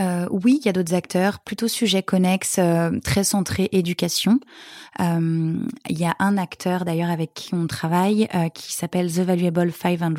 Euh, 0.00 0.26
oui, 0.30 0.58
il 0.62 0.66
y 0.66 0.68
a 0.70 0.72
d'autres 0.72 0.94
acteurs, 0.94 1.40
plutôt 1.40 1.68
sujets 1.68 2.02
connexes, 2.02 2.58
euh, 2.58 2.98
très 3.04 3.24
centrés 3.24 3.68
éducation. 3.72 4.40
Euh, 5.00 5.58
il 5.88 5.98
y 5.98 6.06
a 6.06 6.16
un 6.18 6.38
acteur 6.38 6.86
d'ailleurs 6.86 7.10
avec 7.10 7.34
qui 7.34 7.54
on 7.54 7.66
travaille 7.66 8.26
euh, 8.34 8.48
qui 8.48 8.72
s'appelle 8.72 9.12
The 9.12 9.20
Valuable 9.20 9.70
500, 9.70 10.14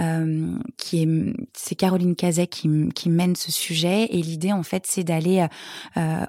euh, 0.00 0.58
qui 0.78 1.02
est 1.02 1.08
c'est 1.52 1.74
Caroline 1.74 2.16
Cazet 2.16 2.46
qui, 2.46 2.88
qui 2.94 3.10
mène 3.10 3.36
ce 3.36 3.52
sujet 3.52 4.04
et 4.10 4.22
l'idée 4.22 4.52
en 4.52 4.62
fait 4.62 4.86
c'est 4.86 5.04
d'aller 5.04 5.46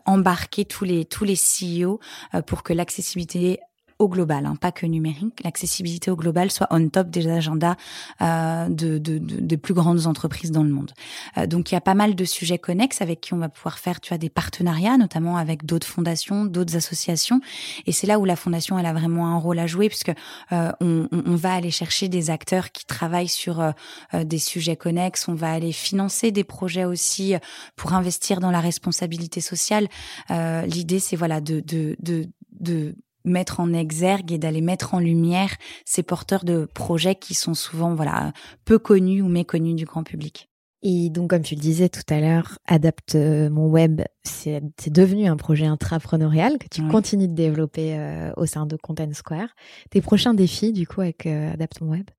embarquer 0.06 0.65
tous 0.65 0.84
les 0.84 1.06
tous 1.06 1.23
les 1.23 1.36
CEO 1.36 2.00
pour 2.45 2.63
que 2.63 2.73
l'accessibilité 2.73 3.60
au 4.00 4.08
global, 4.10 4.46
hein, 4.46 4.56
pas 4.56 4.72
que 4.72 4.86
numérique, 4.86 5.44
l'accessibilité 5.44 6.12
au 6.12 6.16
global 6.16 6.52
soit 6.52 6.68
on 6.70 6.88
top 6.90 7.10
des 7.10 7.28
agendas 7.28 7.76
euh, 8.22 8.70
de, 8.70 8.98
de, 8.98 9.18
de, 9.18 9.40
des 9.40 9.58
plus 9.58 9.74
grandes 9.74 10.08
entreprises 10.08 10.52
dans 10.52 10.64
le 10.64 10.70
monde. 10.70 10.92
Euh, 11.38 11.48
donc 11.48 11.72
il 11.72 11.76
y 11.76 11.78
a 11.78 11.82
pas 11.82 11.96
mal 11.96 12.16
de 12.16 12.26
sujets 12.26 12.60
connexes 12.60 13.02
avec 13.02 13.22
qui 13.22 13.34
on 13.34 13.38
va 13.38 13.50
pouvoir 13.50 13.80
faire, 13.80 14.00
tu 14.00 14.10
vois, 14.10 14.18
des 14.18 14.30
partenariats, 14.30 14.98
notamment 14.98 15.38
avec 15.38 15.66
d'autres 15.66 15.88
fondations, 15.88 16.46
d'autres 16.46 16.76
associations. 16.76 17.42
Et 17.86 17.92
c'est 17.92 18.08
là 18.08 18.20
où 18.20 18.26
la 18.26 18.36
fondation 18.36 18.78
elle 18.78 18.86
a 18.86 18.94
vraiment 18.94 19.28
un 19.28 19.38
rôle 19.38 19.60
à 19.60 19.68
jouer 19.68 19.90
puisque 19.90 20.14
euh, 20.52 20.72
on, 20.82 21.08
on, 21.12 21.36
va 21.36 21.54
aller 21.54 21.72
chercher 21.72 22.10
des 22.10 22.30
acteurs 22.30 22.72
qui 22.72 22.86
travaillent 22.86 23.28
sur 23.28 23.60
euh, 23.60 23.72
euh, 24.14 24.24
des 24.24 24.40
sujets 24.40 24.76
connexes. 24.76 25.28
On 25.28 25.36
va 25.36 25.52
aller 25.52 25.72
financer 25.72 26.32
des 26.32 26.44
projets 26.44 26.86
aussi 26.86 27.36
pour 27.76 27.94
investir 27.94 28.40
dans 28.40 28.52
la 28.52 28.60
responsabilité 28.60 29.42
sociale. 29.42 29.88
L'idée 30.30 31.00
c'est 31.00 31.16
voilà 31.16 31.42
de, 31.42 31.60
de, 31.60 31.96
de, 32.00 32.26
de 32.60 32.96
mettre 33.28 33.60
en 33.60 33.74
exergue 33.74 34.32
et 34.32 34.38
d'aller 34.38 34.62
mettre 34.62 34.94
en 34.94 35.00
lumière 35.00 35.56
ces 35.86 36.04
porteurs 36.04 36.46
de 36.46 36.68
projets 36.74 37.16
qui 37.16 37.34
sont 37.34 37.54
souvent 37.54 37.94
voilà 37.96 38.34
peu 38.66 38.80
connus 38.80 39.22
ou 39.22 39.28
méconnus 39.28 39.76
du 39.76 39.86
grand 39.86 40.04
public. 40.04 40.50
Et 40.84 41.10
donc, 41.10 41.32
comme 41.32 41.42
tu 41.42 41.56
le 41.56 41.60
disais 41.60 41.90
tout 41.90 42.02
à 42.10 42.20
l'heure, 42.20 42.60
Adapte 42.68 43.16
euh, 43.16 43.50
mon 43.50 43.68
web, 43.68 44.02
c'est 44.24 44.62
devenu 44.88 45.26
un 45.26 45.36
projet 45.36 45.66
intrapreneurial 45.66 46.60
que 46.60 46.68
tu 46.70 46.88
continues 46.88 47.28
de 47.28 47.34
développer 47.34 47.98
euh, 47.98 48.32
au 48.38 48.46
sein 48.46 48.68
de 48.68 48.78
Content 48.78 49.12
Square. 49.13 49.50
Tes 49.90 50.02
prochains 50.02 50.36
défis, 50.36 50.74
du 50.74 50.86
coup, 50.86 51.02
avec 51.02 51.26
euh, 51.26 51.54
Adapte 51.54 51.82
mon 51.82 51.92
web? 51.92 52.10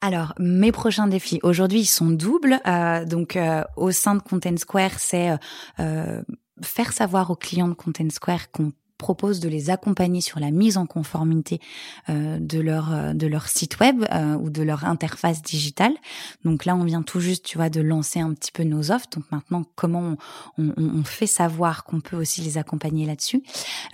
Alors, 0.00 0.34
mes 0.38 0.70
prochains 0.70 1.08
défis, 1.08 1.40
aujourd'hui, 1.42 1.80
ils 1.80 1.86
sont 1.86 2.10
doubles. 2.10 2.60
donc, 3.06 3.38
au 3.76 3.90
sein 3.90 4.14
de 4.14 4.20
Content 4.20 4.56
Square, 4.58 4.98
c'est 4.98 5.30
faire 6.62 6.92
savoir 6.92 7.30
aux 7.30 7.36
clients 7.36 7.68
de 7.68 7.74
Content 7.74 8.10
Square 8.10 8.50
qu'on 8.50 8.72
propose 8.98 9.40
de 9.40 9.48
les 9.48 9.70
accompagner 9.70 10.20
sur 10.20 10.40
la 10.40 10.50
mise 10.50 10.76
en 10.76 10.86
conformité 10.86 11.60
euh, 12.08 12.38
de 12.38 12.60
leur 12.60 12.92
euh, 12.92 13.12
de 13.12 13.26
leur 13.26 13.48
site 13.48 13.80
web 13.80 14.04
euh, 14.12 14.34
ou 14.36 14.50
de 14.50 14.62
leur 14.62 14.84
interface 14.84 15.42
digitale. 15.42 15.92
Donc 16.44 16.64
là, 16.64 16.76
on 16.76 16.84
vient 16.84 17.02
tout 17.02 17.20
juste, 17.20 17.44
tu 17.44 17.58
vois, 17.58 17.70
de 17.70 17.80
lancer 17.80 18.20
un 18.20 18.32
petit 18.32 18.52
peu 18.52 18.62
nos 18.62 18.90
offres. 18.90 19.08
Donc 19.12 19.24
maintenant, 19.30 19.64
comment 19.74 20.16
on, 20.58 20.68
on, 20.76 21.00
on 21.00 21.04
fait 21.04 21.26
savoir 21.26 21.84
qu'on 21.84 22.00
peut 22.00 22.16
aussi 22.16 22.40
les 22.40 22.58
accompagner 22.58 23.06
là-dessus. 23.06 23.42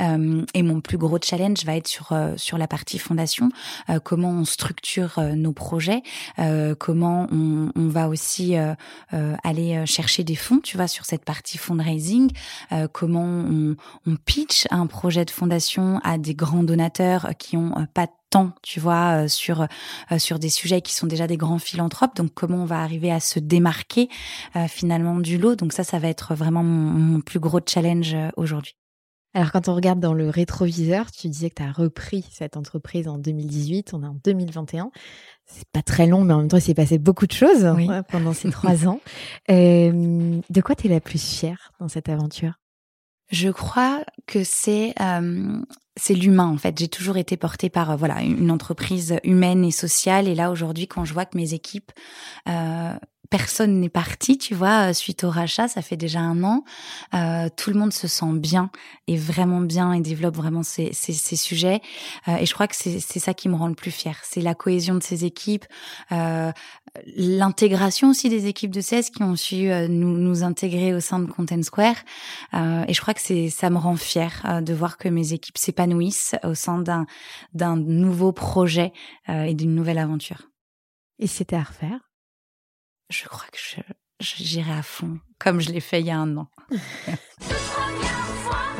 Euh, 0.01 0.45
et 0.55 0.63
mon 0.63 0.81
plus 0.81 0.99
gros 0.99 1.19
challenge 1.21 1.65
va 1.65 1.77
être 1.77 1.89
sur 1.89 2.13
euh, 2.13 2.35
sur 2.37 2.59
la 2.59 2.67
partie 2.67 2.99
fondation. 2.99 3.51
comment 4.05 4.31
on 4.31 4.45
structure 4.45 5.21
nos 5.35 5.53
projets, 5.53 6.03
comment 6.79 7.27
on, 7.33 7.71
on, 7.75 7.89
va 7.89 8.09
aussi 8.09 8.55
aller 9.09 9.85
chercher 9.87 10.25
des 10.25 10.35
fonds, 10.35 10.61
tu 10.61 10.77
vois, 10.77 10.89
sur 10.89 11.05
cette 11.05 11.25
partie 11.25 11.59
fundraising. 11.59 12.31
comment 12.93 13.25
on, 13.25 13.77
on 14.07 14.17
pitch 14.17 14.67
un 14.71 14.87
projet 14.90 15.24
de 15.24 15.31
fondation 15.31 16.00
à 16.05 16.18
des 16.18 16.35
grands 16.35 16.64
donateurs 16.64 17.31
qui 17.38 17.57
ont 17.57 17.72
euh, 17.79 17.87
pas 17.94 18.07
de 18.07 18.12
temps, 18.29 18.53
tu 18.62 18.81
vois, 18.81 19.22
euh, 19.24 19.29
sur 19.29 19.62
euh, 19.62 20.18
sur 20.18 20.38
des 20.38 20.50
sujets 20.50 20.83
qui 20.83 20.92
sont 20.92 21.07
déjà 21.07 21.26
des 21.26 21.38
grands 21.38 21.59
philanthropes. 21.59 22.16
Donc 22.16 22.33
comment 22.35 22.59
on 22.59 22.66
va 22.66 22.83
arriver 22.83 23.11
à 23.11 23.20
se 23.20 23.38
démarquer 23.38 24.09
finalement 24.68 25.18
du 25.20 25.38
lot? 25.38 25.57
Donc 25.57 25.72
ça, 25.72 25.85
ça 25.85 25.98
va 25.98 26.09
être 26.09 26.35
vraiment 26.35 26.62
mon, 26.62 27.20
plus 27.20 27.40
gros 27.40 27.61
challenge 27.66 28.16
aujourd'hui. 28.37 28.74
Alors 29.33 29.53
quand 29.53 29.68
on 29.68 29.76
regarde 29.76 30.00
dans 30.00 30.12
le 30.12 30.29
rétroviseur, 30.29 31.12
tu 31.12 31.29
disais 31.29 31.50
que 31.50 31.55
tu 31.57 31.62
as 31.62 31.70
repris 31.70 32.26
cette 32.33 32.57
entreprise 32.57 33.07
en 33.07 33.16
2018, 33.16 33.94
on 33.94 34.03
est 34.03 34.07
en 34.07 34.16
2021. 34.24 34.90
C'est 35.46 35.68
pas 35.72 35.83
très 35.83 36.07
long, 36.09 36.24
mais 36.24 36.35
en 36.35 36.38
même 36.38 36.48
temps, 36.48 36.57
il 36.57 36.62
s'est 36.62 36.74
passé 36.74 36.98
beaucoup 36.98 37.29
de 37.29 37.33
choses 37.33 37.72
pendant 38.09 38.33
ces 38.33 38.50
trois 38.50 38.88
ans. 38.88 39.00
de 39.48 40.61
quoi 40.61 40.74
tu 40.74 40.88
es 40.88 40.90
la 40.90 41.00
plus 41.00 41.22
fière 41.22 41.70
dans 41.79 41.88
cette 41.88 42.09
aventure? 42.09 42.60
Je 43.31 43.49
crois 43.49 44.05
que 44.27 44.45
c'est 44.45 44.95
euh, 45.01 45.61
c'est 45.97 46.14
l'humain 46.14 46.49
en 46.49 46.57
fait. 46.57 46.79
J'ai 46.79 46.88
toujours 46.88 47.16
été 47.16 47.37
portée 47.37 47.71
par 47.71 47.93
euh, 47.93 47.97
voilà 47.97 48.23
une 48.23 48.51
entreprise 48.51 49.16
humaine 49.25 49.64
et 49.64 49.71
sociale. 49.71 50.29
Et 50.29 50.35
là 50.35 50.51
aujourd'hui, 50.51 50.88
quand 50.88 51.05
je 51.05 51.12
vois 51.12 51.25
que 51.25 51.37
mes 51.37 51.55
équipes 51.55 51.93
euh, 52.49 52.95
personne 53.31 53.79
n'est 53.79 53.88
parti, 53.88 54.37
tu 54.37 54.55
vois, 54.55 54.93
suite 54.93 55.23
au 55.23 55.31
rachat, 55.31 55.69
ça 55.69 55.83
fait 55.83 55.97
déjà 55.97 56.19
un 56.19 56.43
an. 56.43 56.64
Euh, 57.14 57.49
tout 57.57 57.71
le 57.71 57.79
monde 57.79 57.93
se 57.93 58.09
sent 58.09 58.33
bien 58.35 58.71
et 59.07 59.16
vraiment 59.16 59.61
bien 59.61 59.93
et 59.93 60.01
développe 60.01 60.37
vraiment 60.37 60.64
ces, 60.64 60.93
ces, 60.93 61.12
ces 61.12 61.37
sujets. 61.37 61.81
Euh, 62.27 62.37
et 62.37 62.47
je 62.47 62.53
crois 62.53 62.66
que 62.66 62.75
c'est 62.75 63.01
ça 63.01 63.33
qui 63.33 63.49
me 63.49 63.55
rend 63.55 63.69
le 63.69 63.75
plus 63.75 63.93
fier. 63.93 64.19
C'est 64.25 64.40
la 64.40 64.55
cohésion 64.55 64.97
de 64.97 65.03
ces 65.03 65.25
équipes, 65.25 65.64
euh, 66.11 66.51
l'intégration 67.16 68.11
aussi 68.11 68.29
des 68.29 68.46
équipes 68.46 68.70
de 68.70 68.81
CS 68.81 69.11
qui 69.11 69.22
ont 69.22 69.37
su 69.37 69.70
euh, 69.70 69.88
nous, 69.88 70.16
nous 70.16 70.42
intégrer 70.42 70.94
au 70.94 71.00
sein 71.00 71.18
de 71.18 71.31
Content 71.31 71.62
Square. 71.62 71.96
Euh, 72.55 72.85
et 72.88 72.94
je 72.94 73.00
crois 73.00 73.14
que 73.14 73.20
c'est 73.20 73.48
ça 73.48 73.70
me 73.70 73.79
rend 73.79 73.96
fier 73.96 74.42
euh, 74.44 74.61
de 74.61 74.74
voir 74.74 74.98
que 74.98 75.09
mes 75.09 75.33
équipes 75.33 75.59
s'épanouissent 75.59 76.37
au 76.44 76.55
sein 76.55 76.79
d'un 76.79 77.07
d'un 77.55 77.76
nouveau 77.76 78.33
projet 78.33 78.92
et 79.29 79.55
d'une 79.55 79.74
nouvelle 79.74 79.98
aventure. 79.98 80.48
Et 81.18 81.26
c'était 81.26 81.57
à 81.57 81.62
refaire? 81.62 82.11
Je 83.09 83.26
crois 83.26 83.46
que 83.53 83.59
je, 83.59 83.81
j'irai 84.20 84.72
à 84.72 84.83
fond, 84.83 85.18
comme 85.38 85.61
je 85.61 85.70
l'ai 85.70 85.81
fait 85.81 86.00
il 86.00 86.07
y 86.07 86.11
a 86.11 86.18
un 86.18 86.37
an. 86.37 86.48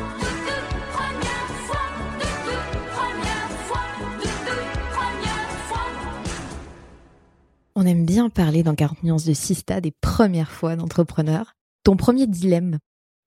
On 7.75 7.85
aime 7.85 8.05
bien 8.05 8.29
parler 8.29 8.63
dans 8.63 8.75
40 8.75 9.03
nuances 9.03 9.25
de 9.25 9.33
Sista 9.33 9.79
des 9.79 9.91
premières 9.91 10.51
fois 10.51 10.75
d'entrepreneur. 10.75 11.53
Ton 11.83 11.95
premier 11.95 12.27
dilemme? 12.27 12.79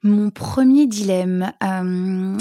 Mon 0.03 0.31
premier 0.31 0.87
dilemme, 0.87 1.51
euh, 1.63 2.37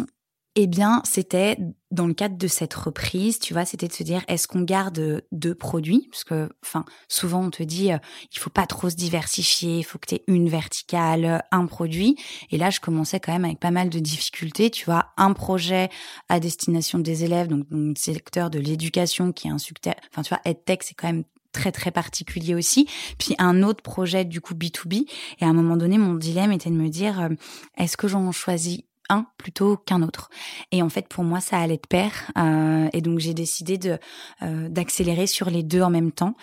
eh 0.56 0.68
bien, 0.68 1.02
c'était 1.06 1.58
dans 1.92 2.06
le 2.06 2.14
cadre 2.14 2.38
de 2.38 2.48
cette 2.48 2.74
reprise, 2.74 3.40
tu 3.40 3.54
vois, 3.54 3.64
c'était 3.64 3.88
de 3.88 3.94
se 3.94 4.04
dire 4.04 4.22
est-ce 4.28 4.48
qu'on 4.48 4.64
garde 4.64 5.24
deux 5.32 5.56
produits? 5.56 6.10
Parce 6.12 6.26
que 6.26 6.50
enfin, 6.64 6.84
souvent 7.08 7.46
on 7.46 7.50
te 7.52 7.64
dit 7.64 7.94
euh, 7.94 7.98
il 8.34 8.40
faut 8.40 8.50
pas 8.50 8.66
trop 8.66 8.90
se 8.90 8.96
diversifier, 8.96 9.78
il 9.78 9.84
faut 9.84 9.98
que 9.98 10.08
tu 10.08 10.16
aies 10.16 10.24
une 10.28 10.50
verticale, 10.50 11.44
un 11.52 11.66
produit. 11.68 12.18
Et 12.52 12.58
là 12.58 12.70
je 12.70 12.82
commençais 12.82 13.20
quand 13.20 13.32
même 13.32 13.46
avec 13.46 13.60
pas 13.60 13.72
mal 13.72 13.90
de 13.90 14.00
difficultés, 14.00 14.70
tu 14.72 14.86
vois, 14.86 15.14
un 15.16 15.34
projet 15.34 15.90
à 16.28 16.40
destination 16.40 17.00
des 17.00 17.24
élèves 17.24 17.48
donc, 17.48 17.66
le 17.70 17.94
secteur 17.96 18.50
de 18.50 18.60
l'éducation 18.60 19.32
qui 19.32 19.48
est 19.48 19.52
un 19.52 19.58
succès 19.58 19.96
enfin 20.12 20.24
tu 20.24 20.30
vois 20.30 20.42
EdTech 20.46 20.84
c'est 20.84 20.96
quand 20.96 21.08
même 21.08 21.24
très 21.54 21.72
très 21.72 21.92
particulier 21.92 22.56
aussi. 22.56 22.88
Puis 23.18 23.36
un 23.40 23.64
autre 23.64 23.82
projet 23.82 24.26
du 24.26 24.42
coup 24.42 24.54
B2B. 24.54 25.06
Et 25.40 25.46
à 25.46 25.48
un 25.48 25.54
moment 25.54 25.78
donné, 25.78 25.98
mon 25.98 26.16
dilemme 26.16 26.52
était 26.52 26.70
de 26.70 26.76
me 26.76 26.90
dire, 26.90 27.22
euh, 27.22 27.30
est-ce 27.78 27.96
que 27.96 28.10
j'en 28.10 28.32
choisis 28.34 28.82
un 29.10 29.26
plutôt 29.38 29.78
qu'un 29.78 30.02
autre. 30.02 30.30
Et 30.72 30.82
en 30.82 30.90
fait, 30.90 31.08
pour 31.08 31.24
moi, 31.24 31.40
ça 31.40 31.58
allait 31.60 31.78
de 31.78 31.88
pair. 31.88 32.32
Euh, 32.38 32.90
et 32.94 33.02
donc, 33.02 33.20
j'ai 33.20 33.34
décidé 33.34 33.78
de 33.78 33.98
euh, 34.42 34.70
d'accélérer 34.70 35.28
sur 35.28 35.50
les 35.50 35.64
deux 35.64 35.82
en 35.82 35.90
même 35.90 36.12
temps, 36.12 36.36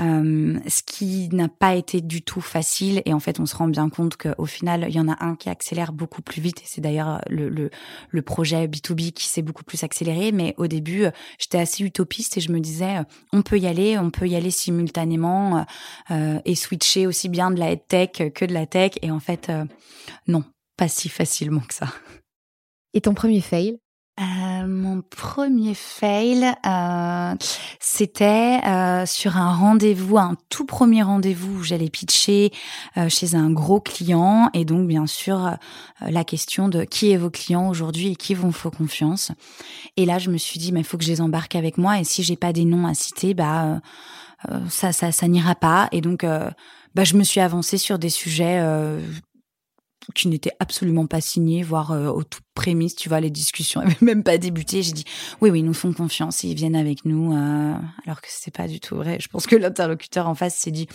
euh, 0.00 0.58
ce 0.66 0.82
qui 0.82 1.28
n'a 1.32 1.48
pas 1.48 1.74
été 1.74 2.00
du 2.00 2.22
tout 2.22 2.40
facile. 2.40 3.02
Et 3.04 3.12
en 3.12 3.20
fait, 3.20 3.40
on 3.40 3.46
se 3.46 3.56
rend 3.56 3.68
bien 3.68 3.88
compte 3.88 4.16
qu'au 4.16 4.46
final, 4.46 4.86
il 4.88 4.94
y 4.94 5.00
en 5.00 5.08
a 5.08 5.24
un 5.24 5.36
qui 5.36 5.48
accélère 5.48 5.92
beaucoup 5.92 6.22
plus 6.22 6.40
vite. 6.40 6.60
Et 6.60 6.64
c'est 6.66 6.80
d'ailleurs 6.80 7.20
le, 7.28 7.48
le, 7.48 7.70
le, 8.10 8.22
projet 8.22 8.66
B2B 8.66 9.12
qui 9.12 9.28
s'est 9.28 9.42
beaucoup 9.42 9.64
plus 9.64 9.84
accéléré. 9.84 10.32
Mais 10.32 10.54
au 10.56 10.66
début, 10.66 11.06
j'étais 11.38 11.58
assez 11.58 11.84
utopiste 11.84 12.38
et 12.38 12.40
je 12.40 12.50
me 12.50 12.60
disais, 12.60 12.96
on 13.32 13.42
peut 13.42 13.58
y 13.58 13.66
aller, 13.66 13.98
on 13.98 14.10
peut 14.10 14.26
y 14.26 14.36
aller 14.36 14.50
simultanément 14.50 15.64
et 16.10 16.54
switcher 16.54 17.06
aussi 17.06 17.28
bien 17.28 17.50
de 17.50 17.58
la 17.58 17.76
tech 17.76 18.10
que 18.34 18.44
de 18.44 18.54
la 18.54 18.66
tech. 18.66 18.92
Et 19.02 19.10
en 19.10 19.20
fait, 19.20 19.50
non, 20.26 20.44
pas 20.76 20.88
si 20.88 21.08
facilement 21.08 21.60
que 21.60 21.74
ça. 21.74 21.92
Et 22.94 23.00
ton 23.00 23.14
premier 23.14 23.40
fail? 23.40 23.78
Euh, 24.18 24.66
mon 24.66 25.02
premier 25.02 25.74
fail, 25.74 26.54
euh, 26.64 27.34
c'était 27.80 28.60
euh, 28.66 29.04
sur 29.04 29.36
un 29.36 29.52
rendez-vous, 29.52 30.16
un 30.16 30.38
tout 30.48 30.64
premier 30.64 31.02
rendez-vous 31.02 31.58
où 31.58 31.62
j'allais 31.62 31.90
pitcher 31.90 32.50
euh, 32.96 33.10
chez 33.10 33.34
un 33.34 33.50
gros 33.50 33.78
client 33.78 34.48
et 34.54 34.64
donc 34.64 34.88
bien 34.88 35.06
sûr 35.06 35.44
euh, 35.44 35.50
la 36.00 36.24
question 36.24 36.70
de 36.70 36.84
qui 36.84 37.10
est 37.10 37.18
vos 37.18 37.28
clients 37.28 37.68
aujourd'hui 37.68 38.12
et 38.12 38.16
qui 38.16 38.32
vont 38.32 38.52
faut 38.52 38.70
confiance. 38.70 39.32
Et 39.98 40.06
là 40.06 40.18
je 40.18 40.30
me 40.30 40.38
suis 40.38 40.58
dit 40.58 40.72
mais 40.72 40.80
il 40.80 40.86
faut 40.86 40.96
que 40.96 41.04
je 41.04 41.10
les 41.10 41.20
embarque 41.20 41.54
avec 41.54 41.76
moi 41.76 42.00
et 42.00 42.04
si 42.04 42.22
j'ai 42.22 42.36
pas 42.36 42.54
des 42.54 42.64
noms 42.64 42.86
à 42.86 42.94
citer 42.94 43.34
bah 43.34 43.82
ça 44.70 44.92
ça 44.92 45.12
ça 45.12 45.28
n'ira 45.28 45.54
pas 45.54 45.88
et 45.92 46.00
donc 46.00 46.24
bah 46.94 47.04
je 47.04 47.16
me 47.16 47.22
suis 47.22 47.40
avancée 47.40 47.76
sur 47.76 47.98
des 47.98 48.10
sujets 48.10 48.62
qui 50.14 50.28
n'était 50.28 50.52
absolument 50.60 51.06
pas 51.06 51.20
signé, 51.20 51.62
voire 51.62 51.92
euh, 51.92 52.08
au 52.08 52.22
tout 52.22 52.40
prémisse, 52.54 52.94
tu 52.94 53.08
vois, 53.08 53.20
les 53.20 53.30
discussions 53.30 53.80
n'avaient 53.82 53.96
même 54.00 54.22
pas 54.22 54.38
débuté. 54.38 54.82
J'ai 54.82 54.92
dit 54.92 55.04
oui, 55.40 55.50
oui, 55.50 55.60
ils 55.60 55.64
nous 55.64 55.74
font 55.74 55.92
confiance, 55.92 56.44
ils 56.44 56.54
viennent 56.54 56.76
avec 56.76 57.04
nous, 57.04 57.32
euh, 57.32 57.74
alors 58.04 58.20
que 58.20 58.28
c'est 58.30 58.54
pas 58.54 58.68
du 58.68 58.80
tout 58.80 58.96
vrai. 58.96 59.18
Je 59.20 59.28
pense 59.28 59.46
que 59.46 59.56
l'interlocuteur 59.56 60.28
en 60.28 60.34
face 60.34 60.56
s'est 60.56 60.70
dit, 60.70 60.88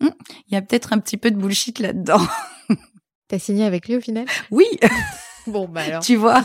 hum, 0.00 0.10
il 0.48 0.54
y 0.54 0.56
a 0.56 0.62
peut-être 0.62 0.92
un 0.92 0.98
petit 0.98 1.16
peu 1.16 1.30
de 1.30 1.36
bullshit 1.36 1.78
là-dedans. 1.78 2.20
T'as 3.28 3.38
signé 3.38 3.64
avec 3.64 3.88
lui 3.88 3.96
au 3.96 4.00
final? 4.00 4.26
Oui. 4.50 4.66
bon 5.46 5.68
bah 5.68 5.82
alors. 5.82 6.02
Tu 6.02 6.16
vois. 6.16 6.44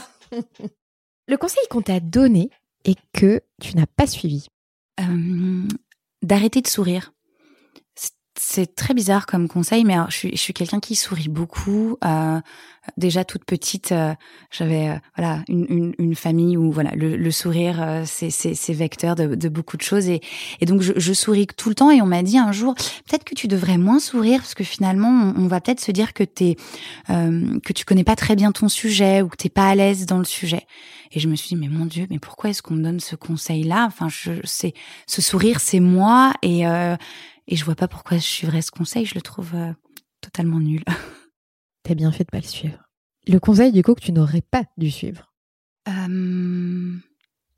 Le 1.28 1.38
conseil 1.38 1.64
qu'on 1.70 1.82
t'a 1.82 2.00
donné 2.00 2.50
et 2.86 2.96
que 3.14 3.42
tu 3.62 3.78
n'as 3.78 3.86
pas 3.86 4.08
suivi. 4.08 4.48
Euh, 5.00 5.68
d'arrêter 6.22 6.62
de 6.62 6.68
sourire 6.68 7.14
c'est 8.46 8.76
très 8.76 8.94
bizarre 8.94 9.26
comme 9.26 9.48
conseil, 9.48 9.86
mais 9.86 9.96
je 10.10 10.16
suis, 10.16 10.32
je 10.32 10.42
suis 10.42 10.54
quelqu'un 10.54 10.82
qui 10.82 10.96
sourit 10.96 11.30
beaucoup. 11.30 11.98
Euh, 12.04 12.42
déjà 12.98 13.24
toute 13.24 13.46
petite, 13.46 13.92
euh, 13.92 14.14
j'avais 14.52 14.90
euh, 14.90 14.96
voilà 15.16 15.44
une, 15.48 15.66
une, 15.70 15.94
une, 15.98 16.16
famille 16.16 16.58
où 16.58 16.72
voilà 16.72 16.92
le, 16.96 17.16
le 17.16 17.32
sourire 17.32 17.82
euh, 17.82 18.04
c'est 18.06 18.30
c'est 18.30 18.74
vecteur 18.74 19.16
de, 19.16 19.36
de, 19.36 19.50
beaucoup 19.50 19.78
de 19.78 19.82
choses. 19.82 20.10
Et, 20.10 20.22
et 20.60 20.66
donc 20.66 20.82
je, 20.82 20.94
je, 20.98 21.14
souris 21.14 21.48
tout 21.48 21.70
le 21.70 21.76
temps 21.76 21.92
et 21.92 22.02
on 22.02 22.06
m'a 22.06 22.24
dit 22.24 22.38
un 22.38 22.52
jour 22.52 22.76
peut-être 22.76 23.24
que 23.24 23.36
tu 23.36 23.48
devrais 23.48 23.78
moins 23.78 24.00
sourire 24.00 24.40
parce 24.40 24.54
que 24.54 24.64
finalement 24.64 25.34
on, 25.38 25.48
va 25.48 25.62
peut-être 25.62 25.80
se 25.80 25.92
dire 25.92 26.14
que 26.14 26.24
t'es 26.24 26.58
que 27.08 27.74
tu 27.74 27.86
connais 27.86 28.04
pas 28.04 28.16
très 28.16 28.36
bien 28.36 28.52
ton 28.52 28.68
sujet 28.68 29.22
ou 29.22 29.30
que 29.30 29.38
t'es 29.38 29.50
pas 29.50 29.68
à 29.68 29.76
l'aise 29.76 30.06
dans 30.06 30.18
le 30.18 30.26
sujet. 30.26 30.66
Et 31.12 31.20
je 31.20 31.30
me 31.30 31.36
suis 31.36 31.50
dit 31.50 31.56
mais 31.56 31.70
mon 31.70 31.86
dieu 31.86 32.08
mais 32.10 32.20
pourquoi 32.20 32.50
est-ce 32.50 32.62
qu'on 32.62 32.74
me 32.74 32.84
donne 32.84 33.00
ce 33.00 33.16
conseil 33.16 33.64
là 33.64 33.86
enfin 33.86 34.08
je 34.10 34.32
c'est 34.44 34.74
ce 35.08 35.22
sourire 35.22 35.60
c'est 35.60 35.80
moi 35.80 36.34
et 36.42 36.66
et 37.48 37.56
je 37.56 37.66
vois 37.66 37.76
pas 37.76 37.88
pourquoi 37.88 38.18
je 38.18 38.24
suivrais 38.24 38.62
ce 38.62 38.72
conseil 38.72 39.06
je 39.06 39.16
le 39.16 39.22
trouve 39.22 39.54
totalement 40.22 40.60
nul 40.60 40.84
T'as 41.84 41.96
bien 41.96 42.12
fait 42.12 42.24
de 42.24 42.30
pas 42.30 42.38
le 42.38 42.44
suivre. 42.44 42.80
Le 43.28 43.40
conseil 43.40 43.72
du 43.72 43.84
coup 43.84 43.94
que 43.94 44.02
tu 44.02 44.14
n'aurais 44.14 44.42
pas 44.42 44.64
dû 44.78 44.90
suivre 44.90 45.34
euh, 45.90 46.98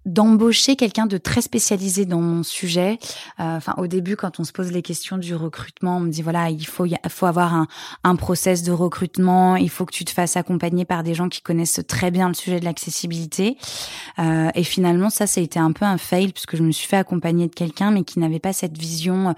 D'embaucher 0.06 0.76
quelqu'un 0.76 1.08
de 1.08 1.18
très 1.18 1.42
spécialisé 1.42 2.06
dans 2.06 2.22
mon 2.22 2.44
sujet. 2.44 3.00
Euh, 3.40 3.58
enfin, 3.58 3.74
au 3.78 3.88
début, 3.88 4.16
quand 4.16 4.40
on 4.40 4.44
se 4.44 4.52
pose 4.52 4.72
les 4.72 4.84
questions 4.84 5.18
du 5.18 5.34
recrutement, 5.34 5.98
on 5.98 6.02
me 6.02 6.10
dit 6.12 6.22
voilà, 6.22 6.52
il 6.52 6.68
faut, 6.68 6.86
il 6.86 6.96
faut 7.10 7.26
avoir 7.26 7.56
un, 7.56 7.68
un 8.04 8.16
process 8.16 8.62
de 8.62 8.72
recrutement. 8.72 9.56
Il 9.56 9.72
faut 9.72 9.84
que 9.84 9.94
tu 9.94 10.06
te 10.06 10.12
fasses 10.12 10.38
accompagner 10.38 10.86
par 10.86 11.02
des 11.02 11.16
gens 11.16 11.28
qui 11.28 11.42
connaissent 11.42 11.82
très 11.88 12.12
bien 12.12 12.28
le 12.28 12.36
sujet 12.36 12.60
de 12.60 12.66
l'accessibilité. 12.66 13.58
Euh, 14.20 14.50
et 14.54 14.64
finalement, 14.64 15.10
ça, 15.10 15.26
ça 15.26 15.42
a 15.42 15.44
été 15.44 15.58
un 15.58 15.72
peu 15.72 15.86
un 15.86 15.98
fail 15.98 16.32
puisque 16.32 16.56
je 16.56 16.62
me 16.62 16.72
suis 16.72 16.88
fait 16.88 16.98
accompagner 16.98 17.48
de 17.48 17.56
quelqu'un, 17.56 17.90
mais 17.90 18.04
qui 18.04 18.20
n'avait 18.20 18.40
pas 18.40 18.54
cette 18.54 18.78
vision 18.78 19.34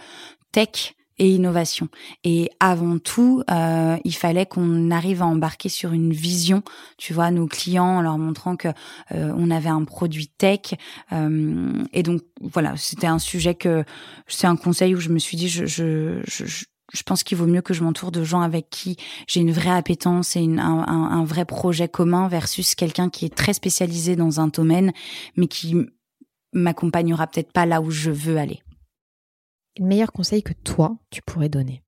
tech 0.58 0.96
et 1.20 1.30
innovation. 1.30 1.88
Et 2.24 2.50
avant 2.60 2.98
tout, 2.98 3.44
euh, 3.52 3.96
il 4.04 4.16
fallait 4.16 4.48
qu'on 4.48 4.90
arrive 4.90 5.22
à 5.22 5.28
embarquer 5.28 5.70
sur 5.70 5.94
une 5.94 6.14
vision, 6.14 6.64
tu 6.98 7.14
vois, 7.14 7.30
nos 7.30 7.46
clients, 7.46 7.98
en 7.98 8.02
leur 8.02 8.18
montrant 8.18 8.56
que 8.56 8.70
euh, 9.12 9.32
on 9.38 9.52
avait 9.52 9.70
un 9.70 9.84
produit 9.84 10.30
tech. 10.30 10.74
Euh, 11.12 11.84
et 11.94 12.02
donc 12.02 12.24
voilà, 12.42 12.76
c'était 12.76 13.06
un 13.06 13.20
sujet 13.20 13.54
que 13.54 13.84
c'est 14.28 14.48
un 14.48 14.56
conseil 14.56 14.96
où 14.96 15.00
je 15.00 15.10
me 15.10 15.20
suis 15.20 15.38
dit, 15.38 15.48
je, 15.48 15.68
je, 15.68 16.22
je, 16.26 16.66
je 16.92 17.04
pense 17.04 17.24
qu'il 17.24 17.38
vaut 17.38 17.46
mieux 17.46 17.62
que 17.62 17.76
je 17.76 17.84
m'entoure 17.84 18.12
de 18.12 18.24
gens 18.24 18.42
avec 18.42 18.72
qui 18.72 18.98
j'ai 19.28 19.42
une 19.42 19.52
vraie 19.52 19.70
appétence 19.78 20.36
et 20.36 20.42
une, 20.42 20.60
un, 20.60 20.88
un, 20.88 21.24
vrai 21.24 21.46
projet 21.46 21.88
commun 21.88 22.30
versus 22.30 22.74
quelqu'un 22.74 23.10
qui 23.10 23.26
est 23.26 23.36
très 23.36 23.54
spécialisé 23.54 24.16
dans 24.16 24.40
un 24.40 24.48
domaine, 24.48 24.92
mais 25.36 25.48
qui 25.48 25.76
m'accompagnera 26.52 27.28
peut-être 27.28 27.52
pas 27.52 27.68
là 27.68 27.80
où 27.80 27.92
je 27.92 28.10
veux 28.10 28.38
aller 28.38 28.62
le 29.80 29.86
meilleur 29.86 30.12
conseil 30.12 30.44
que 30.44 30.54
toi, 30.54 30.98
tu 31.10 31.22
pourrais 31.22 31.50
donner? 31.50 31.84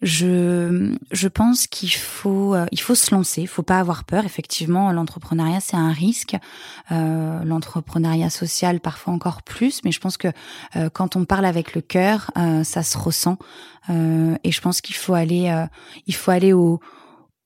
Je, 0.00 0.94
je 1.10 1.26
pense 1.26 1.66
qu'il 1.66 1.92
faut, 1.92 2.54
euh, 2.54 2.66
il 2.70 2.80
faut 2.80 2.94
se 2.94 3.12
lancer. 3.12 3.42
Il 3.42 3.48
faut 3.48 3.64
pas 3.64 3.80
avoir 3.80 4.04
peur. 4.04 4.24
Effectivement, 4.24 4.92
l'entrepreneuriat 4.92 5.58
c'est 5.58 5.76
un 5.76 5.90
risque. 5.90 6.36
Euh, 6.92 7.42
l'entrepreneuriat 7.42 8.30
social 8.30 8.78
parfois 8.78 9.12
encore 9.12 9.42
plus. 9.42 9.82
Mais 9.84 9.90
je 9.90 9.98
pense 9.98 10.16
que 10.16 10.28
euh, 10.76 10.88
quand 10.88 11.16
on 11.16 11.24
parle 11.24 11.44
avec 11.44 11.74
le 11.74 11.80
cœur, 11.80 12.30
euh, 12.38 12.62
ça 12.62 12.84
se 12.84 12.96
ressent. 12.96 13.38
et 13.88 14.52
je 14.52 14.60
pense 14.60 14.80
qu'il 14.80 14.94
faut 14.94 15.14
aller, 15.14 15.50
il 16.06 16.14
faut 16.14 16.30
aller 16.30 16.52
au, 16.52 16.78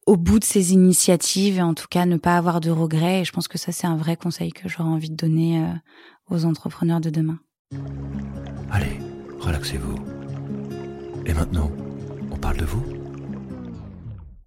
au 0.07 0.16
bout 0.16 0.40
de 0.40 0.45
ces 0.45 0.72
initiatives 0.72 1.59
et 1.59 1.62
en 1.62 1.72
tout 1.72 1.86
cas 1.88 2.05
ne 2.05 2.16
pas 2.16 2.36
avoir 2.36 2.61
de 2.61 2.70
regrets. 2.70 3.20
Et 3.20 3.24
je 3.24 3.32
pense 3.32 3.49
que 3.49 3.59
ça 3.59 3.72
c'est 3.72 3.86
un 3.86 3.97
vrai 3.97 4.16
conseil 4.16 4.53
que 4.53 4.68
j'aurais 4.68 4.88
envie 4.88 5.11
de 5.11 5.16
donner 5.16 5.64
aux 6.28 6.45
entrepreneurs 6.45 7.01
de 7.01 7.11
demain. 7.11 7.38
Allez 8.72 8.99
relaxez-vous. 9.43 9.97
Et 11.26 11.34
maintenant, 11.34 11.70
on 12.30 12.36
parle 12.36 12.59
de 12.59 12.64
vous 12.64 12.84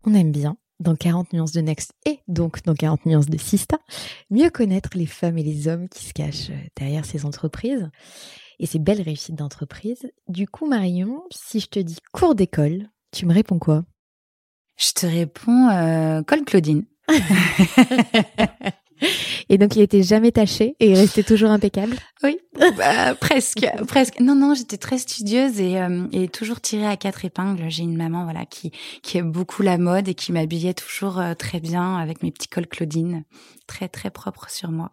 On 0.05 0.13
aime 0.13 0.31
bien, 0.31 0.57
dans 0.79 0.95
40 0.95 1.33
nuances 1.33 1.51
de 1.51 1.61
Next 1.61 1.93
et 2.05 2.19
donc 2.27 2.63
dans 2.63 2.75
40 2.75 3.05
nuances 3.05 3.29
de 3.29 3.37
Sista, 3.37 3.77
mieux 4.29 4.49
connaître 4.49 4.91
les 4.95 5.05
femmes 5.05 5.37
et 5.37 5.43
les 5.43 5.67
hommes 5.67 5.89
qui 5.89 6.05
se 6.05 6.13
cachent 6.13 6.51
derrière 6.77 7.05
ces 7.05 7.25
entreprises 7.25 7.89
et 8.59 8.65
ces 8.65 8.79
belles 8.79 9.01
réussites 9.01 9.35
d'entreprise. 9.35 10.09
Du 10.29 10.47
coup, 10.47 10.65
Marion, 10.65 11.23
si 11.29 11.59
je 11.59 11.67
te 11.67 11.79
dis 11.79 11.97
cours 12.13 12.35
d'école, 12.35 12.89
tu 13.11 13.25
me 13.25 13.33
réponds 13.33 13.59
quoi? 13.59 13.83
Je 14.77 14.91
te 14.93 15.05
réponds 15.05 15.69
euh, 15.69 16.21
Col 16.23 16.43
Claudine. 16.45 16.85
Et 19.49 19.57
donc, 19.57 19.75
il 19.75 19.81
était 19.81 20.03
jamais 20.03 20.31
taché 20.31 20.75
et 20.79 20.91
il 20.91 20.95
restait 20.95 21.23
toujours 21.23 21.51
impeccable 21.51 21.95
Oui, 22.23 22.37
bah, 22.77 23.15
presque, 23.15 23.67
presque. 23.87 24.19
Non, 24.19 24.35
non, 24.35 24.53
j'étais 24.53 24.77
très 24.77 24.97
studieuse 24.97 25.59
et, 25.59 25.79
euh, 25.79 26.07
et 26.11 26.27
toujours 26.27 26.61
tirée 26.61 26.87
à 26.87 26.97
quatre 26.97 27.25
épingles. 27.25 27.65
J'ai 27.69 27.83
une 27.83 27.97
maman, 27.97 28.23
voilà, 28.23 28.45
qui, 28.45 28.71
qui 29.03 29.17
aime 29.17 29.31
beaucoup 29.31 29.61
la 29.61 29.77
mode 29.77 30.07
et 30.07 30.13
qui 30.13 30.31
m'habillait 30.31 30.73
toujours 30.73 31.19
euh, 31.19 31.33
très 31.33 31.59
bien 31.59 31.97
avec 31.97 32.23
mes 32.23 32.31
petits 32.31 32.47
cols 32.47 32.67
Claudine, 32.67 33.23
très, 33.67 33.87
très 33.87 34.09
propres 34.09 34.49
sur 34.49 34.71
moi. 34.71 34.91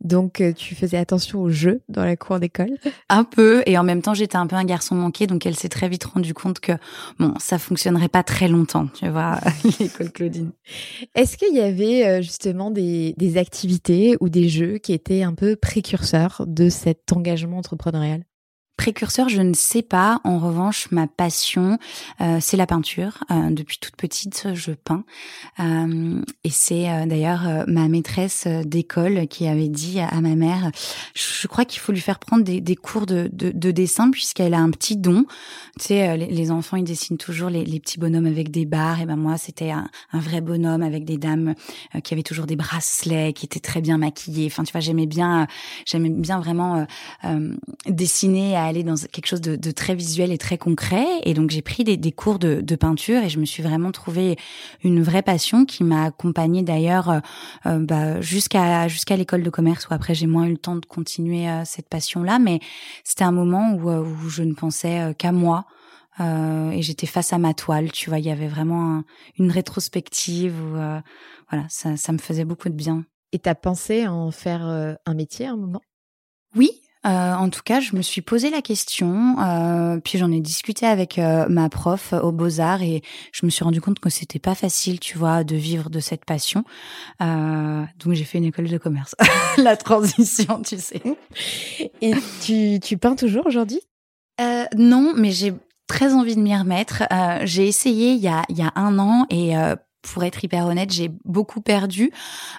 Donc, 0.00 0.40
euh, 0.40 0.52
tu 0.52 0.74
faisais 0.74 0.96
attention 0.96 1.40
aux 1.40 1.50
jeux 1.50 1.82
dans 1.88 2.04
la 2.04 2.16
cour 2.16 2.40
d'école? 2.40 2.70
Un 3.08 3.24
peu. 3.24 3.62
Et 3.66 3.78
en 3.78 3.84
même 3.84 4.02
temps, 4.02 4.14
j'étais 4.14 4.36
un 4.36 4.46
peu 4.46 4.56
un 4.56 4.64
garçon 4.64 4.94
manqué. 4.94 5.26
Donc, 5.26 5.46
elle 5.46 5.56
s'est 5.56 5.68
très 5.68 5.88
vite 5.88 6.04
rendue 6.04 6.34
compte 6.34 6.60
que, 6.60 6.72
bon, 7.18 7.34
ça 7.38 7.58
fonctionnerait 7.58 8.08
pas 8.08 8.22
très 8.22 8.48
longtemps, 8.48 8.88
tu 8.88 9.08
vois, 9.08 9.40
l'école 9.80 10.12
Claudine. 10.12 10.52
Est-ce 11.14 11.36
qu'il 11.36 11.54
y 11.54 11.60
avait 11.60 12.22
justement 12.22 12.70
des, 12.70 13.14
des 13.16 13.36
activités 13.36 14.16
ou 14.20 14.28
des 14.28 14.48
jeux 14.48 14.78
qui 14.78 14.92
étaient 14.92 15.22
un 15.22 15.34
peu 15.34 15.56
précurseurs 15.56 16.44
de 16.46 16.68
cet 16.68 17.12
engagement 17.12 17.58
entrepreneurial? 17.58 18.24
Précurseur, 18.78 19.28
je 19.28 19.42
ne 19.42 19.54
sais 19.54 19.82
pas. 19.82 20.20
En 20.22 20.38
revanche, 20.38 20.88
ma 20.92 21.08
passion, 21.08 21.78
euh, 22.20 22.38
c'est 22.40 22.56
la 22.56 22.64
peinture. 22.64 23.24
Euh, 23.32 23.50
depuis 23.50 23.78
toute 23.78 23.96
petite, 23.96 24.54
je 24.54 24.70
peins. 24.70 25.04
Euh, 25.58 26.22
et 26.44 26.50
c'est 26.50 26.88
euh, 26.88 27.04
d'ailleurs 27.04 27.48
euh, 27.48 27.64
ma 27.66 27.88
maîtresse 27.88 28.46
d'école 28.46 29.26
qui 29.26 29.48
avait 29.48 29.68
dit 29.68 29.98
à, 29.98 30.20
ma 30.20 30.36
mère, 30.36 30.70
je, 31.14 31.48
crois 31.48 31.64
qu'il 31.64 31.80
faut 31.80 31.90
lui 31.90 32.00
faire 32.00 32.20
prendre 32.20 32.44
des, 32.44 32.60
des 32.60 32.76
cours 32.76 33.06
de, 33.06 33.28
de, 33.32 33.50
de 33.50 33.70
dessin 33.72 34.12
puisqu'elle 34.12 34.54
a 34.54 34.60
un 34.60 34.70
petit 34.70 34.96
don. 34.96 35.24
Tu 35.80 35.86
sais, 35.86 36.16
les, 36.16 36.26
les, 36.26 36.50
enfants, 36.52 36.76
ils 36.76 36.84
dessinent 36.84 37.18
toujours 37.18 37.50
les, 37.50 37.64
les, 37.64 37.80
petits 37.80 37.98
bonhommes 37.98 38.26
avec 38.26 38.52
des 38.52 38.64
barres. 38.64 39.00
Et 39.00 39.06
ben 39.06 39.16
moi, 39.16 39.38
c'était 39.38 39.70
un, 39.70 39.88
un, 40.12 40.20
vrai 40.20 40.40
bonhomme 40.40 40.82
avec 40.82 41.04
des 41.04 41.18
dames 41.18 41.54
qui 42.04 42.14
avaient 42.14 42.22
toujours 42.22 42.46
des 42.46 42.56
bracelets, 42.56 43.32
qui 43.32 43.44
étaient 43.44 43.58
très 43.58 43.80
bien 43.80 43.98
maquillées. 43.98 44.46
Enfin, 44.46 44.62
tu 44.62 44.70
vois, 44.70 44.80
j'aimais 44.80 45.06
bien, 45.06 45.48
j'aimais 45.84 46.10
bien 46.10 46.38
vraiment 46.38 46.86
dessiner 47.86 48.56
aller 48.68 48.82
dans 48.82 48.94
quelque 48.94 49.26
chose 49.26 49.40
de, 49.40 49.56
de, 49.56 49.70
très 49.70 49.94
visuel 49.94 50.32
et 50.32 50.38
très 50.38 50.58
concret. 50.58 51.06
Et 51.24 51.34
donc 51.34 51.50
j'ai 51.50 51.62
pris 51.62 51.84
des, 51.84 51.96
des 51.96 52.12
cours 52.12 52.38
de, 52.38 52.60
de, 52.60 52.76
peinture 52.76 53.22
et 53.22 53.28
je 53.28 53.38
me 53.38 53.44
suis 53.44 53.62
vraiment 53.62 53.90
trouvé 53.92 54.36
une 54.84 55.02
vraie 55.02 55.22
passion 55.22 55.64
qui 55.64 55.84
m'a 55.84 56.04
accompagnée 56.04 56.62
d'ailleurs 56.62 57.10
euh, 57.10 57.20
euh, 57.66 57.78
bah, 57.80 58.20
jusqu'à 58.20 58.86
jusqu'à 58.88 59.16
l'école 59.16 59.42
de 59.42 59.50
commerce 59.50 59.88
où 59.88 59.94
après 59.94 60.14
j'ai 60.14 60.26
moins 60.26 60.44
eu 60.44 60.52
le 60.52 60.58
temps 60.58 60.76
de 60.76 60.86
continuer 60.86 61.48
euh, 61.48 61.62
cette 61.64 61.88
passion-là. 61.88 62.38
Mais 62.38 62.60
c'était 63.04 63.24
un 63.24 63.32
moment 63.32 63.72
où, 63.72 63.90
où 63.90 64.28
je 64.28 64.42
ne 64.42 64.54
pensais 64.54 65.14
qu'à 65.18 65.32
moi. 65.32 65.66
Euh, 66.20 66.70
et 66.70 66.82
j'étais 66.82 67.06
face 67.06 67.32
à 67.32 67.38
ma 67.38 67.54
toile, 67.54 67.92
tu 67.92 68.10
vois, 68.10 68.18
il 68.18 68.24
y 68.24 68.30
avait 68.30 68.48
vraiment 68.48 69.04
une 69.38 69.52
rétrospective 69.52 70.60
où, 70.60 70.70
voilà, 70.70 71.66
ça, 71.68 71.96
ça 71.96 72.12
me 72.12 72.18
faisait 72.18 72.44
beaucoup 72.44 72.68
de 72.68 72.74
bien. 72.74 73.04
Et 73.30 73.38
t'as 73.38 73.54
pensé 73.54 74.04
à 74.04 74.12
en 74.12 74.32
faire 74.32 74.62
un 74.62 75.14
métier 75.14 75.46
à 75.46 75.52
un 75.52 75.56
moment? 75.56 75.80
Oui, 76.56 76.70
euh, 77.08 77.34
en 77.34 77.48
tout 77.48 77.62
cas, 77.64 77.80
je 77.80 77.96
me 77.96 78.02
suis 78.02 78.20
posé 78.20 78.50
la 78.50 78.60
question, 78.60 79.36
euh, 79.40 79.98
puis 79.98 80.18
j'en 80.18 80.30
ai 80.30 80.40
discuté 80.40 80.84
avec 80.84 81.18
euh, 81.18 81.46
ma 81.48 81.70
prof 81.70 82.12
aux 82.12 82.32
Beaux 82.32 82.60
Arts 82.60 82.82
et 82.82 83.02
je 83.32 83.46
me 83.46 83.50
suis 83.50 83.64
rendu 83.64 83.80
compte 83.80 83.98
que 83.98 84.10
c'était 84.10 84.38
pas 84.38 84.54
facile, 84.54 85.00
tu 85.00 85.16
vois, 85.16 85.42
de 85.42 85.56
vivre 85.56 85.88
de 85.88 86.00
cette 86.00 86.26
passion. 86.26 86.64
donc 87.20 88.12
j'ai 88.12 88.24
fait 88.24 88.38
une 88.38 88.44
école 88.44 88.68
de 88.68 88.76
commerce. 88.76 89.14
la 89.56 89.76
transition, 89.76 90.60
tu 90.62 90.78
sais. 90.78 91.02
Et 92.02 92.12
tu, 92.44 92.78
tu 92.80 92.98
peins 92.98 93.16
toujours 93.16 93.46
aujourd'hui? 93.46 93.80
Non, 94.76 95.14
mais 95.16 95.30
j'ai 95.30 95.54
très 95.86 96.12
envie 96.12 96.36
de 96.36 96.40
m'y 96.40 96.54
remettre. 96.54 97.04
j'ai 97.44 97.66
essayé 97.66 98.12
il 98.12 98.20
y 98.20 98.28
a, 98.28 98.42
il 98.50 98.58
y 98.58 98.62
a 98.62 98.72
un 98.76 98.98
an 98.98 99.26
et 99.30 99.54
pour 100.12 100.24
être 100.24 100.42
hyper 100.42 100.66
honnête, 100.66 100.92
j'ai 100.92 101.10
beaucoup 101.24 101.60
perdu. 101.60 102.10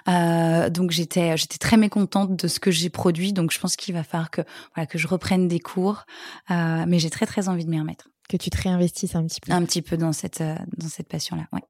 Euh, 0.08 0.70
donc 0.70 0.90
j'étais 0.90 1.36
j'étais 1.36 1.58
très 1.58 1.76
mécontente 1.76 2.36
de 2.36 2.48
ce 2.48 2.60
que 2.60 2.70
j'ai 2.70 2.90
produit. 2.90 3.32
Donc 3.32 3.52
je 3.52 3.58
pense 3.58 3.76
qu'il 3.76 3.94
va 3.94 4.02
falloir 4.02 4.30
que 4.30 4.42
voilà 4.74 4.86
que 4.86 4.98
je 4.98 5.06
reprenne 5.06 5.48
des 5.48 5.60
cours. 5.60 6.04
Euh, 6.50 6.84
mais 6.86 6.98
j'ai 6.98 7.10
très 7.10 7.26
très 7.26 7.48
envie 7.48 7.64
de 7.64 7.70
m'y 7.70 7.78
remettre. 7.78 8.08
Que 8.28 8.36
tu 8.36 8.50
te 8.50 8.60
réinvestisses 8.60 9.14
un 9.14 9.26
petit 9.26 9.40
peu. 9.40 9.52
Un 9.52 9.64
petit 9.64 9.82
peu 9.82 9.96
dans 9.96 10.12
cette 10.12 10.40
euh, 10.40 10.56
dans 10.76 10.88
cette 10.88 11.08
passion 11.08 11.36
là. 11.36 11.46
Ouais. 11.52 11.62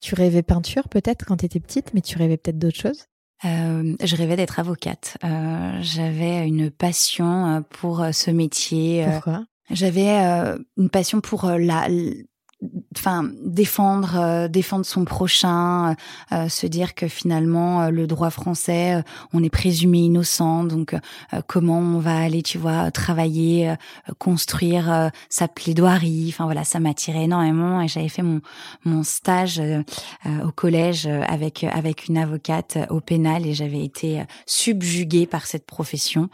Tu 0.00 0.14
rêvais 0.14 0.42
peinture 0.42 0.88
peut-être 0.88 1.24
quand 1.24 1.38
tu 1.38 1.46
étais 1.46 1.60
petite, 1.60 1.94
mais 1.94 2.00
tu 2.00 2.18
rêvais 2.18 2.36
peut-être 2.36 2.58
d'autres 2.58 2.80
choses? 2.80 3.06
Euh, 3.44 3.96
je 4.02 4.16
rêvais 4.16 4.36
d'être 4.36 4.58
avocate. 4.58 5.16
J'avais 5.22 6.46
une 6.46 6.70
passion 6.70 7.64
pour 7.70 8.04
ce 8.12 8.30
métier. 8.30 9.04
Pourquoi? 9.10 9.44
J'avais 9.70 10.10
une 10.76 10.90
passion 10.90 11.20
pour 11.20 11.46
la 11.46 11.88
enfin 12.96 13.28
défendre 13.44 14.16
euh, 14.16 14.48
défendre 14.48 14.86
son 14.86 15.04
prochain 15.04 15.90
euh, 15.90 15.94
euh, 16.32 16.48
se 16.48 16.66
dire 16.66 16.94
que 16.94 17.08
finalement 17.08 17.88
le 17.90 18.06
droit 18.06 18.30
français 18.30 19.02
on 19.32 19.42
est 19.42 19.50
présumé 19.50 19.98
innocent 19.98 20.64
donc 20.64 20.94
comment 21.46 21.78
on 21.78 21.98
va 21.98 22.18
aller 22.18 22.42
tu 22.42 22.58
vois 22.58 22.90
travailler 22.90 23.74
construire 24.18 25.10
sa 25.28 25.48
plaidoirie. 25.48 26.26
Enfin 26.28 26.44
voilà 26.44 26.64
ça 26.64 26.80
m'attirait 26.80 27.24
énormément 27.24 27.80
et 27.80 27.88
j'avais 27.88 28.08
fait 28.08 28.22
mon 28.22 28.40
mon 28.84 29.02
stage 29.02 29.60
au 30.26 30.52
collège 30.52 31.06
avec 31.06 31.64
avec 31.64 32.08
une 32.08 32.18
avocate 32.18 32.78
au 32.90 33.00
pénal 33.00 33.46
et 33.46 33.54
j'avais 33.54 33.84
été 33.84 34.22
subjuguée 34.46 35.26
par 35.26 35.46
cette 35.46 35.66
profession. 35.66 36.28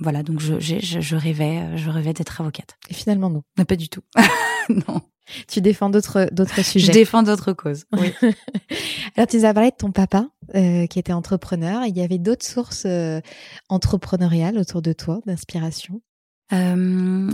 Voilà 0.00 0.22
donc 0.22 0.40
je, 0.40 0.58
je 0.58 1.00
je 1.00 1.16
rêvais 1.16 1.76
je 1.76 1.90
rêvais 1.90 2.12
d'être 2.12 2.40
avocate. 2.40 2.76
Et 2.88 2.94
finalement 2.94 3.30
non. 3.30 3.42
Pas 3.64 3.76
du 3.76 3.88
tout. 3.88 4.02
non. 4.68 4.89
Tu 5.48 5.60
défends 5.60 5.90
d'autres 5.90 6.28
d'autres 6.32 6.62
sujets. 6.64 6.86
Je 6.86 6.92
défends 6.92 7.22
d'autres 7.22 7.52
causes. 7.52 7.84
Oui. 7.92 8.12
Alors 9.16 9.26
tu 9.28 9.38
nous 9.38 9.44
as 9.44 9.54
parlé 9.54 9.70
de 9.70 9.76
ton 9.76 9.92
papa 9.92 10.26
euh, 10.54 10.86
qui 10.86 10.98
était 10.98 11.12
entrepreneur. 11.12 11.84
Il 11.86 11.96
y 11.96 12.02
avait 12.02 12.18
d'autres 12.18 12.46
sources 12.46 12.84
euh, 12.86 13.20
entrepreneuriales 13.68 14.58
autour 14.58 14.82
de 14.82 14.92
toi 14.92 15.20
d'inspiration? 15.26 16.00
Euh, 16.52 17.30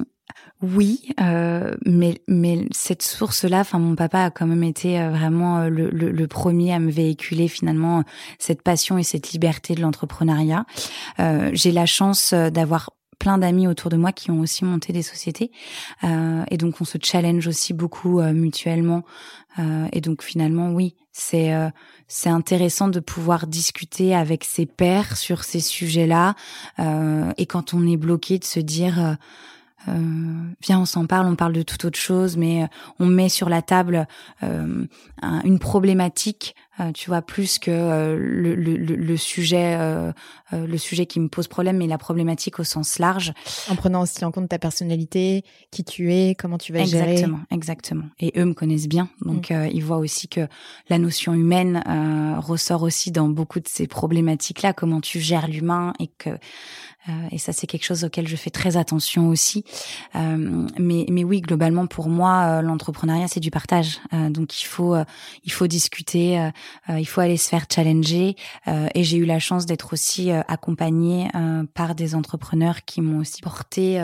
oui, 0.61 1.09
mais 1.19 2.21
mais 2.29 2.67
cette 2.73 3.03
source-là, 3.03 3.61
enfin 3.61 3.79
mon 3.79 3.95
papa 3.95 4.25
a 4.25 4.31
quand 4.31 4.47
même 4.47 4.65
été 4.65 4.99
vraiment 5.09 5.69
le, 5.69 5.89
le, 5.89 6.11
le, 6.11 6.27
premier 6.27 6.75
à 6.75 6.79
me 6.79 6.91
véhiculer 6.91 7.49
finalement 7.49 8.03
cette 8.39 8.61
passion 8.63 8.99
et 8.99 9.03
cette 9.03 9.33
liberté 9.33 9.75
de 9.75 9.81
l'entrepreneuriat. 9.81 10.67
J'ai 11.53 11.73
la 11.73 11.87
chance 11.87 12.35
d'avoir 12.35 12.91
plein 13.19 13.39
d'amis 13.39 13.67
autour 13.67 13.91
de 13.91 13.97
moi 13.97 14.12
qui 14.12 14.31
ont 14.31 14.41
aussi 14.41 14.64
monté 14.64 14.93
des 14.93 15.03
sociétés. 15.03 15.51
Euh, 16.05 16.45
et 16.51 16.57
donc 16.57 16.81
on 16.81 16.85
se 16.85 16.99
challenge 17.03 17.47
aussi 17.47 17.73
beaucoup 17.73 18.21
euh, 18.21 18.33
mutuellement. 18.33 19.05
Euh, 19.59 19.89
et 19.93 20.01
donc 20.01 20.23
finalement 20.23 20.71
oui 20.71 20.95
c'est 21.12 21.55
euh, 21.55 21.71
c'est 22.09 22.29
intéressant 22.29 22.89
de 22.89 23.01
pouvoir 23.01 23.47
discuter 23.47 24.14
avec 24.14 24.45
ses 24.45 24.67
pairs 24.67 25.17
sur 25.17 25.45
ces 25.45 25.61
sujets-là. 25.61 26.35
Euh, 26.79 27.33
et 27.39 27.47
quand 27.47 27.73
on 27.73 27.87
est 27.87 27.97
bloqué 27.97 28.39
de 28.39 28.45
se 28.45 28.61
dire 28.61 29.17
viens 29.87 30.81
on 30.81 30.85
s'en 30.85 31.07
parle 31.07 31.29
on 31.29 31.37
parle 31.37 31.53
de 31.53 31.62
toute 31.62 31.85
autre 31.85 31.99
chose 31.99 32.37
mais 32.37 32.69
on 32.99 33.07
met 33.07 33.29
sur 33.29 33.49
la 33.49 33.62
table 33.62 34.09
une 34.43 35.59
problématique 35.61 36.57
euh, 36.79 36.93
tu 36.93 37.09
vois, 37.09 37.22
plus 37.22 37.59
que 37.59 37.70
euh, 37.70 38.18
le, 38.18 38.55
le, 38.55 38.77
le, 38.77 39.16
sujet, 39.16 39.77
euh, 39.79 40.12
le 40.53 40.77
sujet 40.77 41.07
qui 41.07 41.20
me 41.20 41.29
pose 41.29 41.49
problème, 41.49 41.79
mais 41.79 41.87
la 41.87 41.97
problématique 41.97 42.59
au 42.61 42.64
sens 42.64 42.99
large. 42.99 43.33
En 43.70 43.77
prenant 43.77 44.03
aussi 44.03 44.22
en 44.27 44.31
compte 44.31 44.51
ta 44.51 44.59
personnalité, 44.59 45.43
qui 45.70 45.85
tu 45.85 46.12
es, 46.12 46.35
comment 46.35 46.59
tu 46.59 46.74
vas 46.74 46.81
exactement, 46.81 47.05
gérer. 47.05 47.12
Exactement, 47.12 47.41
exactement. 47.51 48.05
Et 48.20 48.33
eux 48.37 48.45
me 48.45 48.53
connaissent 48.53 48.89
bien, 48.89 49.09
donc 49.22 49.51
mm. 49.51 49.70
ils 49.72 49.85
voient 49.85 49.97
aussi 49.97 50.29
que 50.29 50.47
la 50.91 50.99
notion 50.99 51.33
humaine 51.33 51.83
ressort 52.39 52.83
aussi 52.83 53.11
dans 53.11 53.29
beaucoup 53.29 53.61
de 53.61 53.68
ces 53.68 53.87
problématiques-là, 53.87 54.74
comment 54.74 55.01
tu 55.01 55.18
gères 55.18 55.49
l'humain 55.49 55.95
et 55.99 56.09
que 56.09 56.31
et 57.31 57.39
ça 57.39 57.53
c'est 57.53 57.68
quelque 57.68 57.85
chose 57.85 58.03
auquel 58.03 58.27
je 58.27 58.35
fais 58.35 58.51
très 58.51 58.77
attention 58.77 59.29
aussi. 59.29 59.64
mais 60.14 61.07
mais 61.09 61.24
oui, 61.24 61.41
globalement 61.41 61.87
pour 61.87 62.09
moi, 62.09 62.62
l'entrepreneuriat 62.62 63.29
c'est 63.29 63.41
du 63.41 63.53
partage, 63.53 64.01
donc 64.12 64.61
il 64.61 64.66
faut 64.66 64.97
il 65.45 65.53
faut 65.53 65.68
discuter. 65.68 66.51
Euh, 66.89 66.99
il 66.99 67.05
faut 67.05 67.21
aller 67.21 67.37
se 67.37 67.49
faire 67.49 67.67
challenger. 67.73 68.37
Euh, 68.69 68.89
et 68.95 69.05
j'ai 69.05 69.17
eu 69.17 69.25
la 69.25 69.39
chance 69.39 69.67
d'être 69.67 69.93
aussi 69.93 70.31
euh, 70.31 70.41
accompagnée 70.49 71.29
par 71.75 71.95
des 71.95 72.14
entrepreneurs 72.14 72.85
qui 72.85 73.01
m'ont 73.01 73.21
aussi 73.21 73.41
porté 73.41 73.97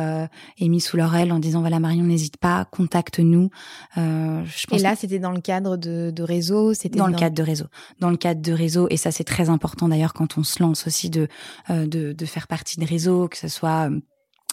et 0.58 0.68
mis 0.68 0.80
sous 0.80 0.96
leur 0.96 1.14
aile 1.14 1.32
en 1.32 1.38
disant 1.38 1.60
voilà 1.60 1.80
Marion 1.80 2.04
n'hésite 2.04 2.36
pas, 2.36 2.64
contacte-nous. 2.66 3.50
et 3.96 4.78
là 4.78 4.94
c'était 4.96 5.18
dans 5.18 5.30
le 5.30 5.40
cadre 5.40 5.76
de, 5.76 6.10
de 6.10 6.22
réseau, 6.22 6.74
c'était 6.74 6.98
dans, 6.98 7.06
le 7.06 7.16
cadre 7.16 7.34
de 7.34 7.42
réseau, 7.42 7.66
dans 8.00 8.10
le 8.10 8.16
cadre 8.16 8.40
de 8.40 8.52
réseau. 8.52 8.86
Et 8.90 8.96
ça 8.96 9.10
c'est 9.10 9.24
très 9.24 9.50
important 9.50 9.88
d'ailleurs 9.88 10.12
quand 10.12 10.38
on 10.38 10.42
se 10.42 10.62
lance 10.62 10.86
aussi 10.86 11.10
de 11.10 11.28
de, 11.68 12.12
de 12.12 12.26
faire 12.26 12.46
partie 12.46 12.78
de 12.78 12.86
réseau, 12.86 13.28
que 13.28 13.36
ce 13.36 13.48
soit 13.48 13.90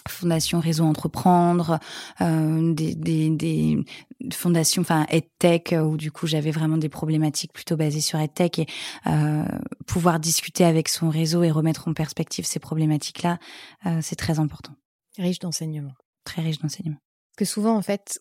Fondation 0.08 0.60
Réseau 0.60 0.84
Entreprendre, 0.84 1.78
euh, 2.20 2.72
des, 2.74 2.94
des, 2.94 3.30
des, 3.30 3.84
fondations, 4.32 4.82
enfin 4.82 5.06
EdTech, 5.10 5.74
où 5.82 5.96
du 5.96 6.10
coup 6.10 6.26
j'avais 6.26 6.50
vraiment 6.50 6.76
des 6.76 6.88
problématiques 6.88 7.52
plutôt 7.52 7.76
basées 7.76 8.00
sur 8.00 8.18
EdTech 8.18 8.58
et 8.60 8.66
euh, 9.06 9.44
pouvoir 9.86 10.20
discuter 10.20 10.64
avec 10.64 10.88
son 10.88 11.10
réseau 11.10 11.42
et 11.42 11.50
remettre 11.50 11.88
en 11.88 11.94
perspective 11.94 12.44
ces 12.44 12.58
problématiques-là, 12.58 13.38
euh, 13.86 13.98
c'est 14.02 14.16
très 14.16 14.38
important. 14.38 14.72
Riche 15.18 15.38
d'enseignement. 15.38 15.92
Très 16.24 16.42
riche 16.42 16.58
d'enseignement. 16.58 16.98
Que 17.36 17.44
souvent, 17.44 17.76
en 17.76 17.82
fait, 17.82 18.20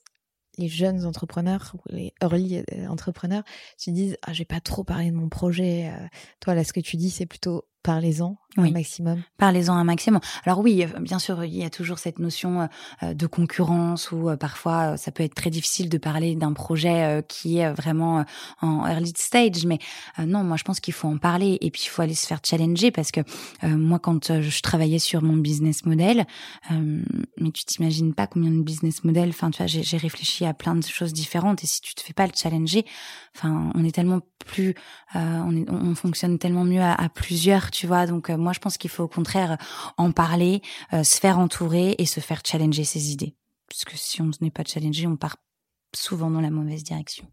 les 0.58 0.68
jeunes 0.68 1.06
entrepreneurs, 1.06 1.76
les 1.90 2.14
early 2.22 2.58
euh, 2.58 2.88
entrepreneurs, 2.88 3.44
se 3.78 3.90
disent 3.92 4.18
ah 4.24 4.34
j'ai 4.34 4.46
pas 4.46 4.60
trop 4.60 4.84
parlé 4.84 5.10
de 5.10 5.16
mon 5.16 5.30
projet. 5.30 5.90
Euh. 5.94 6.08
Toi 6.42 6.54
là, 6.54 6.64
ce 6.64 6.74
que 6.74 6.80
tu 6.82 6.98
dis, 6.98 7.10
c'est 7.10 7.26
plutôt 7.26 7.66
parlez-en 7.84 8.38
un 8.58 8.72
maximum. 8.72 9.24
Parlez-en 9.38 9.74
un 9.74 9.84
maximum. 9.84 10.20
Alors 10.44 10.60
oui, 10.60 10.84
euh, 10.84 11.00
bien 11.00 11.20
sûr, 11.20 11.44
il 11.44 11.56
y 11.56 11.64
a 11.64 11.70
toujours 11.70 12.00
cette 12.00 12.20
notion 12.20 12.68
de 13.02 13.28
concurrence 13.28 14.12
où 14.12 14.30
parfois 14.38 14.98
ça 14.98 15.12
peut 15.12 15.24
être 15.24 15.36
très 15.36 15.50
difficile 15.50 15.88
de 15.90 15.98
parler 15.98 16.36
d'un 16.36 16.54
projet 16.54 17.24
qui 17.28 17.60
est 17.60 17.72
vraiment 17.72 18.26
en 18.62 18.88
early 18.88 19.14
stage. 19.16 19.66
Mais 19.66 19.80
non, 20.18 20.44
moi 20.44 20.58
je 20.58 20.64
pense 20.64 20.80
qu'il 20.80 20.94
faut 20.94 21.08
en 21.08 21.18
parler 21.18 21.58
et 21.62 21.72
puis 21.72 21.84
il 21.86 21.90
faut 21.90 22.02
aller 22.02 22.16
se 22.16 22.26
faire 22.26 22.40
challenger 22.44 22.92
parce 22.92 23.12
que 23.12 23.22
moi 23.66 24.00
quand 24.00 24.42
je 24.42 24.62
travaillais 24.62 25.00
sur 25.00 25.22
mon 25.22 25.38
business 25.38 25.86
model, 25.86 26.26
mais 26.70 27.52
tu 27.52 27.66
t'imagines 27.66 28.14
pas 28.14 28.28
combien 28.28 28.52
de 28.52 28.62
business 28.62 29.04
model. 29.04 29.30
Enfin, 29.30 29.52
tu 29.52 29.64
vois, 29.64 29.68
j'ai 29.68 29.98
réfléchi 29.98 30.46
à 30.46 30.54
plein 30.54 30.76
de 30.76 30.84
choses 30.84 31.14
différentes 31.14 31.64
et 31.64 31.68
si 31.68 31.82
tu 31.82 31.96
te 31.96 32.02
fais 32.02 32.14
pas 32.14 32.26
le 32.26 32.34
challenger, 32.36 32.86
enfin, 33.36 33.72
on 33.76 33.84
est 33.86 33.92
tellement 33.92 34.22
plus, 34.46 34.76
on, 35.14 35.56
est, 35.56 35.70
on 35.70 35.96
fonctionne 35.96 36.40
tellement 36.40 36.66
mieux 36.66 36.82
à, 36.82 36.94
à 36.94 37.10
plusieurs, 37.10 37.69
tu 37.72 37.88
vois. 37.88 38.06
Donc 38.06 38.30
moi 38.30 38.54
je 38.54 38.60
pense 38.60 38.78
qu'il 38.78 38.90
faut 38.90 39.04
au 39.04 39.08
contraire 39.08 39.58
en 39.98 40.12
parler, 40.12 40.62
euh, 40.94 41.04
se 41.04 41.18
faire 41.20 41.40
entourer 41.40 41.96
et 41.98 42.06
se 42.06 42.20
faire 42.20 42.42
challenger 42.46 42.84
ses 42.84 43.12
idées. 43.12 43.36
Parce 43.68 43.86
que 43.86 43.98
si 43.98 44.22
on 44.22 44.32
n'est 44.42 44.52
pas 44.52 44.64
challengé, 44.66 45.08
on 45.08 45.16
part 45.16 45.38
souvent 45.96 46.30
dans 46.30 46.42
la 46.42 46.50
mauvaise 46.50 46.84
direction. 46.84 47.28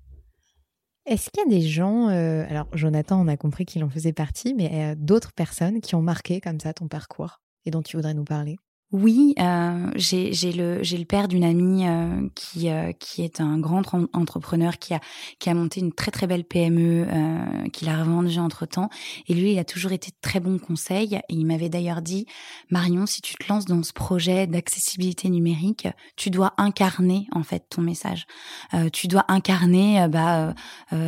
Est-ce 1.07 1.30
qu'il 1.30 1.45
y 1.45 1.47
a 1.47 1.61
des 1.61 1.66
gens, 1.66 2.09
euh, 2.09 2.45
alors 2.49 2.66
Jonathan, 2.72 3.20
on 3.20 3.28
a 3.28 3.37
compris 3.37 3.64
qu'il 3.64 3.84
en 3.84 3.89
faisait 3.89 4.12
partie, 4.12 4.55
mais 4.55 4.70
euh, 4.72 4.95
d'autres 4.99 5.32
personnes 5.32 5.80
qui 5.80 5.95
ont 5.95 6.03
marqué 6.03 6.41
comme 6.41 6.59
ça 6.59 6.74
ton 6.74 6.89
parcours 6.89 7.41
et 7.64 7.70
dont 7.70 7.82
tu 7.82 7.97
voudrais 7.97 8.14
nous 8.14 8.24
parler? 8.24 8.57
Oui, 8.93 9.34
euh, 9.41 9.91
j'ai 9.97 10.30
le 10.53 10.80
j'ai 10.84 10.97
le 10.97 11.05
père 11.05 11.26
d'une 11.26 11.43
amie 11.43 11.89
euh, 11.89 12.28
qui 12.37 12.70
euh, 12.70 12.93
qui 12.93 13.24
est 13.24 13.41
un 13.41 13.59
grand 13.59 13.82
entrepreneur 14.12 14.78
qui 14.78 14.95
a 14.95 15.01
qui 15.41 15.51
a 15.51 15.55
monté 15.55 15.80
une 15.80 15.93
très 15.93 16.12
très 16.12 16.28
belle 16.28 16.45
PME 16.45 17.05
euh, 17.11 17.68
qu'il 17.72 17.89
a 17.89 17.99
revendue 17.99 18.39
entre 18.39 18.64
temps 18.64 18.89
et 19.26 19.34
lui 19.34 19.55
il 19.55 19.59
a 19.59 19.64
toujours 19.64 19.91
été 19.91 20.12
de 20.12 20.16
très 20.22 20.39
bon 20.39 20.59
conseil 20.59 21.16
et 21.16 21.34
il 21.34 21.47
m'avait 21.47 21.68
d'ailleurs 21.68 22.01
dit 22.01 22.26
Marion 22.70 23.07
si 23.07 23.20
tu 23.22 23.34
te 23.34 23.53
lances 23.53 23.64
dans 23.64 23.82
ce 23.82 23.93
projet 23.93 24.47
d'accessibilité 24.47 25.30
numérique 25.30 25.89
tu 26.14 26.30
dois 26.30 26.55
incarner 26.57 27.26
en 27.32 27.43
fait 27.43 27.64
ton 27.68 27.82
message. 27.82 28.24
Euh, 28.72 28.89
tu 28.89 29.09
dois 29.09 29.24
incarner 29.26 30.07
bah 30.09 30.55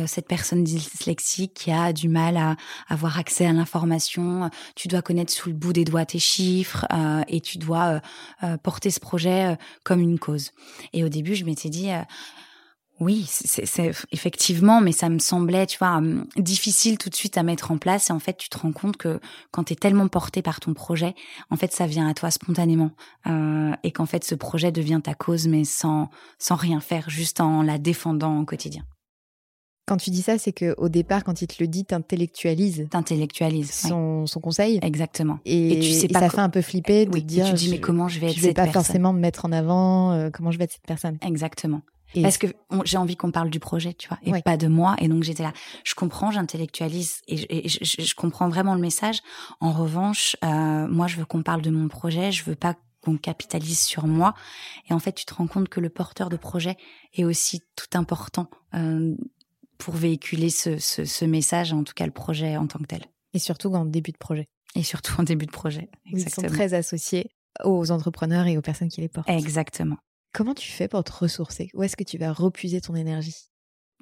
cette 0.05 0.27
personne 0.27 0.63
dyslexique 0.63 1.53
qui 1.53 1.71
a 1.71 1.93
du 1.93 2.09
mal 2.09 2.35
à 2.35 2.57
avoir 2.89 3.17
accès 3.17 3.45
à 3.45 3.53
l'information. 3.53 4.49
Tu 4.75 4.87
dois 4.87 5.01
connaître 5.01 5.31
sous 5.31 5.49
le 5.49 5.55
bout 5.55 5.73
des 5.73 5.85
doigts 5.85 6.05
tes 6.05 6.19
chiffres 6.19 6.85
et 7.27 7.39
tu 7.41 7.57
dois 7.57 7.68
euh, 7.77 7.99
euh, 8.43 8.57
porter 8.57 8.91
ce 8.91 8.99
projet 8.99 9.51
euh, 9.51 9.55
comme 9.83 9.99
une 9.99 10.19
cause. 10.19 10.51
Et 10.93 11.03
au 11.03 11.09
début, 11.09 11.35
je 11.35 11.45
m'étais 11.45 11.69
dit, 11.69 11.89
oui, 12.99 13.25
c'est 13.27 13.91
effectivement, 14.11 14.81
mais 14.81 14.91
ça 14.91 15.07
me 15.09 15.19
semblait, 15.19 15.65
tu 15.65 15.77
vois, 15.77 15.97
hum, 15.97 16.25
difficile 16.35 16.97
tout 16.97 17.09
de 17.09 17.15
suite 17.15 17.37
à 17.37 17.43
mettre 17.43 17.71
en 17.71 17.77
place. 17.77 18.09
Et 18.09 18.13
en 18.13 18.19
fait, 18.19 18.37
tu 18.37 18.49
te 18.49 18.57
rends 18.57 18.73
compte 18.73 18.97
que 18.97 19.19
quand 19.51 19.65
tu 19.65 19.73
es 19.73 19.75
tellement 19.75 20.07
porté 20.07 20.41
par 20.41 20.59
ton 20.59 20.73
projet, 20.73 21.15
en 21.49 21.55
fait, 21.55 21.71
ça 21.71 21.87
vient 21.87 22.07
à 22.07 22.13
toi 22.13 22.31
spontanément, 22.31 22.91
et 23.83 23.91
qu'en 23.91 24.05
fait, 24.05 24.23
ce 24.23 24.35
projet 24.35 24.71
devient 24.71 24.99
ta 25.01 25.13
cause, 25.13 25.47
mais 25.47 25.63
sans 25.63 26.09
sans 26.39 26.55
rien 26.55 26.81
faire, 26.81 27.09
juste 27.09 27.39
en 27.39 27.61
la 27.61 27.77
défendant 27.77 28.39
au 28.39 28.45
quotidien. 28.45 28.83
Quand 29.89 29.97
tu 29.97 30.11
dis 30.11 30.21
ça, 30.21 30.37
c'est 30.37 30.53
qu'au 30.53 30.87
départ, 30.87 31.23
quand 31.23 31.41
il 31.41 31.47
te 31.47 31.55
le 31.59 31.67
dit, 31.67 31.83
t'intellectualises. 31.83 32.85
T'intellectualises. 32.91 33.71
Son, 33.71 34.27
son 34.27 34.39
conseil. 34.39 34.77
Exactement. 34.83 35.39
Et, 35.45 35.79
tu 35.81 35.89
sais 35.89 36.07
pas 36.07 36.19
ça 36.19 36.29
fait 36.29 36.37
un 36.37 36.49
peu 36.49 36.61
flipper 36.61 37.07
de 37.07 37.11
oui, 37.11 37.23
dire. 37.23 37.45
tu 37.45 37.53
te 37.53 37.57
dis, 37.57 37.69
mais 37.71 37.79
comment 37.79 38.07
je 38.07 38.19
vais 38.19 38.27
être 38.27 38.35
Je 38.37 38.41
vais 38.41 38.53
pas 38.53 38.67
forcément 38.67 39.13
me 39.13 39.19
mettre 39.19 39.45
en 39.45 39.51
avant, 39.51 40.11
euh, 40.11 40.29
comment 40.31 40.51
je 40.51 40.59
vais 40.59 40.65
être 40.65 40.73
cette 40.73 40.85
personne. 40.85 41.17
Exactement. 41.25 41.81
Parce 42.21 42.37
que 42.37 42.45
j'ai 42.85 42.97
envie 42.97 43.15
qu'on 43.15 43.31
parle 43.31 43.49
du 43.49 43.59
projet, 43.59 43.95
tu 43.95 44.09
vois, 44.09 44.19
et 44.23 44.43
pas 44.43 44.57
de 44.57 44.67
moi. 44.67 44.95
Et 44.99 45.07
donc 45.07 45.23
j'étais 45.23 45.41
là. 45.41 45.53
Je 45.83 45.95
comprends, 45.95 46.29
j'intellectualise 46.29 47.21
et, 47.27 47.67
je, 47.67 47.79
je, 47.83 48.13
comprends 48.13 48.47
vraiment 48.47 48.75
le 48.75 48.81
message. 48.81 49.21
En 49.59 49.71
revanche, 49.71 50.35
euh, 50.43 50.87
moi, 50.87 51.07
je 51.07 51.17
veux 51.17 51.25
qu'on 51.25 51.41
parle 51.41 51.63
de 51.63 51.71
mon 51.71 51.87
projet. 51.87 52.31
Je 52.31 52.43
veux 52.43 52.55
pas 52.55 52.75
qu'on 53.01 53.17
capitalise 53.17 53.79
sur 53.79 54.05
moi. 54.05 54.35
Et 54.87 54.93
en 54.93 54.99
fait, 54.99 55.13
tu 55.13 55.25
te 55.25 55.33
rends 55.33 55.47
compte 55.47 55.67
que 55.67 55.79
le 55.79 55.89
porteur 55.89 56.29
de 56.29 56.37
projet 56.37 56.77
est 57.15 57.23
aussi 57.23 57.63
tout 57.75 57.97
important. 57.97 58.49
Euh, 58.75 59.15
pour 59.79 59.95
véhiculer 59.95 60.51
ce, 60.51 60.77
ce, 60.77 61.25
message, 61.25 61.73
en 61.73 61.83
tout 61.83 61.93
cas 61.95 62.05
le 62.05 62.11
projet 62.11 62.57
en 62.57 62.67
tant 62.67 62.77
que 62.79 62.85
tel. 62.85 63.05
Et 63.33 63.39
surtout 63.39 63.73
en 63.73 63.85
début 63.85 64.11
de 64.11 64.17
projet. 64.17 64.47
Et 64.75 64.83
surtout 64.83 65.13
en 65.19 65.23
début 65.23 65.47
de 65.47 65.51
projet. 65.51 65.89
Exactement. 66.05 66.47
Ils 66.47 66.49
sont 66.49 66.55
très 66.55 66.73
associés 66.75 67.31
aux 67.63 67.89
entrepreneurs 67.89 68.45
et 68.45 68.57
aux 68.57 68.61
personnes 68.61 68.89
qui 68.89 69.01
les 69.01 69.07
portent. 69.07 69.29
Exactement. 69.29 69.97
Comment 70.33 70.53
tu 70.53 70.69
fais 70.69 70.87
pour 70.87 71.03
te 71.03 71.11
ressourcer? 71.11 71.69
Où 71.73 71.81
est-ce 71.81 71.97
que 71.97 72.03
tu 72.03 72.17
vas 72.17 72.31
repuiser 72.31 72.81
ton 72.81 72.93
énergie? 72.95 73.35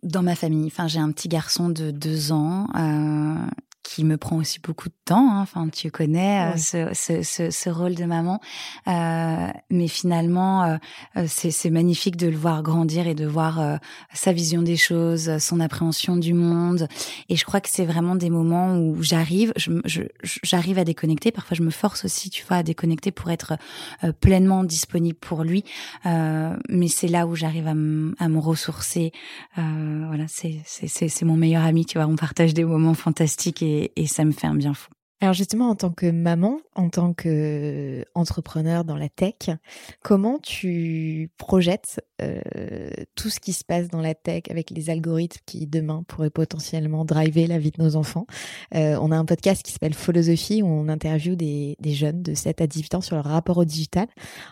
Dans 0.03 0.23
ma 0.23 0.35
famille. 0.35 0.67
Enfin, 0.67 0.87
j'ai 0.87 0.99
un 0.99 1.11
petit 1.11 1.29
garçon 1.29 1.69
de 1.69 1.91
deux 1.91 2.31
ans. 2.31 2.67
Euh, 2.75 3.47
qui 3.87 4.03
me 4.03 4.17
prend 4.17 4.35
aussi 4.35 4.59
beaucoup 4.59 4.89
de 4.89 4.95
temps. 5.05 5.31
Hein. 5.31 5.41
Enfin, 5.41 5.69
tu 5.69 5.89
connais 5.91 6.51
euh, 6.51 6.57
ce, 6.57 6.89
ce, 6.93 7.23
ce, 7.23 7.49
ce, 7.51 7.69
rôle 7.69 7.95
de 7.95 8.03
maman, 8.03 8.41
euh, 8.87 9.47
mais 9.69 9.87
finalement, 9.87 10.63
euh, 10.63 10.77
euh, 11.15 11.25
c'est 11.27 11.69
magnifique 11.69 12.17
de 12.17 12.27
le 12.27 12.35
voir 12.35 12.63
grandir 12.63 13.07
et 13.07 13.15
de 13.15 13.25
voir 13.25 13.79
sa 14.13 14.33
vision 14.33 14.61
des 14.61 14.75
choses, 14.75 15.37
son 15.37 15.61
appréhension 15.61 16.17
du 16.17 16.33
monde. 16.33 16.87
Et 17.29 17.37
je 17.37 17.45
crois 17.45 17.61
que 17.61 17.69
c'est 17.69 17.85
vraiment 17.85 18.15
des 18.15 18.29
moments 18.29 18.77
où 18.77 19.01
j'arrive, 19.01 19.53
j'arrive 19.55 20.75
je, 20.75 20.81
à 20.81 20.83
déconnecter. 20.83 21.31
Parfois, 21.31 21.55
je 21.55 21.63
me 21.63 21.69
force 21.69 22.03
aussi, 22.03 22.29
tu 22.29 22.43
vois, 22.45 22.57
à 22.57 22.63
déconnecter 22.63 23.11
pour 23.11 23.31
être 23.31 23.53
pleinement 24.19 24.63
disponible 24.65 25.17
pour 25.17 25.43
lui. 25.43 25.63
mais 26.05 26.87
c'est 26.89 27.07
là 27.07 27.25
où 27.25 27.35
j'arrive 27.35 27.67
à, 27.67 27.71
à, 27.71 28.27
me 28.29 28.39
ressourcer. 28.39 29.13
voilà, 29.55 30.25
c'est 30.27 31.23
mon 31.23 31.37
meilleur 31.37 31.63
ami. 31.63 31.85
Tu 31.85 31.97
vois, 31.97 32.07
on 32.07 32.15
partage 32.15 32.53
des 32.53 32.65
moments 32.65 32.93
fantastiques 32.93 33.61
et 33.61 33.76
et, 33.95 34.07
ça 34.07 34.25
me 34.25 34.31
fait 34.31 34.47
un 34.47 34.55
bien 34.55 34.73
fou. 34.73 34.89
Alors 35.19 35.33
justement, 35.33 35.69
en 35.69 35.75
tant 35.75 35.89
que 35.89 36.11
maman, 36.11 36.59
en 36.75 36.89
tant 36.89 37.11
que 37.11 38.05
entrepreneur 38.13 38.85
dans 38.85 38.95
la 38.95 39.09
tech, 39.09 39.49
comment 40.03 40.37
tu 40.37 41.31
projettes 41.39 41.99
euh, 42.21 42.39
tout 43.15 43.31
ce 43.31 43.39
qui 43.39 43.53
se 43.53 43.63
passe 43.63 43.87
dans 43.87 44.01
la 44.01 44.13
tech 44.13 44.43
avec 44.51 44.69
les 44.69 44.91
algorithmes 44.91 45.41
qui 45.47 45.65
demain 45.65 46.03
pourraient 46.07 46.29
potentiellement 46.29 47.03
driver 47.03 47.47
la 47.47 47.57
vie 47.57 47.71
de 47.71 47.81
nos 47.81 47.95
enfants? 47.95 48.27
Euh, 48.75 48.95
On 49.01 49.11
a 49.11 49.17
un 49.17 49.25
podcast 49.25 49.63
qui 49.63 49.71
s'appelle 49.71 49.95
Philosophie 49.95 50.61
où 50.61 50.67
on 50.67 50.87
interviewe 50.87 51.35
des, 51.35 51.77
des, 51.79 51.93
jeunes 51.93 52.21
de 52.21 52.35
7 52.35 52.61
à 52.61 52.67
18 52.67 52.93
ans 52.93 53.01
sur 53.01 53.15
leur 53.15 53.25
rapport 53.25 53.57
au 53.57 53.65
digital 53.65 54.05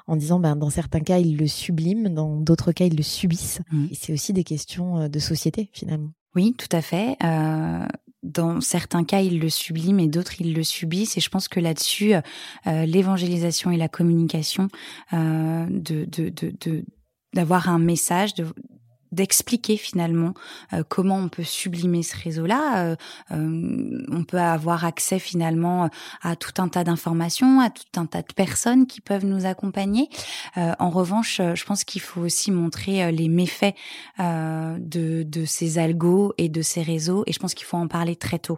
en 0.07 0.15
disant 0.15 0.39
ben 0.39 0.55
dans 0.55 0.71
certains 0.71 1.01
cas 1.01 1.19
ils 1.19 1.37
le 1.37 1.45
subliment, 1.45 2.09
dans 2.09 2.37
d'autres 2.37 2.71
cas 2.71 2.85
ils 2.85 2.97
le 2.97 3.03
subissent. 3.03 3.61
Mmh. 3.71 3.85
Et 3.91 3.95
c'est 3.95 4.13
aussi 4.13 4.33
des 4.33 4.43
questions 4.43 5.01
euh, 5.01 5.07
de 5.09 5.19
société 5.19 5.69
finalement. 5.73 6.09
Oui, 6.35 6.53
tout 6.57 6.75
à 6.75 6.81
fait. 6.81 7.15
Euh, 7.23 7.85
dans 8.25 8.59
certains 8.59 9.03
cas, 9.03 9.21
ils 9.21 9.39
le 9.39 9.49
subliment 9.49 9.99
et 9.99 10.07
d'autres, 10.07 10.41
ils 10.41 10.53
le 10.53 10.63
subissent. 10.63 11.17
Et 11.17 11.21
je 11.21 11.29
pense 11.29 11.47
que 11.47 11.59
là-dessus, 11.59 12.13
euh, 12.15 12.85
l'évangélisation 12.85 13.71
et 13.71 13.77
la 13.77 13.87
communication, 13.87 14.67
euh, 15.13 15.65
de, 15.69 16.05
de, 16.05 16.29
de, 16.29 16.83
d'avoir 17.33 17.69
un 17.69 17.79
message, 17.79 18.33
de, 18.33 18.47
d'expliquer 19.15 19.77
finalement 19.77 20.33
euh, 20.73 20.83
comment 20.87 21.17
on 21.17 21.29
peut 21.29 21.43
sublimer 21.43 22.03
ce 22.03 22.15
réseau-là. 22.15 22.77
Euh, 22.77 22.95
euh, 23.31 24.05
on 24.11 24.23
peut 24.23 24.39
avoir 24.39 24.85
accès 24.85 25.19
finalement 25.19 25.89
à 26.21 26.35
tout 26.35 26.61
un 26.61 26.67
tas 26.67 26.83
d'informations, 26.83 27.61
à 27.61 27.69
tout 27.69 27.99
un 27.99 28.05
tas 28.05 28.21
de 28.21 28.33
personnes 28.35 28.85
qui 28.85 29.01
peuvent 29.01 29.25
nous 29.25 29.45
accompagner. 29.45 30.09
en 30.55 30.89
revanche, 30.89 31.41
je 31.53 31.65
pense 31.65 31.83
qu'il 31.83 32.01
faut 32.01 32.21
aussi 32.21 32.51
montrer 32.51 33.11
les 33.11 33.29
méfaits 33.29 33.75
de, 34.19 35.23
de 35.23 35.45
ces 35.45 35.77
algos 35.77 36.33
et 36.37 36.49
de 36.49 36.61
ces 36.61 36.81
réseaux. 36.81 37.23
Et 37.27 37.33
je 37.33 37.39
pense 37.39 37.53
qu'il 37.53 37.65
faut 37.65 37.77
en 37.77 37.87
parler 37.87 38.15
très 38.15 38.39
tôt 38.39 38.57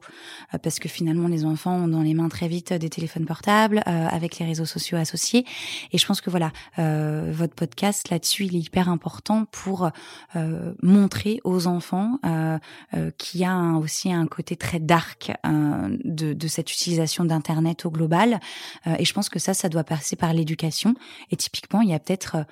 parce 0.63 0.79
que 0.79 0.89
finalement 0.89 1.27
les 1.27 1.45
enfants 1.45 1.75
ont 1.75 1.87
dans 1.87 2.01
les 2.01 2.13
mains 2.13 2.29
très 2.29 2.47
vite 2.47 2.73
des 2.73 2.89
téléphones 2.89 3.25
portables 3.25 3.83
avec 3.85 4.39
les 4.39 4.45
réseaux 4.45 4.65
sociaux 4.65 4.97
associés. 4.97 5.45
Et 5.91 5.97
je 5.97 6.05
pense 6.05 6.21
que 6.21 6.29
voilà, 6.29 6.51
votre 6.77 7.53
podcast 7.53 8.09
là-dessus, 8.09 8.45
il 8.45 8.55
est 8.55 8.59
hyper 8.59 8.89
important 8.89 9.45
pour 9.45 9.91
euh, 10.35 10.46
montrer 10.81 11.39
aux 11.43 11.67
enfants 11.67 12.19
euh, 12.25 12.57
euh, 12.93 13.11
qu'il 13.17 13.41
y 13.41 13.45
a 13.45 13.73
aussi 13.73 14.11
un 14.11 14.27
côté 14.27 14.55
très 14.55 14.79
dark 14.79 15.31
de, 15.43 16.33
de, 16.33 16.47
cette 16.47 16.71
utilisation 16.71 17.25
d'internet 17.25 17.85
au 17.85 17.91
global 17.91 18.39
et 18.85 19.05
je 19.05 19.13
pense 19.13 19.29
que 19.29 19.39
ça 19.39 19.53
ça 19.53 19.69
doit 19.69 19.83
passer 19.83 20.15
par 20.15 20.33
l'éducation 20.33 20.95
et 21.31 21.35
typiquement 21.35 21.81
il 21.81 21.89
y 21.89 21.93
a 21.93 21.99
peut-être 21.99 22.45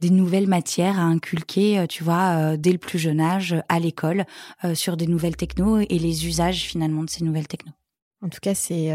des 0.00 0.10
nouvelles 0.10 0.46
matières 0.46 0.98
à 0.98 1.04
inculquer, 1.04 1.86
tu 1.88 2.04
vois, 2.04 2.58
dès 2.58 2.70
le 2.70 2.76
plus 2.76 2.98
jeune 2.98 3.20
âge 3.20 3.56
à 3.70 3.78
l'école 3.78 4.26
sur 4.74 4.98
des 4.98 5.06
nouvelles 5.06 5.36
technos 5.36 5.78
et 5.78 5.98
les 5.98 6.26
usages 6.26 6.64
finalement 6.64 7.02
de 7.02 7.08
ces 7.08 7.24
nouvelles 7.24 7.48
technos. 7.48 7.72
En 8.20 8.28
tout 8.28 8.40
cas, 8.42 8.54
c'est 8.54 8.90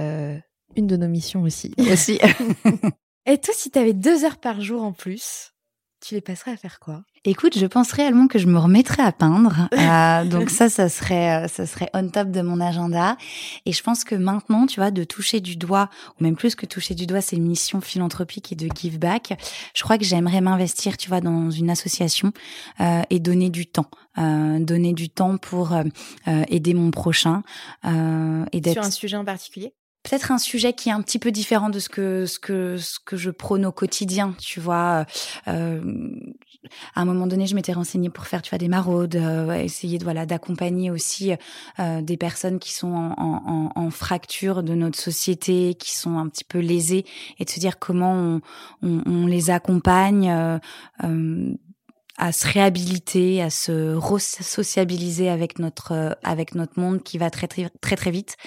une 0.76 0.88
de 0.88 0.96
nos 0.96 1.08
missions 1.08 1.42
aussi. 1.42 1.74
Aussi. 1.92 2.20
et 3.26 3.38
toi, 3.40 3.54
si 3.56 3.72
tu 3.72 3.80
avais 3.80 3.94
deux 3.94 4.26
heures 4.26 4.38
par 4.38 4.62
jour 4.62 4.84
en 4.84 4.94
plus, 4.94 5.53
tu 6.04 6.16
les 6.16 6.22
passerais 6.22 6.52
à 6.52 6.58
faire 6.58 6.80
quoi? 6.80 7.04
Écoute, 7.26 7.58
je 7.58 7.66
pense 7.66 7.94
réellement 7.94 8.28
que 8.28 8.38
je 8.38 8.48
me 8.48 8.60
remettrais 8.60 9.04
à 9.04 9.12
peindre. 9.12 9.70
Euh, 9.84 10.24
donc 10.24 10.50
ça, 10.50 10.70
ça 10.70 10.88
serait, 10.88 11.44
euh, 11.44 11.48
ça 11.48 11.66
serait 11.66 11.90
on 11.94 12.08
top 12.08 12.32
de 12.32 12.42
mon 12.42 12.62
agenda. 12.62 13.18
Et 13.66 13.74
je 13.74 13.84
pense 13.84 14.04
que 14.04 14.16
maintenant, 14.16 14.66
tu 14.66 14.80
vois, 14.80 14.92
de 14.92 15.04
toucher 15.04 15.42
du 15.42 15.58
doigt, 15.58 15.90
ou 16.20 16.24
même 16.24 16.36
plus 16.36 16.56
que 16.56 16.66
toucher 16.66 16.96
du 16.96 17.06
doigt, 17.06 17.22
c'est 17.22 17.36
une 17.36 17.46
mission 17.46 17.82
philanthropique 17.82 18.52
et 18.52 18.56
de 18.56 18.70
give 18.74 18.98
back. 18.98 19.38
Je 19.74 19.84
crois 19.84 19.98
que 19.98 20.06
j'aimerais 20.06 20.42
m'investir, 20.42 20.96
tu 20.96 21.10
vois, 21.10 21.22
dans 21.22 21.52
une 21.52 21.70
association 21.70 22.32
euh, 22.80 23.02
et 23.10 23.20
donner 23.20 23.50
du 23.50 23.66
temps, 23.66 23.90
euh, 24.18 24.60
donner 24.60 24.94
du 24.94 25.10
temps 25.10 25.38
pour 25.38 25.74
euh, 25.74 25.84
aider 26.48 26.74
mon 26.74 26.92
prochain 26.92 27.44
et 27.84 28.62
d'être 28.62 28.74
sur 28.74 28.84
un 28.84 28.92
sujet 28.92 29.18
en 29.18 29.26
particulier? 29.26 29.74
Peut-être 30.04 30.32
un 30.32 30.38
sujet 30.38 30.74
qui 30.74 30.90
est 30.90 30.92
un 30.92 31.02
petit 31.02 31.20
peu 31.20 31.32
différent 31.32 31.70
de 31.70 31.80
ce 31.80 31.90
que 31.90 32.26
ce 32.26 32.38
que 32.38 32.78
ce 32.78 33.00
que 33.00 33.16
je 33.16 33.32
prône 33.32 33.66
au 33.66 33.72
quotidien 33.72 34.36
tu 34.38 34.60
vois 34.60 35.06
euh, 35.48 35.82
à 36.96 37.02
un 37.02 37.06
moment 37.06 37.26
donné 37.26 37.48
je 37.48 37.56
m'étais 37.56 37.74
renseignée 37.74 38.10
pour 38.10 38.28
faire 38.28 38.42
tu 38.42 38.50
vois 38.50 38.60
des 38.60 38.68
maraudes 38.68 39.16
euh, 39.16 39.54
essayer 39.54 39.98
de 39.98 40.04
voilà 40.04 40.26
d'accompagner 40.26 40.92
aussi 40.92 41.34
euh, 41.80 42.02
des 42.02 42.18
personnes 42.18 42.60
qui 42.60 42.74
sont 42.74 42.94
en, 42.94 43.14
en, 43.18 43.72
en, 43.76 43.90
fracture 43.90 44.62
de 44.62 44.76
notre 44.76 45.00
société 45.00 45.76
qui 45.76 45.96
sont 45.96 46.18
un 46.18 46.28
petit 46.28 46.44
peu 46.44 46.60
lésées 46.60 47.06
et 47.40 47.46
de 47.46 47.50
se 47.50 47.60
dire 47.60 47.80
comment 47.80 48.14
on, 48.14 48.42
on, 48.82 49.02
on 49.06 49.26
les 49.26 49.50
accompagne 49.50 50.30
euh, 50.30 50.60
euh 51.04 51.54
à 52.18 52.32
se 52.32 52.48
réhabiliter, 52.48 53.42
à 53.42 53.50
se 53.50 54.00
sociabiliser 54.20 55.30
avec 55.30 55.60
notre 55.60 56.18
avec 56.24 56.56
notre 56.56 56.80
monde 56.80 57.04
qui 57.04 57.18
va 57.18 57.30
très 57.30 57.48
très 57.48 57.70
très 57.82 57.96
très 57.96 58.12
vite, 58.12 58.38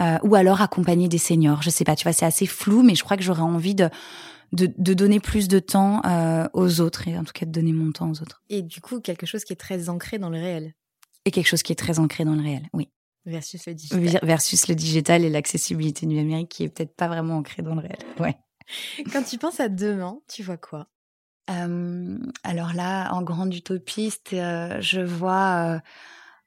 euh, 0.00 0.18
ou 0.22 0.34
alors 0.34 0.60
accompagner 0.60 1.08
des 1.08 1.18
seniors. 1.18 1.62
Je 1.62 1.70
sais 1.70 1.84
pas, 1.84 1.94
tu 1.96 2.04
vois, 2.04 2.12
c'est 2.12 2.26
assez 2.26 2.46
flou, 2.46 2.82
mais 2.82 2.94
je 2.94 3.04
crois 3.04 3.16
que 3.16 3.22
j'aurais 3.22 3.42
envie 3.42 3.74
de, 3.74 3.88
de, 4.52 4.72
de 4.76 4.94
donner 4.94 5.20
plus 5.20 5.48
de 5.48 5.60
temps 5.60 6.02
euh, 6.04 6.48
aux 6.52 6.80
autres 6.80 7.06
et 7.06 7.16
en 7.16 7.24
tout 7.24 7.32
cas 7.32 7.46
de 7.46 7.52
donner 7.52 7.72
mon 7.72 7.92
temps 7.92 8.10
aux 8.10 8.22
autres. 8.22 8.42
Et 8.48 8.62
du 8.62 8.80
coup, 8.80 9.00
quelque 9.00 9.26
chose 9.26 9.44
qui 9.44 9.52
est 9.52 9.56
très 9.56 9.88
ancré 9.88 10.18
dans 10.18 10.30
le 10.30 10.38
réel. 10.38 10.74
Et 11.24 11.30
quelque 11.30 11.46
chose 11.46 11.62
qui 11.62 11.70
est 11.72 11.76
très 11.76 12.00
ancré 12.00 12.24
dans 12.24 12.34
le 12.34 12.42
réel, 12.42 12.66
oui. 12.72 12.88
Versus 13.24 13.64
le 13.66 13.74
digital. 13.74 14.18
Versus 14.24 14.66
le 14.66 14.74
digital 14.74 15.24
et 15.24 15.30
l'accessibilité 15.30 16.06
numérique 16.06 16.48
qui 16.48 16.64
est 16.64 16.68
peut-être 16.68 16.96
pas 16.96 17.06
vraiment 17.06 17.36
ancré 17.36 17.62
dans 17.62 17.76
le 17.76 17.82
réel. 17.82 17.98
Ouais. 18.18 18.36
Quand 19.12 19.22
tu 19.22 19.38
penses 19.38 19.60
à 19.60 19.68
demain, 19.68 20.18
tu 20.28 20.42
vois 20.42 20.56
quoi? 20.56 20.88
Euh, 21.50 22.18
alors 22.44 22.72
là, 22.72 23.12
en 23.12 23.22
grande 23.22 23.54
utopiste, 23.54 24.32
euh, 24.32 24.80
je 24.80 25.00
vois 25.00 25.74
euh, 25.74 25.78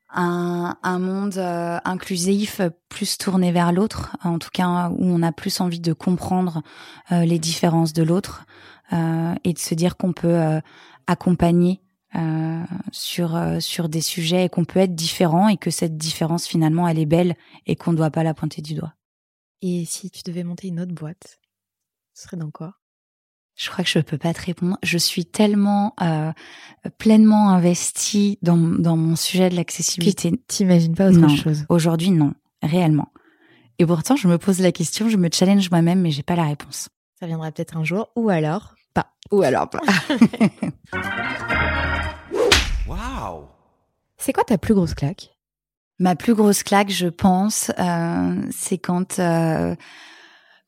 un, 0.10 0.78
un, 0.84 1.00
monde 1.00 1.38
inclusif 1.38 2.62
plus 2.88 3.18
tourné 3.18 3.52
vers 3.52 3.74
l'autre, 3.74 4.16
en 4.24 4.40
tout 4.40 4.52
cas 4.54 4.90
où 4.90 5.04
on 5.06 5.22
a 5.22 5.32
plus 5.32 5.60
envie 5.60 5.82
de 5.82 5.94
comprendre 5.94 6.62
les 7.10 7.40
différences 7.40 7.92
de 7.92 8.04
l'autre 8.04 8.46
et 8.92 9.52
de 9.52 9.60
se 9.60 9.76
dire 9.76 9.98
qu'on 9.98 10.14
peut 10.14 10.62
accompagner 11.08 11.82
sur 12.94 13.38
sur 13.60 13.90
des 13.90 14.00
sujets 14.00 14.46
et 14.46 14.50
qu'on 14.50 14.64
peut 14.64 14.80
être 14.80 14.96
différent 14.96 15.50
et 15.50 15.58
que 15.58 15.72
cette 15.72 15.98
différence 15.98 16.48
finalement 16.48 16.88
elle 16.88 17.00
est 17.00 17.08
belle 17.08 17.36
et 17.66 17.76
qu'on 17.76 17.92
ne 17.92 17.98
doit 17.98 18.12
pas 18.12 18.24
la 18.24 18.34
pointer 18.34 18.62
du 18.62 18.76
doigt. 18.76 18.94
Et 19.62 19.84
si 19.84 20.10
tu 20.12 20.22
devais 20.24 20.46
monter 20.46 20.70
une 20.70 20.80
autre 20.80 20.94
boîte, 20.94 21.42
ce 22.14 22.24
serait 22.24 22.38
dans 22.38 22.52
quoi? 22.52 22.78
Je 23.56 23.70
crois 23.70 23.84
que 23.84 23.90
je 23.90 24.00
peux 24.00 24.18
pas 24.18 24.34
te 24.34 24.42
répondre. 24.42 24.78
Je 24.84 24.98
suis 24.98 25.26
tellement 25.26 25.94
euh, 26.02 26.32
pleinement 26.98 27.50
investie 27.50 28.38
dans, 28.42 28.58
dans 28.58 28.98
mon 28.98 29.16
sujet 29.16 29.50
de 29.50 29.56
l'accessibilité. 29.56 30.34
T'imagines 30.48 30.94
pas 30.96 31.10
autre 31.10 31.20
non. 31.20 31.30
chose? 31.30 31.66
Aujourd'hui, 31.70 32.12
non, 32.12 32.34
réellement. 32.62 33.12
Et 33.80 33.86
pourtant, 33.86 34.16
je 34.16 34.28
me 34.28 34.38
pose 34.38 34.60
la 34.60 34.72
question, 34.72 35.10
je 35.10 35.18
me 35.18 35.30
challenge 35.32 35.70
moi-même, 35.72 36.02
mais 36.02 36.12
j'ai 36.12 36.24
pas 36.24 36.36
la 36.36 36.44
réponse. 36.44 36.90
Ça 37.20 37.28
viendra 37.28 37.52
peut-être 37.52 37.78
un 37.78 37.84
jour, 37.84 38.10
ou 38.16 38.30
alors 38.30 38.76
pas. 38.94 39.08
Ou 39.32 39.42
alors 39.42 39.70
pas. 39.70 39.82
Waouh 42.88 43.46
C'est 44.18 44.34
quoi 44.34 44.44
ta 44.44 44.58
plus 44.58 44.74
grosse 44.74 44.94
claque? 44.94 45.32
Ma 45.98 46.16
plus 46.16 46.36
grosse 46.36 46.64
claque, 46.64 46.90
je 46.90 47.08
pense, 47.08 47.72
euh, 47.80 48.42
c'est 48.52 48.78
quand 48.78 49.20
euh, 49.20 49.76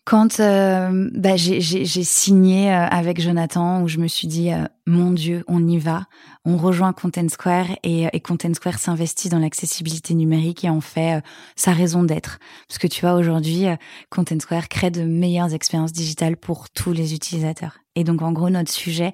quand 0.08 0.40
euh, 0.40 1.10
bah, 1.14 1.36
j'ai 1.36 1.60
signé 1.84 2.72
euh, 2.72 2.86
avec 2.86 3.20
Jonathan, 3.20 3.82
où 3.82 3.90
je 3.90 3.98
me 3.98 4.08
suis 4.08 4.30
dit, 4.30 4.54
euh, 4.54 4.64
mon 4.86 5.12
Dieu, 5.12 5.44
on 5.50 5.68
y 5.68 5.78
va, 5.78 6.06
on 6.46 6.56
rejoint 6.56 6.94
Content 6.94 7.28
Square 7.28 7.66
et, 7.84 8.08
et 8.14 8.20
Content 8.22 8.54
Square 8.54 8.80
s'investit 8.80 9.28
dans 9.28 9.40
l'accessibilité 9.40 10.14
numérique 10.14 10.64
et 10.64 10.70
en 10.70 10.80
fait 10.80 11.22
sa 11.58 11.74
raison 11.74 12.04
d'être. 12.04 12.40
Parce 12.70 12.78
que 12.78 12.88
tu 12.88 13.02
vois, 13.02 13.16
aujourd'hui, 13.16 13.66
Content 14.10 14.40
Square 14.40 14.70
crée 14.70 14.92
de 14.92 15.04
meilleures 15.04 15.54
expériences 15.54 15.92
digitales 15.92 16.38
pour 16.38 16.70
tous 16.70 16.94
les 16.94 17.14
utilisateurs. 17.14 17.80
Et 17.96 18.06
donc, 18.06 18.22
en 18.22 18.32
gros, 18.32 18.50
notre 18.50 18.72
sujet 18.72 19.14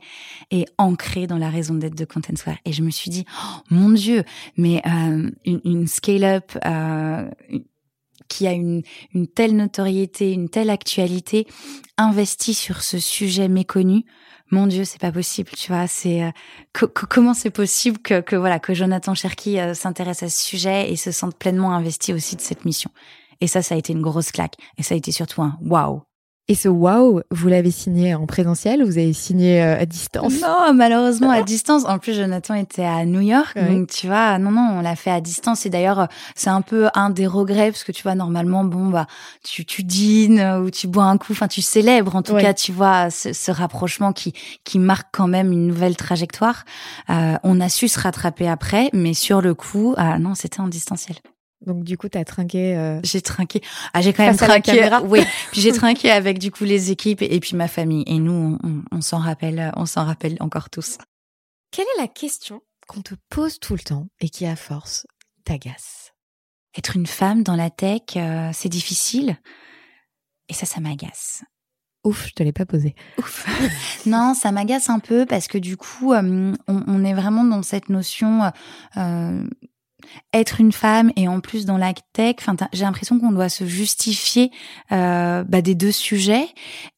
est 0.52 0.68
ancré 0.78 1.26
dans 1.26 1.40
la 1.40 1.50
raison 1.50 1.74
d'être 1.74 1.98
de 1.98 2.06
Content 2.06 2.36
Square. 2.36 2.58
Et 2.66 2.72
je 2.72 2.84
me 2.84 2.92
suis 2.92 3.10
dit, 3.10 3.26
oh, 3.44 3.62
mon 3.72 3.90
Dieu, 3.90 4.26
mais 4.58 4.84
une, 4.86 5.62
une 5.66 5.88
scale-up, 5.88 6.52
qui 8.28 8.48
a 8.48 8.52
une, 8.52 8.82
une 9.14 9.28
telle 9.28 9.56
notoriété, 9.56 10.32
une 10.32 10.50
telle 10.50 10.70
actualité, 10.70 11.48
investit 11.98 12.54
sur 12.54 12.82
ce 12.82 13.00
sujet 13.00 13.48
méconnu, 13.48 14.06
mon 14.54 14.68
Dieu, 14.68 14.86
c'est 14.86 15.02
pas 15.02 15.12
possible, 15.12 15.50
tu 15.58 15.72
vois. 15.72 15.88
C'est 15.88 16.24
euh, 16.24 16.88
comment 17.10 17.34
c'est 17.34 17.50
possible 17.50 17.98
que, 17.98 18.22
que, 18.22 18.36
voilà 18.36 18.60
que 18.60 18.74
Jonathan 18.74 19.16
Cherki 19.16 19.60
euh, 19.60 19.74
s'intéresse 19.74 20.22
à 20.22 20.30
ce 20.30 20.46
sujet 20.46 20.92
et 20.92 20.96
se 20.96 21.12
sente 21.12 21.36
pleinement 21.36 21.74
investi 21.74 22.14
aussi 22.14 22.36
de 22.36 22.42
cette 22.42 22.64
mission. 22.64 22.92
Et 23.42 23.48
ça, 23.48 23.64
ça 23.64 23.74
a 23.74 23.78
été 23.80 23.94
une 23.94 24.02
grosse 24.02 24.32
claque. 24.32 24.56
Et 24.78 24.84
ça 24.84 24.94
a 24.94 24.98
été 24.98 25.12
surtout 25.12 25.42
un 25.42 25.58
waouh. 25.62 26.04
Et 26.50 26.56
ce 26.56 26.68
wow, 26.68 27.22
vous 27.32 27.48
l'avez 27.48 27.72
signé 27.72 28.16
en 28.16 28.26
présentiel 28.26 28.84
ou 28.84 28.86
vous 28.86 28.98
avez 28.98 29.14
signé 29.14 29.64
euh, 29.64 29.80
à 29.80 29.86
distance? 29.86 30.42
Non, 30.42 30.74
malheureusement 30.74 31.30
à 31.30 31.42
distance. 31.42 31.86
En 31.86 32.00
plus, 32.00 32.14
Jonathan 32.14 32.54
était 32.56 32.84
à 32.84 33.06
New 33.06 33.22
York, 33.22 33.58
donc 33.58 33.88
tu 33.88 34.08
vois, 34.08 34.38
non, 34.40 34.52
non, 34.52 34.76
on 34.78 34.82
l'a 34.82 34.98
fait 34.98 35.10
à 35.10 35.22
distance. 35.22 35.66
Et 35.66 35.70
d'ailleurs, 35.70 36.10
c'est 36.36 36.50
un 36.50 36.62
peu 36.62 36.90
un 36.96 37.12
des 37.12 37.28
regrets 37.28 37.72
parce 37.72 37.86
que 37.86 37.94
tu 37.94 38.04
vois, 38.04 38.16
normalement, 38.16 38.66
bon, 38.66 38.88
bah, 38.90 39.08
tu, 39.46 39.64
tu 39.64 39.84
dînes 39.84 40.42
ou 40.62 40.70
tu 40.70 40.88
bois 40.88 41.06
un 41.06 41.18
coup, 41.18 41.32
enfin, 41.32 41.48
tu 41.48 41.62
célèbres 41.62 42.14
en 42.14 42.22
tout 42.22 42.36
cas, 42.36 42.54
tu 42.54 42.74
vois, 42.74 43.10
ce, 43.10 43.32
ce, 43.32 43.52
rapprochement 43.52 44.12
qui 44.12 44.34
qui 44.66 44.80
marque 44.80 45.08
quand 45.14 45.28
même 45.28 45.54
une 45.54 45.66
nouvelle 45.66 45.96
trajectoire. 45.96 46.66
Euh, 47.10 47.36
on 47.44 47.62
a 47.62 47.70
su 47.70 47.88
se 47.88 48.00
rattraper 48.00 48.50
après, 48.50 48.90
mais 48.92 49.14
sur 49.14 49.42
le 49.42 49.54
coup, 49.54 49.94
ah 49.96 50.20
non, 50.20 50.36
c'était 50.36 50.60
en 50.60 50.68
distanciel. 50.68 51.16
Donc 51.66 51.84
du 51.84 51.98
coup, 51.98 52.10
tu 52.10 52.18
as 52.18 52.26
trinqué. 52.26 52.76
Euh, 52.76 53.00
j'ai 53.04 53.22
trinqué. 53.22 53.62
Ah, 53.94 54.02
j'ai 54.02 54.14
quand 54.14 54.26
même 54.26 54.36
trinqué. 54.36 54.90
Oui. 55.06 55.22
Puis 55.52 55.62
j'ai 55.62 55.72
trinqué 55.74 56.12
avec 56.12 56.40
du 56.40 56.52
coup 56.52 56.64
les 56.64 56.92
équipes 56.92 57.22
et, 57.22 57.40
puis 57.40 57.56
ma 57.56 57.68
famille. 57.68 58.04
Et 58.08 58.20
nous, 58.20 58.58
on, 58.92 59.02
s'en 59.02 59.20
rappelle, 59.20 59.72
on 59.76 59.86
s'en 59.86 60.06
rappelle 60.06 60.38
encore 60.40 60.70
tous. 60.70 60.98
Quelle 61.72 61.86
est 61.98 62.02
la 62.02 62.08
question 62.08 62.62
qu'on 62.88 63.02
te 63.02 63.16
pose 63.30 63.60
tout 63.60 63.74
le 63.74 63.80
temps 63.80 64.08
et 64.20 64.30
qui, 64.30 64.46
à 64.46 64.56
force, 64.56 65.08
t'agace? 65.46 66.12
Être 66.78 66.96
une 66.96 67.08
femme 67.08 67.44
dans 67.44 67.56
la 67.56 67.70
tech, 67.70 68.02
euh, 68.16 68.50
c'est 68.54 68.70
difficile. 68.70 69.38
Et 70.50 70.54
ça, 70.54 70.66
ça 70.66 70.80
m'agace. 70.82 71.44
Ouf, 72.04 72.28
je 72.28 72.34
te 72.34 72.44
l'ai 72.44 72.52
pas 72.52 72.66
posé. 72.66 72.96
Ouf. 73.18 73.48
non, 74.06 74.34
ça 74.34 74.52
m'agace 74.52 74.90
un 74.90 75.00
peu 75.00 75.26
parce 75.26 75.48
que 75.48 75.58
du 75.58 75.78
coup, 75.78 76.14
euh, 76.14 76.54
on, 76.68 77.04
est 77.06 77.14
vraiment 77.14 77.46
dans 77.46 77.64
cette 77.64 77.90
notion 77.90 78.52
être 80.34 80.60
une 80.60 80.72
femme 80.72 81.12
et 81.16 81.28
en 81.28 81.40
plus 81.40 81.66
dans 81.66 81.78
la 81.78 81.94
tech, 82.14 82.36
enfin, 82.40 82.56
j'ai 82.74 82.86
l'impression 82.86 83.20
qu'on 83.20 83.32
doit 83.32 83.50
se 83.50 83.66
justifier 83.66 84.52
euh, 84.92 85.44
bah, 85.44 85.62
des 85.62 85.76
deux 85.76 85.92
sujets 85.92 86.48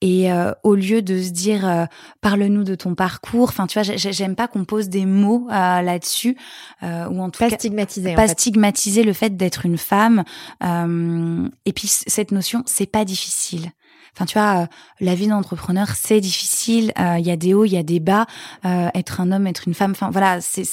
et 0.02 0.32
euh, 0.32 0.52
au 0.64 0.76
lieu 0.76 1.02
de 1.02 1.22
se 1.22 1.30
dire 1.30 1.68
euh, 1.68 1.86
parle-nous 2.22 2.64
de 2.64 2.76
ton 2.76 2.96
parcours, 2.96 3.50
enfin 3.50 3.68
tu 3.68 3.80
vois, 3.80 3.96
j'aime 3.96 4.36
pas 4.36 4.48
qu'on 4.48 4.66
pose 4.66 4.90
des 4.90 5.06
mots 5.06 5.48
euh, 5.50 5.82
là-dessus 5.82 6.38
euh, 6.84 7.08
ou 7.10 7.22
en 7.22 7.30
tout 7.30 7.40
pas 7.40 7.50
cas 7.50 7.58
stigmatiser, 7.58 8.16
pas 8.16 8.28
stigmatiser 8.28 9.04
le 9.04 9.14
fait 9.14 9.36
d'être 9.36 9.66
une 9.66 9.78
femme. 9.78 10.24
et 10.62 11.74
puis 11.74 11.88
cette 11.88 12.32
notion, 12.32 12.64
c'est 12.66 12.86
pas 12.86 13.06
difficile. 13.06 13.72
Enfin, 14.16 14.26
tu 14.26 14.40
vois, 14.40 14.70
la 15.02 15.14
vie 15.14 15.28
d'entrepreneur, 15.28 15.90
c'est 15.90 16.22
difficile. 16.22 16.94
Il 16.98 17.26
y 17.26 17.32
a 17.32 17.36
des 17.36 17.54
hauts, 17.54 17.66
il 17.66 17.74
y 17.74 17.78
a 17.78 17.84
des 17.84 18.00
bas. 18.00 18.28
être 18.64 19.20
un 19.20 19.34
homme, 19.34 19.46
être 19.46 19.68
une 19.68 19.74
femme. 19.74 19.92
Enfin, 19.92 20.10
voilà, 20.10 20.40
c'est 20.40 20.64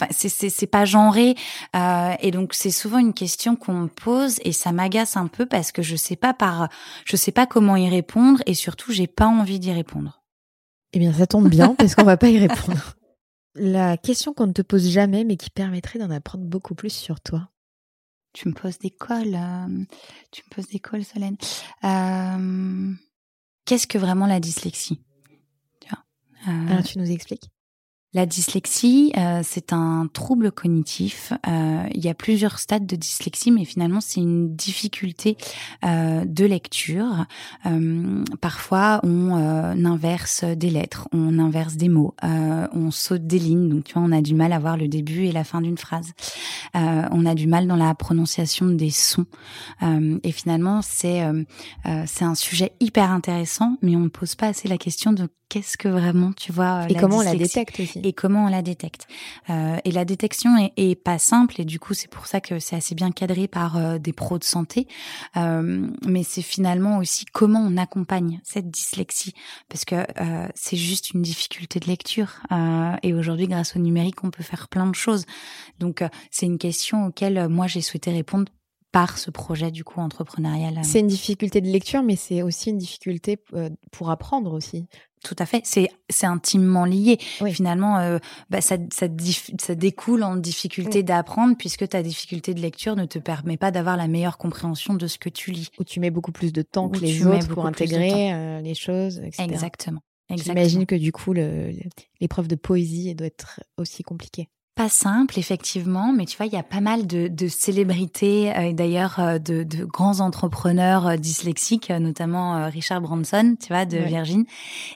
Enfin, 0.00 0.06
c'est 0.12 0.66
pas 0.66 0.84
genré 0.84 1.34
euh, 1.76 2.14
et 2.20 2.30
donc 2.30 2.54
c'est 2.54 2.70
souvent 2.70 2.98
une 2.98 3.12
question 3.12 3.56
qu'on 3.56 3.74
me 3.74 3.88
pose 3.88 4.38
et 4.44 4.52
ça 4.52 4.72
m'agace 4.72 5.16
un 5.16 5.26
peu 5.26 5.44
parce 5.46 5.72
que 5.72 5.82
je 5.82 5.96
sais 5.96 6.16
pas 6.16 6.32
par 6.32 6.68
je 7.04 7.16
sais 7.16 7.32
pas 7.32 7.46
comment 7.46 7.76
y 7.76 7.88
répondre 7.88 8.40
et 8.46 8.54
surtout 8.54 8.92
j'ai 8.92 9.06
pas 9.06 9.26
envie 9.26 9.58
d'y 9.58 9.72
répondre. 9.72 10.22
Eh 10.92 10.98
bien 10.98 11.12
ça 11.12 11.26
tombe 11.26 11.48
bien 11.48 11.74
parce 11.74 11.94
qu'on 11.94 12.04
va 12.04 12.16
pas 12.16 12.28
y 12.28 12.38
répondre. 12.38 12.96
La 13.54 13.96
question 13.96 14.32
qu'on 14.32 14.46
ne 14.46 14.52
te 14.52 14.62
pose 14.62 14.88
jamais 14.88 15.24
mais 15.24 15.36
qui 15.36 15.50
permettrait 15.50 15.98
d'en 15.98 16.10
apprendre 16.10 16.44
beaucoup 16.44 16.74
plus 16.74 16.92
sur 16.92 17.20
toi. 17.20 17.50
Tu 18.32 18.48
me 18.48 18.54
poses 18.54 18.78
des 18.78 18.90
cols, 18.90 19.34
euh, 19.34 19.84
tu 20.30 20.42
me 20.46 20.54
poses 20.54 20.68
des 20.68 20.78
cols, 20.78 21.04
Solène. 21.04 21.36
Euh, 21.82 22.94
Qu'est-ce 23.64 23.86
que 23.86 23.98
vraiment 23.98 24.26
la 24.26 24.40
dyslexie? 24.40 25.00
Tu, 25.80 25.94
Alors, 26.46 26.82
tu 26.82 26.98
nous 26.98 27.10
expliques? 27.10 27.50
La 28.12 28.26
dyslexie, 28.26 29.12
euh, 29.16 29.40
c'est 29.44 29.72
un 29.72 30.08
trouble 30.12 30.50
cognitif. 30.50 31.32
Euh, 31.46 31.84
il 31.94 32.04
y 32.04 32.08
a 32.08 32.14
plusieurs 32.14 32.58
stades 32.58 32.84
de 32.84 32.96
dyslexie, 32.96 33.52
mais 33.52 33.64
finalement, 33.64 34.00
c'est 34.00 34.20
une 34.20 34.56
difficulté 34.56 35.36
euh, 35.84 36.24
de 36.24 36.44
lecture. 36.44 37.26
parfois, 38.40 39.00
on 39.04 39.30
inverse 39.84 40.44
des 40.44 40.70
lettres, 40.70 41.08
on 41.12 41.38
inverse 41.38 41.76
des 41.76 41.88
mots, 41.88 42.14
on 42.22 42.90
saute 42.90 43.26
des 43.26 43.38
lignes. 43.38 43.68
Donc, 43.68 43.84
tu 43.84 43.94
vois, 43.94 44.02
on 44.02 44.12
a 44.12 44.22
du 44.22 44.34
mal 44.34 44.52
à 44.52 44.58
voir 44.58 44.76
le 44.76 44.88
début 44.88 45.26
et 45.26 45.32
la 45.32 45.44
fin 45.44 45.60
d'une 45.60 45.78
phrase. 45.78 46.12
on 46.74 47.26
a 47.26 47.34
du 47.34 47.46
mal 47.46 47.66
dans 47.66 47.76
la 47.76 47.94
prononciation 47.94 48.66
des 48.66 48.90
sons. 48.90 49.26
et 49.82 50.32
finalement, 50.32 50.80
c'est 50.82 51.22
c'est 52.06 52.24
un 52.24 52.34
sujet 52.34 52.72
hyper 52.80 53.10
intéressant, 53.10 53.76
mais 53.82 53.96
on 53.96 54.00
ne 54.00 54.08
pose 54.08 54.34
pas 54.34 54.48
assez 54.48 54.68
la 54.68 54.78
question 54.78 55.12
de 55.12 55.28
qu'est-ce 55.50 55.76
que 55.76 55.88
vraiment, 55.88 56.32
tu 56.32 56.52
vois, 56.52 56.86
et 56.88 56.94
comment 56.94 57.18
on 57.18 57.22
la 57.22 57.34
détecte 57.34 57.80
aussi 57.80 58.00
et 58.02 58.12
comment 58.12 58.46
on 58.46 58.48
la 58.48 58.62
détecte. 58.62 59.06
Euh, 59.50 59.76
et 59.84 59.90
la 59.90 60.04
détection 60.04 60.56
est, 60.56 60.72
est, 60.76 60.94
pas 60.94 61.18
simple 61.18 61.60
et 61.60 61.64
du 61.64 61.78
coup 61.78 61.92
c'est 61.92 62.08
pour 62.08 62.26
ça 62.26 62.40
que 62.40 62.58
c'est 62.58 62.76
assez 62.76 62.94
bien 62.94 63.10
cadré 63.10 63.48
par 63.48 63.76
euh, 63.76 63.98
des 63.98 64.12
pros 64.12 64.38
de 64.38 64.44
santé. 64.44 64.86
Euh, 65.36 65.88
mais 66.06 66.22
c'est 66.22 66.42
finalement 66.42 66.98
aussi 66.98 67.24
comment 67.26 67.60
on 67.60 67.76
accompagne 67.76 68.40
cette 68.44 68.70
dyslexie 68.70 69.34
parce 69.68 69.84
que 69.84 69.96
euh, 70.20 70.48
c'est 70.54 70.76
juste 70.76 71.10
une 71.10 71.22
difficulté 71.22 71.80
de 71.80 71.86
lecture 71.86 72.40
euh, 72.52 72.94
et 73.02 73.12
aujourd'hui 73.12 73.48
grâce 73.48 73.76
au 73.76 73.80
numérique 73.80 74.22
on 74.22 74.30
peut 74.30 74.44
faire 74.44 74.68
plein 74.68 74.86
de 74.86 74.94
choses. 74.94 75.26
Donc 75.80 76.04
c'est 76.30 76.46
une 76.46 76.58
question 76.58 77.06
auquel 77.06 77.48
moi 77.48 77.66
j'ai 77.66 77.80
souhaité 77.80 78.12
répondre 78.12 78.46
par 78.92 79.18
ce 79.18 79.30
projet 79.30 79.70
du 79.70 79.84
coup 79.84 80.00
entrepreneurial. 80.00 80.80
C'est 80.82 81.00
une 81.00 81.06
difficulté 81.06 81.60
de 81.60 81.68
lecture, 81.68 82.02
mais 82.02 82.16
c'est 82.16 82.42
aussi 82.42 82.70
une 82.70 82.78
difficulté 82.78 83.38
pour 83.92 84.10
apprendre 84.10 84.52
aussi. 84.52 84.86
Tout 85.22 85.36
à 85.38 85.44
fait, 85.44 85.60
c'est 85.64 85.90
c'est 86.08 86.26
intimement 86.26 86.86
lié. 86.86 87.18
Finalement, 87.50 87.98
euh, 87.98 88.18
bah, 88.48 88.62
ça, 88.62 88.78
ça, 88.90 89.06
ça, 89.58 89.74
découle 89.74 90.22
en 90.22 90.36
difficulté 90.36 91.02
d'apprendre 91.02 91.56
puisque 91.58 91.86
ta 91.88 92.02
difficulté 92.02 92.54
de 92.54 92.60
lecture 92.60 92.96
ne 92.96 93.04
te 93.04 93.18
permet 93.18 93.58
pas 93.58 93.70
d'avoir 93.70 93.98
la 93.98 94.08
meilleure 94.08 94.38
compréhension 94.38 94.94
de 94.94 95.06
ce 95.06 95.18
que 95.18 95.28
tu 95.28 95.50
lis. 95.50 95.68
Ou 95.78 95.84
tu 95.84 96.00
mets 96.00 96.10
beaucoup 96.10 96.32
plus 96.32 96.52
de 96.52 96.62
temps 96.62 96.88
que 96.88 97.00
les 97.00 97.26
autres 97.26 97.48
pour 97.48 97.66
intégrer 97.66 98.32
euh, 98.32 98.60
les 98.62 98.74
choses, 98.74 99.18
etc. 99.18 99.42
Exactement. 99.44 100.00
J'imagine 100.30 100.86
que 100.86 100.94
du 100.94 101.12
coup, 101.12 101.34
l'épreuve 101.34 102.48
de 102.48 102.54
poésie 102.54 103.14
doit 103.14 103.26
être 103.26 103.60
aussi 103.76 104.02
compliquée 104.02 104.48
pas 104.80 104.88
simple, 104.88 105.38
effectivement, 105.38 106.10
mais 106.10 106.24
tu 106.24 106.38
vois, 106.38 106.46
il 106.46 106.54
y 106.54 106.56
a 106.56 106.62
pas 106.62 106.80
mal 106.80 107.06
de, 107.06 107.28
de 107.28 107.48
célébrités, 107.48 108.50
euh, 108.56 108.72
d'ailleurs 108.72 109.20
euh, 109.20 109.38
de, 109.38 109.62
de, 109.62 109.84
grands 109.84 110.20
entrepreneurs 110.20 111.06
euh, 111.06 111.16
dyslexiques, 111.18 111.90
notamment 111.90 112.66
Richard 112.70 113.02
Branson, 113.02 113.56
tu 113.60 113.68
vois, 113.74 113.84
de 113.84 113.98
Virgin. 113.98 114.46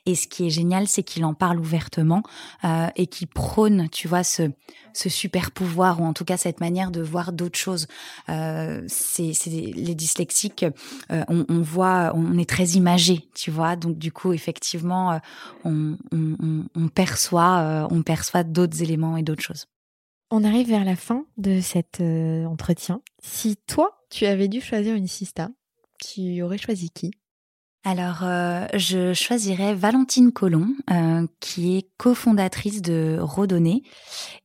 Et 0.07 0.15
ce 0.15 0.27
qui 0.27 0.47
est 0.47 0.51
génial, 0.51 0.89
c'est 0.89 1.03
qu'il 1.03 1.23
en 1.27 1.35
parle 1.35 1.61
ouvertement 1.61 2.23
et 2.97 3.07
qu'il 3.07 3.27
prône, 3.27 3.91
tu 3.91 4.09
vois, 4.09 4.25
ce, 4.25 4.51
ce 4.95 5.11
super 5.11 5.51
pouvoir 5.51 6.01
ou 6.01 6.05
en 6.05 6.15
tout 6.15 6.25
cas 6.25 6.39
cette 6.39 6.61
manière 6.61 6.91
de 6.91 7.03
voir 7.03 7.33
d'autres 7.33 7.59
choses. 7.59 7.87
c'est 8.27 9.33
les 9.47 9.95
dyslexiques, 9.95 10.65
on, 11.11 11.45
on, 11.49 11.61
voit, 11.61 12.13
on 12.15 12.39
est 12.39 12.49
très 12.49 12.69
imagé, 12.69 13.29
tu 13.35 13.51
vois, 13.51 13.77
donc 13.77 13.99
du 13.99 14.13
coup, 14.13 14.33
effectivement, 14.33 15.21
on, 15.65 15.99
on, 16.11 16.65
on 16.75 16.89
perçoit, 16.89 17.87
on 17.91 18.03
perçoit 18.03 18.45
d'autres 18.45 18.83
éléments 18.83 19.19
et 19.19 19.23
d'autres 19.23 19.43
choses. 19.43 19.67
On 20.37 20.43
arrive 20.43 20.67
vers 20.67 20.85
la 20.85 20.97
fin 20.97 21.27
de 21.37 21.61
cet 21.61 22.01
euh, 22.01 22.45
entretien. 22.47 23.01
Si 23.23 23.57
toi, 23.69 24.05
tu 24.11 24.27
avais 24.27 24.49
dû 24.49 24.61
choisir 24.61 24.97
une 24.97 25.07
sista, 25.07 25.49
tu 26.01 26.43
aurais 26.43 26.59
choisi 26.59 26.91
qui? 26.91 27.13
Alors, 27.85 28.25
euh, 28.25 28.67
je 28.75 29.15
choisirais 29.15 29.75
Valentine 29.75 30.33
Colomb, 30.33 30.75
euh, 30.91 31.25
qui 31.39 31.77
est 31.77 31.89
cofondatrice 31.99 32.83
de 32.83 33.17
Rodonné. 33.21 33.85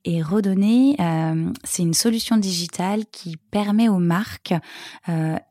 Et 0.06 0.22
Rodonné, 0.22 0.96
c'est 1.64 1.82
une 1.82 1.96
solution 1.96 2.38
digitale 2.38 3.06
qui 3.12 3.38
permet 3.38 3.90
aux 3.90 3.98
marques 3.98 4.54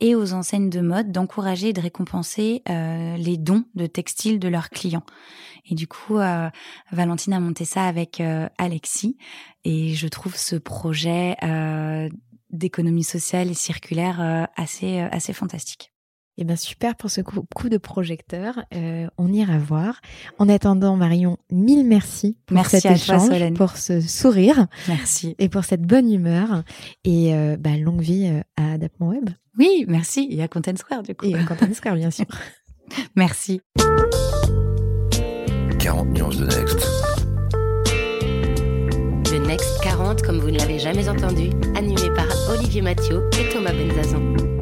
et 0.00 0.14
aux 0.14 0.34
enseignes 0.34 0.70
de 0.70 0.80
mode 0.80 1.10
d'encourager 1.10 1.70
et 1.70 1.72
de 1.72 1.80
récompenser 1.80 2.62
les 2.66 3.36
dons 3.38 3.64
de 3.74 3.86
textiles 3.86 4.38
de 4.38 4.48
leurs 4.48 4.70
clients. 4.70 5.04
Et 5.70 5.74
du 5.74 5.86
coup, 5.86 6.18
euh, 6.18 6.48
Valentine 6.90 7.32
a 7.34 7.40
monté 7.40 7.64
ça 7.64 7.84
avec 7.84 8.20
euh, 8.20 8.48
Alexis. 8.58 9.16
Et 9.64 9.94
je 9.94 10.08
trouve 10.08 10.36
ce 10.36 10.56
projet 10.56 11.36
euh, 11.42 12.08
d'économie 12.50 13.04
sociale 13.04 13.50
et 13.50 13.54
circulaire 13.54 14.48
assez, 14.56 15.00
assez 15.00 15.32
fantastique. 15.32 15.92
Eh 16.40 16.44
bien, 16.44 16.54
super 16.54 16.94
pour 16.94 17.10
ce 17.10 17.20
coup, 17.20 17.68
de 17.68 17.78
projecteur. 17.78 18.64
on 19.18 19.32
ira 19.32 19.58
voir. 19.58 20.00
En 20.38 20.48
attendant, 20.48 20.96
Marion, 20.96 21.36
mille 21.50 21.84
merci 21.84 22.38
pour 22.46 22.54
merci 22.54 22.80
cet 22.80 22.92
échange, 22.92 23.52
pour 23.54 23.76
ce 23.76 24.00
sourire. 24.00 24.68
Merci. 24.86 25.34
Et 25.40 25.48
pour 25.48 25.64
cette 25.64 25.82
bonne 25.82 26.10
humeur. 26.10 26.62
Et 27.04 27.34
bah, 27.58 27.76
longue 27.76 28.00
vie 28.00 28.30
à 28.56 28.74
Adaptement 28.74 29.08
Web. 29.08 29.30
Oui, 29.58 29.84
merci. 29.88 30.28
Et 30.30 30.40
à 30.40 30.48
Content 30.48 30.76
Square, 30.76 31.02
du 31.02 31.14
coup. 31.14 31.26
Et 31.26 31.34
à 31.34 31.42
Content 31.42 31.74
Square, 31.74 31.96
bien 31.96 32.12
sûr. 32.12 32.26
merci. 33.16 33.60
40 35.88 36.08
nuances 36.10 36.36
de 36.36 36.44
Next. 36.44 36.86
Le 39.32 39.38
Next 39.38 39.80
40, 39.82 40.20
comme 40.20 40.38
vous 40.38 40.50
ne 40.50 40.58
l'avez 40.58 40.78
jamais 40.78 41.08
entendu, 41.08 41.48
animé 41.74 42.10
par 42.14 42.26
Olivier 42.50 42.82
Mathieu 42.82 43.22
et 43.40 43.48
Thomas 43.48 43.72
Benzazan. 43.72 44.57